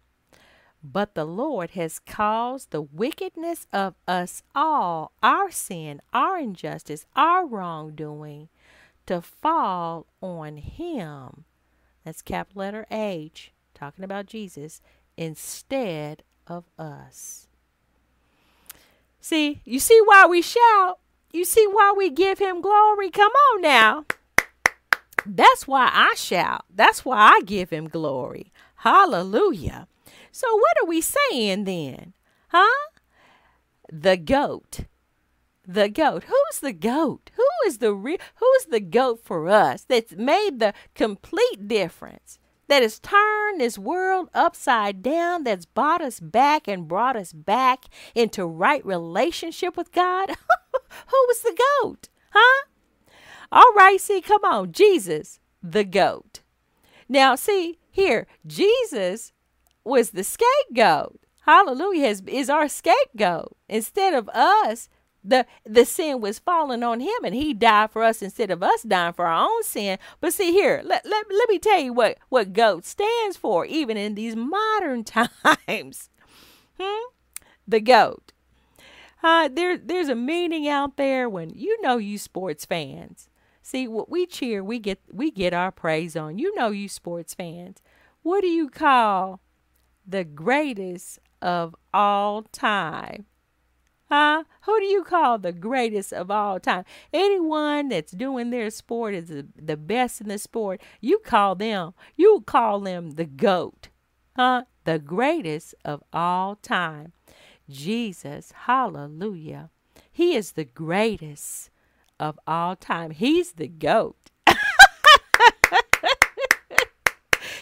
But 0.81 1.13
the 1.13 1.25
Lord 1.25 1.71
has 1.71 1.99
caused 1.99 2.71
the 2.71 2.81
wickedness 2.81 3.67
of 3.73 3.95
us 4.07 4.43
all, 4.55 5.11
our 5.21 5.51
sin, 5.51 6.01
our 6.13 6.39
injustice, 6.39 7.05
our 7.17 7.45
wrongdoing, 7.45 8.47
to 9.05 9.21
fall 9.21 10.05
on 10.21 10.55
him. 10.55 11.43
That's 12.05 12.21
capital 12.21 12.61
letter 12.61 12.85
H, 12.89 13.51
talking 13.73 14.05
about 14.05 14.25
Jesus, 14.25 14.81
instead 15.17 16.23
of 16.47 16.63
us. 16.79 17.48
See, 19.21 19.61
you 19.65 19.79
see 19.79 19.99
why 20.05 20.25
we 20.27 20.41
shout? 20.41 20.99
You 21.31 21.45
see 21.45 21.67
why 21.67 21.93
we 21.95 22.09
give 22.09 22.39
him 22.39 22.61
glory? 22.61 23.09
Come 23.09 23.31
on 23.31 23.61
now. 23.61 24.05
That's 25.25 25.67
why 25.67 25.89
I 25.93 26.15
shout. 26.15 26.65
That's 26.73 27.05
why 27.05 27.17
I 27.17 27.41
give 27.45 27.69
him 27.69 27.87
glory. 27.87 28.51
Hallelujah. 28.77 29.87
So, 30.31 30.47
what 30.55 30.77
are 30.81 30.87
we 30.87 31.01
saying 31.01 31.65
then? 31.65 32.13
Huh? 32.49 32.87
The 33.91 34.17
goat. 34.17 34.81
The 35.67 35.89
goat. 35.89 36.23
Who's 36.23 36.61
the 36.61 36.73
goat? 36.73 37.29
Who 37.35 37.45
is 37.67 37.77
the 37.79 37.93
real 37.93 38.17
who's 38.35 38.65
the 38.65 38.79
goat 38.79 39.21
for 39.23 39.49
us 39.49 39.83
that's 39.83 40.13
made 40.15 40.59
the 40.59 40.73
complete 40.95 41.67
difference? 41.67 42.38
That 42.69 42.81
has 42.81 42.99
turned 42.99 43.59
this 43.59 43.77
world 43.77 44.29
upside 44.33 45.03
down, 45.03 45.43
that's 45.43 45.65
brought 45.65 46.01
us 46.01 46.19
back 46.19 46.67
and 46.67 46.87
brought 46.87 47.15
us 47.15 47.33
back 47.33 47.85
into 48.15 48.45
right 48.45 48.85
relationship 48.85 49.75
with 49.75 49.91
God? 49.91 50.29
Who 51.07 51.17
was 51.27 51.41
the 51.41 51.59
goat? 51.81 52.09
Huh? 52.31 52.65
All 53.51 53.73
right, 53.75 53.99
see, 53.99 54.21
come 54.21 54.45
on. 54.45 54.71
Jesus, 54.71 55.39
the 55.61 55.83
goat. 55.83 56.41
Now, 57.07 57.35
see, 57.35 57.79
here, 57.91 58.27
Jesus 58.45 59.33
was 59.83 60.11
the 60.11 60.23
scapegoat. 60.23 61.19
Hallelujah 61.41 62.05
is, 62.05 62.21
is 62.27 62.49
our 62.49 62.67
scapegoat. 62.67 63.57
Instead 63.67 64.13
of 64.13 64.29
us 64.29 64.87
the 65.23 65.45
the 65.65 65.85
sin 65.85 66.21
was 66.21 66.39
falling 66.39 66.83
on 66.83 66.99
him 66.99 67.23
and 67.23 67.35
he 67.35 67.53
died 67.53 67.91
for 67.91 68.03
us 68.03 68.21
instead 68.21 68.51
of 68.51 68.63
us 68.63 68.83
dying 68.83 69.13
for 69.13 69.27
our 69.27 69.43
own 69.43 69.63
sin. 69.63 69.97
But 70.21 70.33
see 70.33 70.51
here 70.51 70.81
let, 70.83 71.05
let, 71.05 71.25
let 71.29 71.49
me 71.49 71.59
tell 71.59 71.79
you 71.79 71.93
what 71.93 72.17
what 72.29 72.53
goat 72.53 72.85
stands 72.85 73.37
for 73.37 73.65
even 73.65 73.97
in 73.97 74.15
these 74.15 74.35
modern 74.35 75.03
times. 75.67 76.09
Hmm? 76.79 77.09
the 77.69 77.79
goat. 77.79 78.33
Uh, 79.21 79.49
there 79.49 79.77
there's 79.77 80.09
a 80.09 80.15
meaning 80.15 80.67
out 80.67 80.97
there 80.97 81.29
when 81.29 81.51
you 81.51 81.79
know 81.81 81.97
you 81.97 82.17
sports 82.17 82.65
fans. 82.65 83.29
See 83.61 83.87
what 83.87 84.09
we 84.09 84.25
cheer 84.25 84.63
we 84.63 84.79
get 84.79 84.99
we 85.11 85.29
get 85.29 85.53
our 85.53 85.71
praise 85.71 86.15
on. 86.15 86.39
You 86.39 86.55
know 86.55 86.71
you 86.71 86.89
sports 86.89 87.33
fans. 87.33 87.81
What 88.23 88.41
do 88.41 88.47
you 88.47 88.69
call 88.69 89.41
the 90.07 90.23
greatest 90.23 91.19
of 91.41 91.75
all 91.93 92.43
time 92.43 93.25
Huh? 94.09 94.43
Who 94.61 94.79
do 94.79 94.85
you 94.85 95.03
call 95.03 95.37
the 95.37 95.51
greatest 95.51 96.11
of 96.13 96.31
all 96.31 96.59
time? 96.59 96.83
Anyone 97.13 97.89
that's 97.89 98.11
doing 98.11 98.49
their 98.49 98.71
sport 98.71 99.13
is 99.13 99.27
the, 99.27 99.77
best 99.77 100.19
in 100.19 100.29
the 100.29 100.39
sport. 100.39 100.81
You 100.99 101.19
call 101.19 101.53
them, 101.55 101.93
you 102.15 102.43
call 102.45 102.79
them 102.79 103.11
the 103.11 103.25
GOAT. 103.25 103.89
Huh? 104.35 104.63
The 104.85 104.97
greatest 104.97 105.75
of 105.85 106.03
all 106.11 106.55
time. 106.55 107.13
Jesus, 107.69 108.51
hallelujah. 108.65 109.69
He 110.11 110.35
is 110.35 110.53
the 110.53 110.65
greatest 110.65 111.69
of 112.19 112.39
all 112.47 112.75
time. 112.75 113.11
He's 113.11 113.53
the 113.53 113.67
GOAT. 113.67 114.31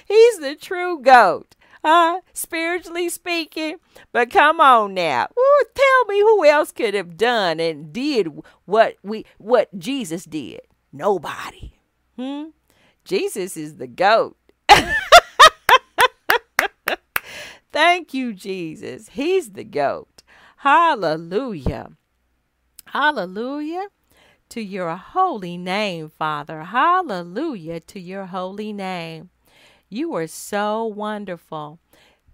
He's 0.07 0.39
the 0.39 0.55
true 0.55 1.01
GOAT 1.01 1.56
uh, 1.84 2.19
spiritually 2.34 3.09
speaking. 3.09 3.78
But 4.11 4.32
come 4.32 4.59
on 4.59 4.93
now. 4.93 5.28
Ooh, 5.38 5.63
tell 5.75 6.05
me 6.05 6.19
who 6.19 6.45
else 6.45 6.71
could 6.71 6.93
have 6.93 7.17
done 7.17 7.59
and 7.59 7.91
did 7.91 8.30
what 8.65 8.97
we 9.03 9.25
what 9.38 9.78
Jesus 9.78 10.25
did. 10.25 10.61
Nobody. 10.91 11.73
Hmm? 12.15 12.45
Jesus 13.03 13.55
is 13.55 13.75
the 13.75 13.88
goat. 13.88 14.38
Thank 17.71 18.13
you, 18.13 18.34
Jesus. 18.34 19.09
He's 19.09 19.51
the 19.51 19.63
goat. 19.63 20.23
Hallelujah. 20.57 21.91
Hallelujah 22.88 23.88
to 24.49 24.61
your 24.61 24.95
holy 24.95 25.57
name, 25.57 26.09
Father. 26.09 26.63
Hallelujah 26.63 27.80
to 27.82 27.99
your 27.99 28.25
holy 28.25 28.73
name. 28.73 29.30
You 29.89 30.13
are 30.15 30.27
so 30.27 30.85
wonderful. 30.85 31.79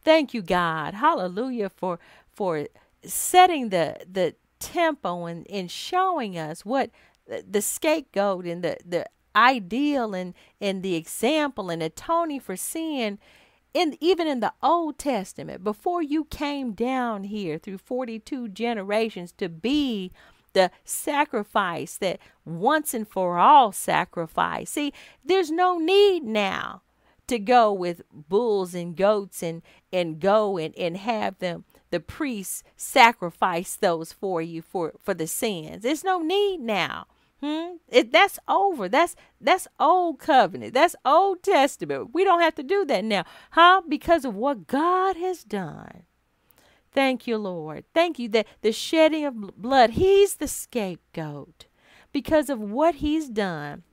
Thank 0.04 0.34
you, 0.34 0.42
God. 0.42 0.96
Hallelujah 0.96 1.70
for 1.70 2.00
for 2.32 2.68
setting 3.04 3.70
the 3.70 3.98
the 4.12 4.36
tempo 4.60 5.26
and, 5.26 5.46
and 5.50 5.70
showing 5.70 6.38
us 6.38 6.66
what 6.66 6.90
the 7.28 7.62
scapegoat 7.62 8.46
and 8.46 8.64
the, 8.64 8.78
the 8.86 9.06
ideal 9.36 10.14
and, 10.14 10.34
and 10.62 10.84
the 10.84 10.96
example 10.96 11.70
and 11.70 11.82
atoning 11.82 12.40
for 12.40 12.56
sin 12.56 13.20
in 13.74 13.98
even 14.00 14.28
in 14.28 14.40
the 14.40 14.54
Old 14.62 15.00
Testament, 15.00 15.64
before 15.64 16.04
you 16.04 16.26
came 16.26 16.74
down 16.74 17.24
here 17.24 17.58
through 17.58 17.80
42 17.80 18.50
generations 18.50 19.32
to 19.34 19.50
be 19.50 20.12
the 20.54 20.70
sacrifice 20.86 21.98
that 21.98 22.20
once 22.46 22.94
and 22.94 23.08
for 23.08 23.40
all 23.40 23.72
sacrifice. 23.72 24.70
See, 24.70 24.94
there's 25.26 25.50
no 25.50 25.80
need 25.80 26.24
now 26.24 26.84
to 27.28 27.40
go 27.40 27.72
with 27.72 28.02
bulls 28.12 28.74
and 28.74 28.96
goats 28.96 29.42
and 29.44 29.62
and 29.92 30.20
go 30.20 30.58
and, 30.58 30.76
and 30.78 30.98
have 30.98 31.40
them 31.40 31.66
the 31.94 32.00
priests 32.00 32.64
sacrifice 32.76 33.76
those 33.76 34.12
for 34.12 34.42
you 34.42 34.62
for 34.62 34.94
for 35.00 35.14
the 35.14 35.28
sins. 35.28 35.84
There's 35.84 36.04
no 36.04 36.22
need 36.22 36.60
now. 36.60 37.06
Hmm? 37.40 37.76
It, 37.90 38.12
that's 38.12 38.40
over. 38.48 38.90
That's 38.90 39.16
that's 39.40 39.68
old 39.80 40.18
covenant. 40.18 40.74
That's 40.74 40.96
old 41.06 41.44
testament. 41.44 42.10
We 42.14 42.24
don't 42.24 42.42
have 42.42 42.56
to 42.56 42.64
do 42.64 42.84
that 42.86 43.04
now. 43.04 43.26
Huh? 43.52 43.82
Because 43.88 44.26
of 44.26 44.34
what 44.34 44.66
God 44.66 45.18
has 45.18 45.44
done. 45.44 46.04
Thank 46.94 47.28
you, 47.28 47.38
Lord. 47.38 47.86
Thank 47.94 48.18
you 48.18 48.30
that 48.30 48.48
the 48.62 48.72
shedding 48.72 49.26
of 49.26 49.62
blood, 49.62 49.92
He's 49.92 50.36
the 50.36 50.48
scapegoat 50.48 51.66
because 52.12 52.50
of 52.50 52.60
what 52.60 52.96
He's 52.96 53.30
done 53.30 53.84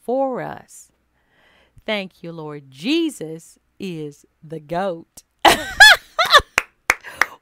for 0.00 0.42
us. 0.42 0.89
Thank 1.86 2.22
you, 2.22 2.32
Lord. 2.32 2.70
Jesus 2.70 3.58
is 3.78 4.26
the 4.42 4.60
goat. 4.60 5.22
Ooh, 5.46 5.58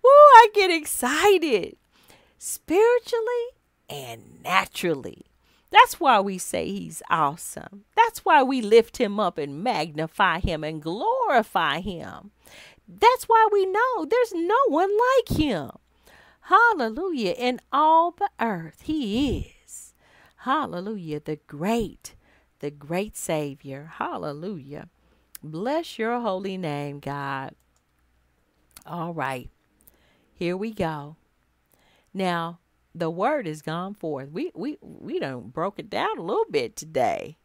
I 0.05 0.49
get 0.55 0.70
excited 0.70 1.76
spiritually 2.39 3.47
and 3.89 4.43
naturally. 4.43 5.26
That's 5.70 6.01
why 6.01 6.20
we 6.20 6.39
say 6.39 6.66
he's 6.66 7.03
awesome. 7.11 7.84
That's 7.95 8.24
why 8.24 8.43
we 8.43 8.62
lift 8.62 8.97
him 8.97 9.20
up 9.20 9.36
and 9.36 9.62
magnify 9.62 10.41
him 10.41 10.64
and 10.64 10.80
glorify 10.80 11.80
him. 11.80 12.30
That's 12.89 13.24
why 13.24 13.49
we 13.53 13.66
know 13.66 14.07
there's 14.07 14.32
no 14.32 14.57
one 14.68 14.91
like 15.18 15.39
him. 15.39 15.70
Hallelujah. 16.43 17.34
In 17.36 17.61
all 17.70 18.12
the 18.12 18.30
earth, 18.41 18.80
he 18.84 19.53
is. 19.66 19.93
Hallelujah. 20.39 21.20
The 21.20 21.36
great, 21.47 22.14
the 22.61 22.71
great 22.71 23.17
Savior. 23.17 23.93
Hallelujah. 23.95 24.89
Bless 25.43 25.99
your 25.99 26.21
holy 26.21 26.57
name, 26.57 26.99
God. 27.01 27.55
All 28.87 29.15
right. 29.15 29.51
Here 30.35 30.57
we 30.57 30.73
go. 30.73 31.17
Now, 32.13 32.59
the 32.95 33.11
word 33.11 33.47
has 33.47 33.63
gone 33.63 33.95
forth. 33.95 34.31
We 34.31 34.51
we 34.55 34.79
we 34.81 35.19
don't 35.19 35.53
broke 35.53 35.79
it 35.79 35.91
down 35.91 36.19
a 36.19 36.23
little 36.23 36.47
bit 36.51 36.75
today. 36.75 37.37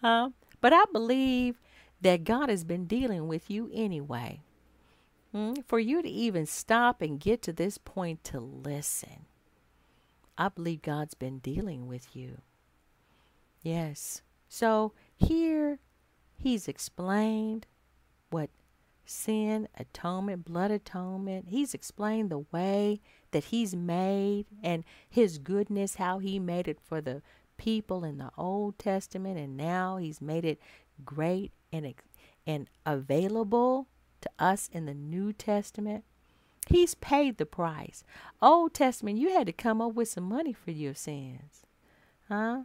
Huh? 0.00 0.30
But 0.60 0.72
I 0.72 0.84
believe 0.92 1.60
that 2.00 2.24
God 2.24 2.48
has 2.48 2.64
been 2.64 2.86
dealing 2.86 3.28
with 3.28 3.50
you 3.50 3.70
anyway. 3.72 4.40
Hmm? 5.32 5.54
For 5.66 5.78
you 5.78 6.02
to 6.02 6.08
even 6.08 6.46
stop 6.46 7.00
and 7.00 7.20
get 7.20 7.40
to 7.42 7.52
this 7.52 7.78
point 7.78 8.24
to 8.24 8.40
listen. 8.40 9.26
I 10.36 10.48
believe 10.48 10.82
God's 10.82 11.14
been 11.14 11.38
dealing 11.38 11.86
with 11.86 12.14
you. 12.16 12.38
Yes. 13.62 14.22
So 14.48 14.92
here 15.16 15.78
he's 16.36 16.68
explained 16.68 17.66
what 18.30 18.50
sin, 19.04 19.68
atonement, 19.76 20.44
blood 20.44 20.70
atonement. 20.70 21.46
He's 21.48 21.74
explained 21.74 22.30
the 22.30 22.44
way 22.52 23.00
that 23.30 23.44
he's 23.44 23.74
made 23.74 24.46
and 24.62 24.84
his 25.08 25.38
goodness, 25.38 25.96
how 25.96 26.18
he 26.18 26.38
made 26.38 26.68
it 26.68 26.78
for 26.80 27.00
the 27.00 27.22
people 27.56 28.04
in 28.04 28.18
the 28.18 28.30
Old 28.36 28.78
Testament, 28.78 29.38
and 29.38 29.56
now 29.56 29.96
he's 29.96 30.20
made 30.20 30.44
it 30.44 30.60
great 31.04 31.52
and, 31.72 31.94
and 32.46 32.68
available 32.84 33.86
to 34.20 34.30
us 34.38 34.68
in 34.72 34.86
the 34.86 34.94
New 34.94 35.32
Testament. 35.32 36.04
He's 36.68 36.94
paid 36.94 37.38
the 37.38 37.46
price. 37.46 38.04
Old 38.40 38.74
Testament, 38.74 39.18
you 39.18 39.30
had 39.30 39.46
to 39.46 39.52
come 39.52 39.80
up 39.80 39.94
with 39.94 40.08
some 40.08 40.24
money 40.24 40.52
for 40.52 40.70
your 40.70 40.94
sins. 40.94 41.62
Huh? 42.28 42.62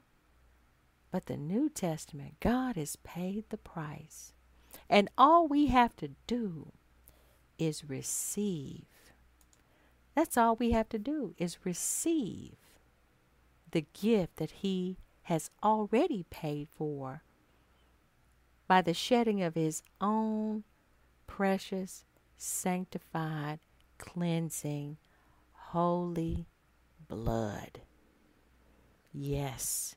But 1.12 1.28
the 1.28 1.38
New 1.38 1.70
Testament, 1.70 2.36
God 2.40 2.76
has 2.76 2.98
paid 2.98 3.46
the 3.50 3.58
price. 3.58 4.34
And 4.90 5.10
all 5.18 5.48
we 5.48 5.68
have 5.68 5.96
to 5.98 6.12
do 6.28 6.72
is 7.58 7.90
receive. 7.90 8.86
That's 10.16 10.38
all 10.38 10.56
we 10.56 10.72
have 10.72 10.90
to 10.90 11.00
do 11.00 11.34
is 11.38 11.66
receive 11.66 12.56
the 13.72 13.86
gift 13.94 14.38
that 14.38 14.52
He 14.52 14.98
has 15.24 15.50
already 15.64 16.26
paid 16.30 16.68
for 16.76 17.24
by 18.68 18.82
the 18.82 18.94
shedding 18.94 19.42
of 19.42 19.56
His 19.56 19.84
own 20.02 20.64
precious, 21.28 22.06
sanctified, 22.38 23.60
cleansing, 23.98 24.98
holy 25.54 26.48
blood. 27.08 27.82
Yes. 29.14 29.96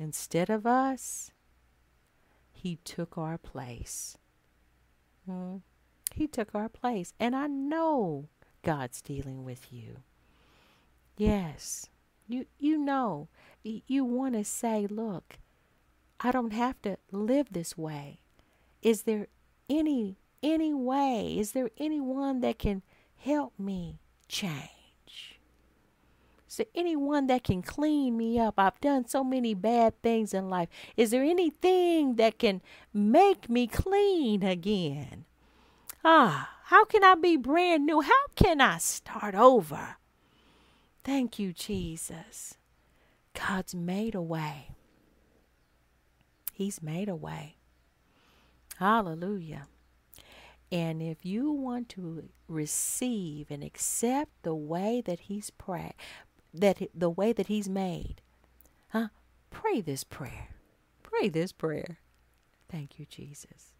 Instead 0.00 0.48
of 0.48 0.66
us, 0.66 1.30
he 2.50 2.76
took 2.76 3.18
our 3.18 3.36
place. 3.36 4.16
Hmm? 5.28 5.56
He 6.14 6.26
took 6.26 6.54
our 6.54 6.70
place. 6.70 7.12
And 7.20 7.36
I 7.36 7.46
know 7.46 8.30
God's 8.62 9.02
dealing 9.02 9.44
with 9.44 9.70
you. 9.70 9.98
Yes. 11.18 11.90
You 12.26 12.46
you 12.58 12.78
know. 12.78 13.28
You 13.62 14.06
want 14.06 14.36
to 14.36 14.44
say, 14.44 14.86
look, 14.86 15.38
I 16.18 16.30
don't 16.32 16.54
have 16.54 16.80
to 16.82 16.96
live 17.12 17.48
this 17.50 17.76
way. 17.76 18.20
Is 18.80 19.02
there 19.02 19.26
any 19.68 20.16
any 20.42 20.72
way? 20.72 21.36
Is 21.38 21.52
there 21.52 21.68
anyone 21.76 22.40
that 22.40 22.58
can 22.58 22.80
help 23.18 23.52
me 23.58 24.00
change? 24.28 24.79
There 26.56 26.66
anyone 26.74 27.26
that 27.28 27.44
can 27.44 27.62
clean 27.62 28.16
me 28.16 28.38
up? 28.38 28.54
I've 28.58 28.80
done 28.80 29.06
so 29.06 29.22
many 29.22 29.54
bad 29.54 30.00
things 30.02 30.34
in 30.34 30.50
life. 30.50 30.68
Is 30.96 31.10
there 31.10 31.22
anything 31.22 32.16
that 32.16 32.38
can 32.38 32.60
make 32.92 33.48
me 33.48 33.66
clean 33.66 34.42
again? 34.42 35.24
Ah, 36.04 36.50
how 36.64 36.84
can 36.84 37.04
I 37.04 37.14
be 37.14 37.36
brand 37.36 37.86
new? 37.86 38.00
How 38.00 38.26
can 38.34 38.60
I 38.60 38.78
start 38.78 39.34
over? 39.34 39.96
Thank 41.04 41.38
you, 41.38 41.52
Jesus. 41.52 42.54
God's 43.34 43.74
made 43.74 44.14
a 44.14 44.22
way. 44.22 44.70
He's 46.52 46.82
made 46.82 47.08
a 47.08 47.14
way. 47.14 47.56
Hallelujah. 48.78 49.66
And 50.72 51.02
if 51.02 51.24
you 51.24 51.50
want 51.50 51.88
to 51.90 52.28
receive 52.48 53.50
and 53.50 53.64
accept 53.64 54.30
the 54.42 54.54
way 54.54 55.02
that 55.04 55.20
He's 55.20 55.50
that 56.52 56.80
the 56.94 57.10
way 57.10 57.32
that 57.32 57.46
he's 57.46 57.68
made. 57.68 58.22
Huh? 58.88 59.08
Pray 59.50 59.80
this 59.80 60.04
prayer. 60.04 60.48
Pray 61.02 61.28
this 61.28 61.52
prayer. 61.52 61.98
Thank 62.70 62.98
you, 62.98 63.06
Jesus. 63.06 63.72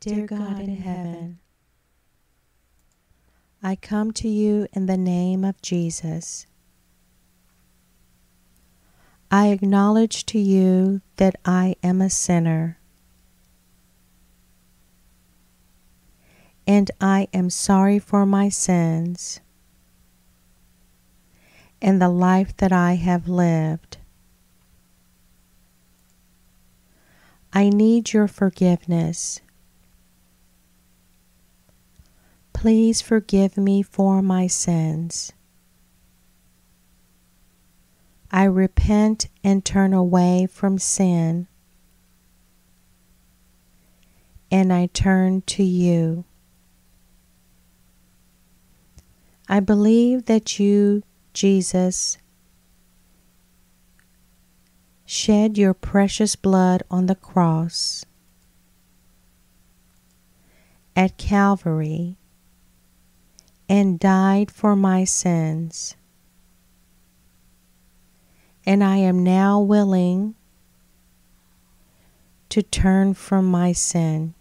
Dear 0.00 0.26
God 0.26 0.60
in 0.60 0.76
heaven, 0.76 1.38
I 3.62 3.76
come 3.76 4.12
to 4.12 4.28
you 4.28 4.66
in 4.72 4.86
the 4.86 4.96
name 4.96 5.44
of 5.44 5.60
Jesus. 5.60 6.46
I 9.30 9.48
acknowledge 9.48 10.24
to 10.26 10.38
you 10.38 11.02
that 11.16 11.36
I 11.44 11.76
am 11.82 12.00
a 12.00 12.10
sinner 12.10 12.79
and 16.70 16.88
I 17.00 17.26
am 17.34 17.50
sorry 17.50 17.98
for 17.98 18.24
my 18.24 18.48
sins 18.48 19.40
and 21.82 22.00
the 22.00 22.08
life 22.08 22.56
that 22.58 22.70
I 22.70 22.94
have 22.94 23.26
lived. 23.26 23.98
I 27.52 27.70
need 27.70 28.12
your 28.12 28.28
forgiveness. 28.28 29.40
Please 32.52 33.00
forgive 33.00 33.56
me 33.56 33.82
for 33.82 34.22
my 34.22 34.46
sins. 34.46 35.32
I 38.30 38.44
repent 38.44 39.26
and 39.42 39.64
turn 39.64 39.92
away 39.92 40.46
from 40.46 40.78
sin 40.78 41.48
and 44.52 44.72
I 44.72 44.86
turn 44.86 45.42
to 45.48 45.64
you. 45.64 46.26
I 49.52 49.58
believe 49.58 50.26
that 50.26 50.60
you, 50.60 51.02
Jesus, 51.34 52.18
shed 55.04 55.58
your 55.58 55.74
precious 55.74 56.36
blood 56.36 56.84
on 56.88 57.06
the 57.06 57.16
cross 57.16 58.04
at 60.94 61.18
Calvary 61.18 62.16
and 63.68 63.98
died 63.98 64.52
for 64.52 64.76
my 64.76 65.02
sins. 65.02 65.96
And 68.64 68.84
I 68.84 68.98
am 68.98 69.24
now 69.24 69.58
willing 69.58 70.36
to 72.50 72.62
turn 72.62 73.14
from 73.14 73.46
my 73.46 73.72
sin. 73.72 74.34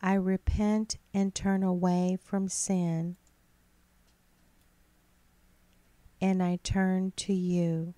I 0.00 0.14
repent 0.14 0.98
and 1.14 1.34
turn 1.34 1.62
away 1.62 2.18
from 2.22 2.48
sin, 2.48 3.16
and 6.20 6.42
I 6.42 6.58
turn 6.62 7.12
to 7.16 7.32
you. 7.32 7.94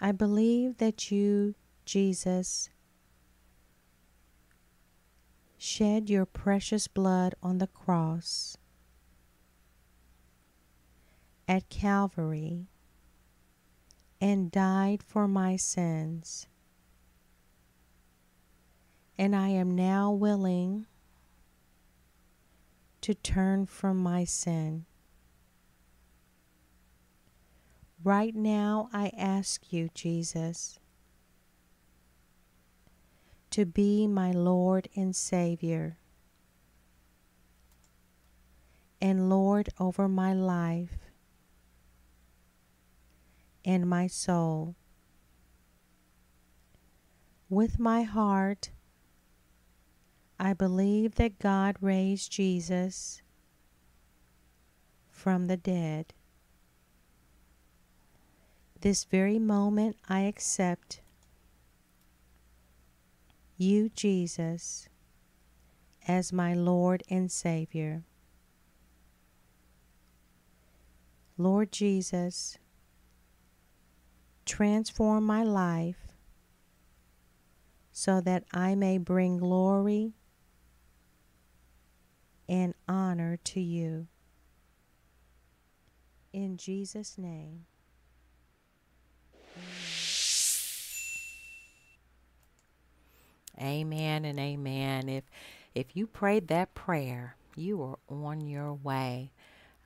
I 0.00 0.12
believe 0.12 0.78
that 0.78 1.10
you, 1.10 1.54
Jesus, 1.84 2.70
shed 5.56 6.10
your 6.10 6.26
precious 6.26 6.88
blood 6.88 7.34
on 7.42 7.58
the 7.58 7.66
cross 7.66 8.56
at 11.48 11.68
Calvary 11.68 12.66
and 14.20 14.50
died 14.50 15.02
for 15.02 15.28
my 15.28 15.56
sins. 15.56 16.46
And 19.16 19.34
I 19.36 19.48
am 19.48 19.76
now 19.76 20.10
willing 20.10 20.86
to 23.00 23.14
turn 23.14 23.66
from 23.66 23.98
my 23.98 24.24
sin. 24.24 24.86
Right 28.02 28.34
now, 28.34 28.88
I 28.92 29.12
ask 29.16 29.72
you, 29.72 29.88
Jesus, 29.94 30.78
to 33.50 33.64
be 33.64 34.06
my 34.06 34.30
Lord 34.30 34.88
and 34.96 35.14
Savior 35.14 35.96
and 39.00 39.28
Lord 39.28 39.68
over 39.78 40.08
my 40.08 40.32
life 40.32 40.98
and 43.64 43.88
my 43.88 44.06
soul. 44.06 44.74
With 47.48 47.78
my 47.78 48.02
heart, 48.02 48.70
I 50.38 50.52
believe 50.52 51.14
that 51.14 51.38
God 51.38 51.76
raised 51.80 52.32
Jesus 52.32 53.22
from 55.10 55.46
the 55.46 55.56
dead. 55.56 56.12
This 58.80 59.04
very 59.04 59.38
moment, 59.38 59.96
I 60.08 60.20
accept 60.20 61.00
you, 63.56 63.88
Jesus, 63.88 64.88
as 66.06 66.32
my 66.32 66.52
Lord 66.52 67.02
and 67.08 67.30
Savior. 67.30 68.02
Lord 71.38 71.72
Jesus, 71.72 72.58
transform 74.44 75.24
my 75.24 75.42
life 75.42 76.12
so 77.92 78.20
that 78.20 78.44
I 78.52 78.74
may 78.74 78.98
bring 78.98 79.38
glory 79.38 80.12
and 82.48 82.74
honor 82.88 83.38
to 83.44 83.60
you. 83.60 84.06
In 86.32 86.56
Jesus' 86.56 87.16
name. 87.16 87.66
Amen 93.60 94.24
and 94.24 94.38
amen. 94.38 95.08
If 95.08 95.24
if 95.74 95.96
you 95.96 96.06
prayed 96.06 96.48
that 96.48 96.74
prayer, 96.74 97.36
you 97.56 97.82
are 97.82 97.98
on 98.08 98.40
your 98.40 98.72
way. 98.72 99.32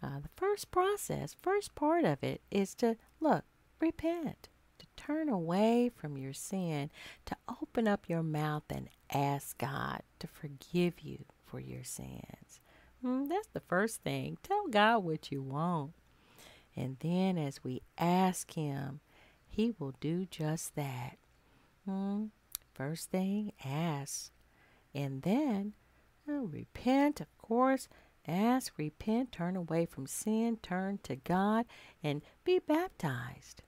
Uh, 0.03 0.21
the 0.21 0.31
first 0.37 0.71
process, 0.71 1.35
first 1.35 1.75
part 1.75 2.05
of 2.05 2.23
it 2.23 2.41
is 2.51 2.75
to 2.77 2.97
look, 3.21 3.45
repent, 3.81 4.49
to 4.79 4.87
turn 4.97 5.29
away 5.29 5.91
from 5.95 6.17
your 6.17 6.33
sin, 6.33 6.91
to 7.27 7.37
open 7.61 7.89
up 7.89 8.09
your 8.09 8.23
mouth 8.23 8.65
and 8.71 8.89
ask 9.13 9.59
God 9.59 10.03
to 10.19 10.27
forgive 10.27 11.01
you 11.01 11.25
for 11.49 11.61
your 11.61 11.85
sins. 11.85 12.61
Mm, 13.05 13.29
that's 13.29 13.49
the 13.49 13.61
first 13.61 14.03
thing. 14.03 14.39
Tell 14.43 14.67
God 14.69 14.99
what 14.99 15.31
you 15.31 15.43
want. 15.43 15.93
And 16.77 16.97
then 17.01 17.39
as 17.39 17.63
we 17.65 17.83
ask 17.97 18.53
Him, 18.53 19.01
He 19.47 19.75
will 19.79 19.95
do 20.01 20.27
just 20.27 20.75
that. 20.77 21.19
Mm, 21.89 22.31
first 22.75 23.11
thing, 23.11 23.53
ask. 23.65 24.31
And 24.95 25.23
then 25.23 25.75
uh, 26.29 26.33
repent, 26.33 27.21
of 27.21 27.37
course. 27.39 27.89
Ask, 28.27 28.75
repent, 28.77 29.33
turn 29.33 29.57
away 29.57 29.87
from 29.87 30.07
sin, 30.07 30.59
turn 30.63 30.99
to 31.05 31.17
God, 31.17 31.65
and 32.03 32.21
be 32.45 32.59
baptized 32.59 33.63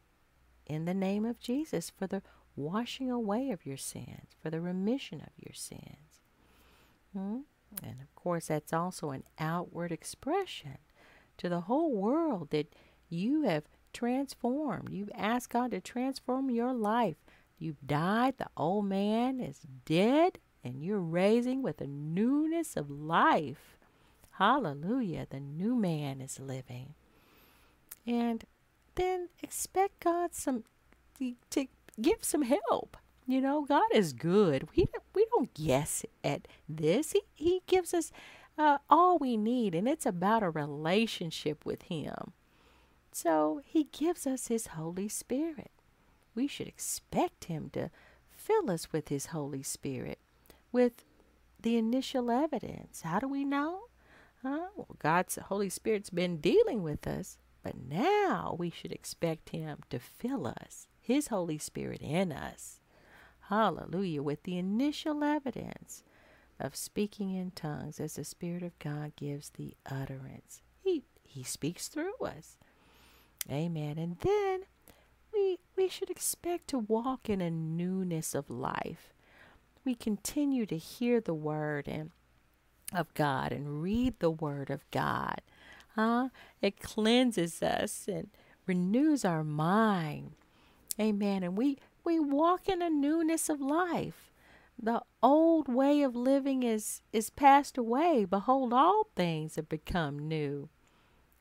in 0.67 0.85
the 0.85 0.93
name 0.93 1.25
of 1.25 1.41
Jesus 1.41 1.89
for 1.89 2.07
the 2.07 2.23
washing 2.57 3.11
away 3.11 3.51
of 3.51 3.65
your 3.65 3.79
sins, 3.79 4.37
for 4.43 4.51
the 4.51 4.61
remission 4.61 5.21
of 5.21 5.33
your 5.39 5.55
sins. 5.55 6.21
Hmm? 7.13 7.39
And 7.83 8.01
of 8.01 8.15
course, 8.15 8.47
that's 8.49 8.73
also 8.73 9.11
an 9.11 9.25
outward 9.39 9.93
expression 9.93 10.79
to 11.39 11.49
the 11.49 11.63
whole 11.63 11.93
world 11.93 12.51
that 12.51 12.75
you 13.09 13.43
have 13.43 13.65
transformed. 13.93 14.91
You've 14.91 15.11
asked 15.15 15.51
God 15.51 15.71
to 15.71 15.81
transform 15.81 16.51
your 16.51 16.73
life. 16.73 17.17
You've 17.59 17.87
died, 17.87 18.39
the 18.39 18.49
old 18.57 18.87
man 18.87 19.41
is 19.41 19.61
dead, 19.85 20.39
and 20.65 20.83
you're 20.83 21.01
raising 21.01 21.63
with 21.63 21.81
a 21.81 21.87
newness 21.87 22.77
of 22.77 22.91
life. 22.91 23.77
Hallelujah, 24.33 25.27
the 25.29 25.41
new 25.41 25.75
man 25.75 26.21
is 26.21 26.41
living. 26.41 26.95
And 28.07 28.45
then 28.95 29.29
expect 29.43 30.01
God 30.01 30.35
some 30.35 30.65
to 31.19 31.67
give 32.01 32.23
some 32.25 32.43
help. 32.43 32.97
You 33.31 33.41
know, 33.41 33.65
God 33.65 33.87
is 33.95 34.13
good. 34.13 34.69
We 34.77 34.87
we 35.15 35.27
don't 35.31 35.55
guess 35.55 36.05
at 36.25 36.49
this. 36.69 37.13
He 37.13 37.23
He 37.35 37.63
gives 37.67 37.95
us 37.95 38.11
uh, 38.59 38.79
all 38.89 39.19
we 39.19 39.37
need, 39.37 39.75
and 39.75 39.89
it's 39.89 40.05
about 40.05 40.43
a 40.43 40.51
relationship 40.51 41.65
with 41.65 41.83
Him. 41.83 42.33
So 43.13 43.63
He 43.65 43.85
gives 43.85 44.27
us 44.27 44.49
His 44.49 44.69
Holy 44.69 45.09
Spirit. 45.09 45.71
We 46.35 46.49
should 46.49 46.67
expect 46.67 47.45
Him 47.45 47.71
to 47.75 47.91
fill 48.31 48.71
us 48.71 48.93
with 48.93 49.09
His 49.09 49.27
Holy 49.27 49.63
Spirit, 49.63 50.19
with 50.73 51.05
the 51.61 51.77
initial 51.77 52.31
evidence. 52.33 53.03
How 53.03 53.21
do 53.21 53.29
we 53.29 53.45
know? 53.45 53.83
Huh? 54.43 54.69
Well, 54.75 54.97
God's 54.99 55.37
Holy 55.37 55.69
Spirit's 55.69 56.11
been 56.11 56.39
dealing 56.39 56.83
with 56.83 57.07
us 57.07 57.39
but 57.63 57.75
now 57.77 58.57
we 58.59 58.71
should 58.71 58.93
expect 58.93 59.51
Him 59.51 59.81
to 59.91 59.99
fill 59.99 60.47
us, 60.47 60.87
His 61.01 61.29
Holy 61.29 61.59
Spirit 61.59 62.01
in 62.01 62.33
us. 62.33 62.80
Hallelujah. 63.51 64.23
With 64.23 64.45
the 64.45 64.57
initial 64.57 65.23
evidence 65.23 66.03
of 66.59 66.75
speaking 66.75 67.35
in 67.35 67.51
tongues 67.51 68.01
as 68.01 68.15
the 68.15 68.25
Spirit 68.25 68.63
of 68.63 68.79
God 68.79 69.13
gives 69.17 69.51
the 69.51 69.75
utterance. 69.91 70.63
He, 70.83 71.03
he 71.23 71.43
speaks 71.43 71.89
through 71.89 72.17
us. 72.25 72.57
Amen. 73.51 73.99
And 73.99 74.17
then 74.21 74.63
we, 75.33 75.59
we 75.77 75.89
should 75.89 76.11
expect 76.11 76.69
to 76.69 76.79
walk 76.79 77.29
in 77.29 77.43
a 77.43 77.51
newness 77.51 78.35
of 78.35 78.49
life. 78.49 79.13
We 79.85 79.95
continue 79.95 80.65
to 80.67 80.79
hear 80.79 81.21
the 81.21 81.35
word 81.35 81.89
and 81.89 82.11
of 82.95 83.13
God 83.15 83.53
and 83.53 83.83
read 83.83 84.19
the 84.19 84.31
word 84.31 84.71
of 84.71 84.89
God 84.91 85.43
Huh? 85.97 86.29
It 86.63 86.81
cleanses 86.81 87.63
us 87.63 88.07
and 88.09 88.29
renews 88.67 89.25
our 89.25 89.45
mind. 89.45 90.33
Amen. 90.99 91.43
And 91.43 91.57
we, 91.57 91.79
we 92.05 92.19
walk 92.19 92.69
in 92.69 92.83
a 92.83 92.91
newness 92.91 93.49
of 93.49 93.61
life. 93.61 94.33
The 94.83 95.03
old 95.23 95.69
way 95.69 96.03
of 96.03 96.17
living 96.17 96.63
is, 96.63 97.03
is 97.13 97.31
passed 97.31 97.77
away. 97.77 98.25
Behold, 98.25 98.73
all 98.73 99.09
things 99.15 99.57
have 99.57 99.69
become 99.69 100.19
new. 100.19 100.69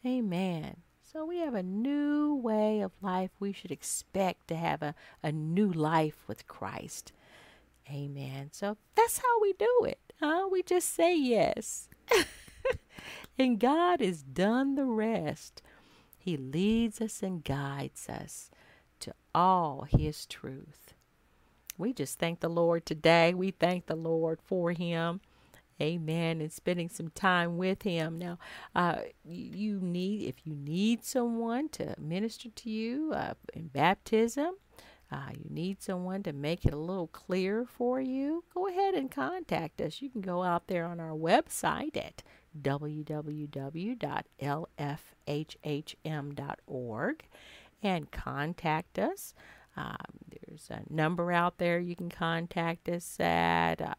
Amen. 0.06 0.78
So 1.02 1.26
we 1.26 1.38
have 1.40 1.56
a 1.56 1.64
new 1.64 2.36
way 2.36 2.82
of 2.82 2.92
life. 3.02 3.32
We 3.40 3.54
should 3.54 3.72
expect 3.72 4.48
to 4.50 4.56
have 4.56 4.84
a, 4.84 4.94
a 5.24 5.32
new 5.32 5.72
life 5.72 6.18
with 6.28 6.48
Christ. 6.48 7.14
Amen. 7.90 8.50
So 8.52 8.78
that's 8.96 9.18
how 9.18 9.42
we 9.42 9.54
do 9.54 9.86
it. 9.86 10.00
Huh? 10.20 10.48
We 10.52 10.62
just 10.62 10.94
say 10.94 11.18
yes. 11.18 11.88
and 13.40 13.60
God 13.60 14.02
has 14.02 14.22
done 14.22 14.76
the 14.76 14.86
rest. 14.86 15.62
He 16.18 16.38
leads 16.38 17.02
us 17.02 17.24
and 17.24 17.44
guides 17.44 18.08
us 18.10 18.52
to 19.02 19.14
all 19.34 19.88
his 19.90 20.26
truth. 20.26 20.94
We 21.78 21.94
just 21.94 22.20
thank 22.20 22.42
the 22.42 22.50
Lord 22.50 22.86
today. 22.86 23.34
We 23.34 23.52
thank 23.52 23.86
the 23.86 23.96
Lord 23.96 24.40
for 24.44 24.72
him. 24.72 25.22
Amen. 25.82 26.42
And 26.42 26.52
spending 26.52 26.90
some 26.90 27.10
time 27.10 27.58
with 27.58 27.84
him. 27.84 28.18
Now, 28.18 28.38
uh, 28.76 29.04
you 29.24 29.80
need, 29.80 30.28
if 30.28 30.46
you 30.46 30.54
need 30.56 31.06
someone 31.06 31.70
to 31.70 31.96
minister 31.98 32.50
to 32.50 32.70
you 32.70 33.14
uh, 33.14 33.36
in 33.54 33.68
baptism, 33.68 34.56
uh, 35.12 35.30
you 35.34 35.46
need 35.50 35.82
someone 35.82 36.22
to 36.24 36.34
make 36.34 36.66
it 36.66 36.74
a 36.74 36.78
little 36.78 37.08
clearer 37.08 37.66
for 37.66 38.00
you, 38.00 38.44
go 38.54 38.68
ahead 38.68 38.94
and 38.94 39.10
contact 39.10 39.82
us. 39.82 40.04
You 40.04 40.10
can 40.10 40.22
go 40.22 40.44
out 40.44 40.68
there 40.68 40.86
on 40.86 41.00
our 41.00 41.16
website 41.16 41.98
at 41.98 42.22
www.lfhhm.org 42.62 43.98
and 47.82 48.12
contact 48.12 49.00
us. 49.00 49.34
Um, 49.78 49.96
there's 50.30 50.70
a 50.70 50.82
number 50.94 51.32
out 51.32 51.58
there 51.58 51.80
you 51.80 51.96
can 51.96 52.10
contact 52.10 52.90
us 52.90 53.20
at, 53.20 53.82
uh, 53.82 53.94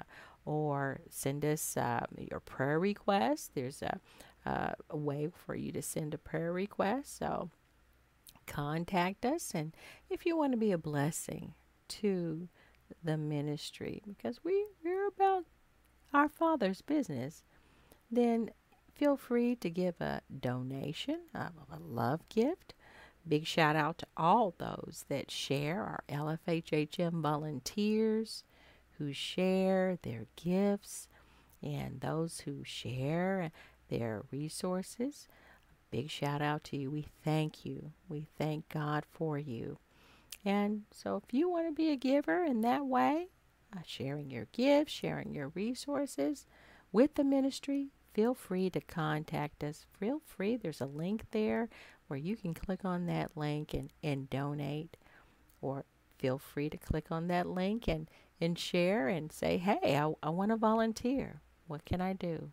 or 0.44 1.00
send 1.08 1.44
us 1.44 1.76
uh, 1.76 2.04
your 2.18 2.40
prayer 2.40 2.78
request. 2.78 3.52
There's 3.54 3.82
a, 3.82 4.00
uh, 4.44 4.72
a 4.90 4.96
way 4.96 5.28
for 5.34 5.54
you 5.54 5.72
to 5.72 5.82
send 5.82 6.12
a 6.12 6.18
prayer 6.18 6.52
request. 6.52 7.18
So 7.18 7.50
contact 8.46 9.24
us, 9.24 9.52
and 9.54 9.72
if 10.08 10.26
you 10.26 10.36
want 10.36 10.52
to 10.52 10.58
be 10.58 10.72
a 10.72 10.78
blessing 10.78 11.54
to 11.88 12.48
the 13.04 13.16
ministry, 13.16 14.02
because 14.06 14.42
we, 14.42 14.66
we're 14.84 15.06
about 15.06 15.44
our 16.12 16.28
Father's 16.28 16.82
business, 16.82 17.44
then 18.10 18.50
feel 18.92 19.16
free 19.16 19.54
to 19.56 19.70
give 19.70 20.00
a 20.00 20.20
donation, 20.40 21.20
a 21.32 21.50
love 21.80 22.28
gift. 22.28 22.74
Big 23.30 23.46
shout 23.46 23.76
out 23.76 23.96
to 23.98 24.06
all 24.16 24.56
those 24.58 25.04
that 25.08 25.30
share 25.30 25.84
our 25.84 26.02
LFHHM 26.08 27.20
volunteers 27.20 28.42
who 28.98 29.12
share 29.12 29.98
their 30.02 30.26
gifts 30.34 31.06
and 31.62 32.00
those 32.00 32.40
who 32.40 32.64
share 32.64 33.52
their 33.88 34.24
resources. 34.32 35.28
Big 35.92 36.10
shout 36.10 36.42
out 36.42 36.64
to 36.64 36.76
you. 36.76 36.90
We 36.90 37.06
thank 37.24 37.64
you. 37.64 37.92
We 38.08 38.26
thank 38.36 38.68
God 38.68 39.04
for 39.08 39.38
you. 39.38 39.78
And 40.44 40.82
so, 40.90 41.22
if 41.24 41.32
you 41.32 41.48
want 41.48 41.68
to 41.68 41.72
be 41.72 41.92
a 41.92 41.96
giver 41.96 42.42
in 42.42 42.62
that 42.62 42.84
way, 42.84 43.28
uh, 43.72 43.82
sharing 43.86 44.32
your 44.32 44.48
gifts, 44.50 44.92
sharing 44.92 45.32
your 45.34 45.50
resources 45.50 46.46
with 46.90 47.14
the 47.14 47.22
ministry, 47.22 47.90
feel 48.12 48.34
free 48.34 48.70
to 48.70 48.80
contact 48.80 49.62
us. 49.62 49.86
Feel 50.00 50.20
free. 50.26 50.56
There's 50.56 50.80
a 50.80 50.86
link 50.86 51.26
there 51.30 51.68
where 52.10 52.18
you 52.18 52.34
can 52.34 52.52
click 52.52 52.84
on 52.84 53.06
that 53.06 53.30
link 53.36 53.72
and, 53.72 53.92
and 54.02 54.28
donate, 54.28 54.96
or 55.62 55.84
feel 56.18 56.38
free 56.38 56.68
to 56.68 56.76
click 56.76 57.06
on 57.12 57.28
that 57.28 57.46
link 57.46 57.86
and, 57.86 58.10
and 58.40 58.58
share 58.58 59.06
and 59.06 59.30
say, 59.30 59.58
hey, 59.58 59.96
I, 59.96 60.12
I 60.20 60.30
want 60.30 60.50
to 60.50 60.56
volunteer. 60.56 61.40
What 61.68 61.84
can 61.84 62.00
I 62.00 62.14
do? 62.14 62.50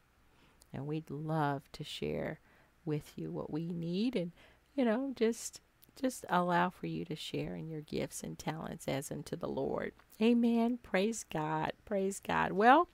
And 0.72 0.86
we'd 0.86 1.10
love 1.10 1.64
to 1.72 1.84
share 1.84 2.40
with 2.86 3.14
you 3.16 3.32
what 3.32 3.52
we 3.52 3.68
need 3.68 4.16
and, 4.16 4.32
you 4.76 4.86
know, 4.86 5.12
just 5.16 5.60
just 6.00 6.26
allow 6.30 6.70
for 6.70 6.88
you 6.88 7.04
to 7.06 7.16
share 7.16 7.56
in 7.56 7.68
your 7.68 7.82
gifts 7.82 8.24
and 8.24 8.38
talents 8.38 8.88
as 8.88 9.12
unto 9.12 9.36
the 9.36 9.48
Lord. 9.48 9.92
Amen. 10.22 10.80
Praise 10.82 11.26
God. 11.32 11.74
Praise 11.86 12.20
God. 12.26 12.54
Well, 12.54 12.88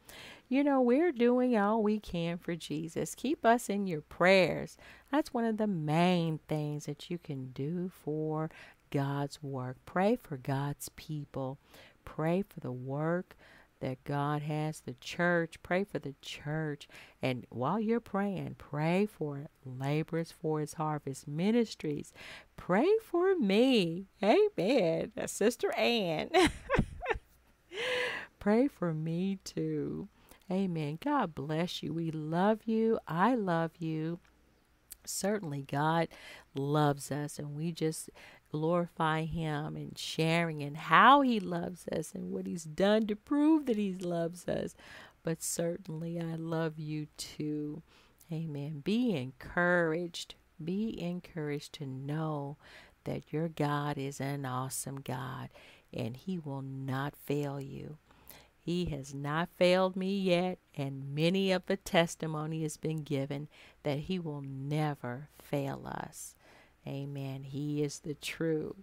you 0.50 0.64
know, 0.64 0.82
we're 0.82 1.12
doing 1.12 1.58
all 1.58 1.82
we 1.82 2.00
can 2.00 2.38
for 2.38 2.56
Jesus. 2.56 3.16
Keep 3.16 3.46
us 3.46 3.70
in 3.70 3.88
your 3.88 4.02
prayers. 4.02 4.78
That's 5.12 5.34
one 5.34 5.46
of 5.46 5.58
the 5.58 5.68
main 5.68 6.40
things 6.48 6.86
that 6.86 7.10
you 7.10 7.18
can 7.18 7.52
do 7.52 7.92
for 8.04 8.50
God's 8.92 9.42
work. 9.42 9.78
Pray 9.86 10.18
for 10.22 10.38
God's 10.38 10.90
people. 10.90 11.58
Pray 12.06 12.44
for 12.48 12.60
the 12.60 12.72
work 12.72 13.36
that 13.84 14.02
God 14.06 14.44
has, 14.44 14.80
the 14.80 14.96
church. 15.02 15.62
Pray 15.62 15.84
for 15.84 16.00
the 16.00 16.16
church. 16.22 16.88
And 17.22 17.46
while 17.50 17.82
you're 17.82 18.00
praying, 18.00 18.56
pray 18.58 19.06
for 19.06 19.48
laborers 19.66 20.32
for 20.32 20.62
his 20.62 20.76
harvest 20.76 21.28
ministries. 21.28 22.14
Pray 22.56 22.88
for 23.04 23.36
me. 23.36 24.08
Amen. 24.24 25.12
Sister 25.26 25.74
Ann. 25.76 26.30
pray 28.40 28.70
for 28.70 28.94
me 28.94 29.40
too. 29.44 30.08
Amen. 30.50 30.98
God 31.04 31.36
bless 31.36 31.84
you. 31.84 31.92
We 31.92 32.10
love 32.10 32.62
you. 32.64 33.00
I 33.06 33.36
love 33.36 33.72
you. 33.80 34.20
Certainly, 35.06 35.64
God 35.70 36.08
loves 36.56 37.12
us, 37.12 37.38
and 37.38 37.54
we 37.54 37.74
just 37.74 38.10
glorify 38.54 39.26
Him 39.26 39.76
and 39.76 39.98
sharing 39.98 40.62
and 40.62 40.78
how 40.78 41.22
He 41.22 41.40
loves 41.40 41.88
us 41.88 42.14
and 42.14 42.32
what 42.32 42.46
He's 42.46 42.64
done 42.64 43.08
to 43.08 43.16
prove 43.16 43.66
that 43.66 43.78
He 43.78 43.96
loves 43.96 44.48
us. 44.48 44.76
But 45.24 45.42
certainly, 45.42 46.20
I 46.22 46.36
love 46.36 46.78
you 46.78 47.08
too. 47.18 47.82
Amen. 48.32 48.82
Be 48.84 49.16
encouraged. 49.16 50.36
Be 50.64 51.02
encouraged 51.02 51.74
to 51.74 51.88
know 51.88 52.58
that 53.06 53.34
your 53.34 53.50
God 53.50 53.98
is 53.98 54.22
an 54.22 54.46
awesome 54.46 55.02
God 55.02 55.50
and 55.92 56.16
He 56.16 56.38
will 56.38 56.62
not 56.62 57.16
fail 57.16 57.60
you. 57.60 57.98
He 58.60 58.86
has 58.86 59.14
not 59.14 59.50
failed 59.58 59.98
me 59.98 60.18
yet, 60.18 60.58
and 60.74 61.14
many 61.14 61.52
of 61.52 61.66
the 61.66 61.76
testimony 61.76 62.62
has 62.62 62.78
been 62.78 63.04
given 63.04 63.50
that 63.82 64.00
He 64.00 64.20
will 64.20 64.42
never 64.42 65.28
fail 65.38 65.82
us. 65.86 66.36
Amen. 66.88 67.44
He 67.44 67.84
is 67.84 68.00
the 68.00 68.14
true. 68.16 68.76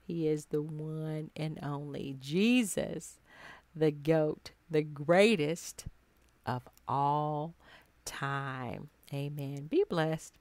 He 0.00 0.26
is 0.28 0.46
the 0.46 0.62
one 0.62 1.30
and 1.36 1.58
only 1.62 2.16
Jesus, 2.18 3.18
the 3.74 3.90
goat, 3.90 4.52
the 4.70 4.82
greatest 4.82 5.86
of 6.46 6.62
all 6.86 7.54
time. 8.04 8.88
Amen. 9.12 9.66
Be 9.66 9.84
blessed. 9.88 10.34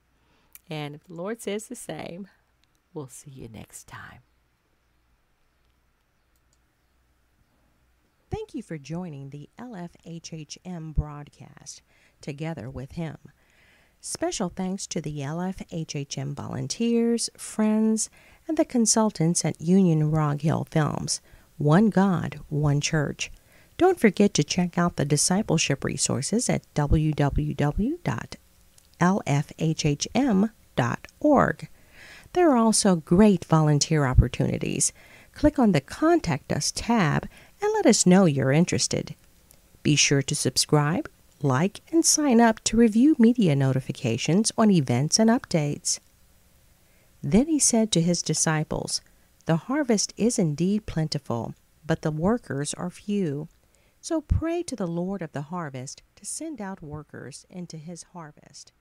And 0.70 0.96
if 0.96 1.04
the 1.06 1.14
Lord 1.14 1.42
says 1.42 1.68
the 1.68 1.76
same, 1.76 2.28
we'll 2.94 3.08
see 3.08 3.32
you 3.32 3.48
next 3.48 3.88
time. 3.88 4.20
Thank 8.30 8.54
you 8.54 8.62
for 8.62 8.78
joining 8.78 9.30
the 9.30 9.50
LFHHM 9.58 10.94
broadcast, 10.94 11.82
Together 12.20 12.70
with 12.70 12.94
Him. 12.94 13.18
Special 14.02 14.50
thanks 14.50 14.88
to 14.88 15.02
the 15.02 15.20
LFHHM 15.20 16.34
volunteers, 16.34 17.30
friends, 17.36 18.10
and 18.48 18.56
the 18.56 18.66
consultants 18.66 19.44
at 19.44 19.60
Union 19.60 20.12
Rog 20.12 20.42
Hill 20.42 20.68
Films. 20.70 21.20
One 21.58 21.90
God, 21.90 22.40
One 22.50 22.80
Church. 22.80 23.32
Don't 23.78 24.00
forget 24.00 24.34
to 24.36 24.44
check 24.44 24.78
out 24.78 24.96
the 24.96 25.06
discipleship 25.06 25.84
resources 25.84 26.50
at 26.50 26.64
www.lfhhm.org. 26.74 28.08
There 32.34 32.52
are 32.52 32.58
also 32.58 32.96
great 32.96 33.46
volunteer 33.46 34.06
opportunities. 34.06 34.94
Click 35.34 35.60
on 35.60 35.72
the 35.72 35.82
Contact 35.82 36.52
Us 36.52 36.72
tab 36.72 37.28
and 37.62 37.72
let 37.74 37.86
us 37.86 38.06
know 38.06 38.26
you're 38.26 38.52
interested. 38.52 39.16
Be 39.84 39.96
sure 39.96 40.22
to 40.22 40.36
subscribe, 40.36 41.10
like, 41.44 41.82
and 41.92 42.06
sign 42.06 42.42
up 42.42 42.64
to 42.66 42.78
review 42.78 43.16
media 43.20 43.56
notifications 43.56 44.52
on 44.58 44.72
events 44.72 45.20
and 45.20 45.30
updates. 45.30 46.00
Then 47.22 47.48
he 47.48 47.60
said 47.60 47.92
to 47.92 48.02
his 48.02 48.22
disciples, 48.22 49.02
The 49.46 49.58
harvest 49.58 50.14
is 50.18 50.40
indeed 50.40 50.86
plentiful, 50.86 51.54
but 51.86 52.02
the 52.02 52.12
workers 52.12 52.74
are 52.74 52.90
few. 52.90 53.48
So 54.02 54.22
pray 54.22 54.64
to 54.64 54.76
the 54.76 54.88
Lord 54.88 55.22
of 55.22 55.32
the 55.32 55.44
harvest 55.44 56.02
to 56.16 56.26
send 56.26 56.62
out 56.62 56.82
workers 56.82 57.46
into 57.50 57.78
his 57.78 58.04
harvest. 58.14 58.72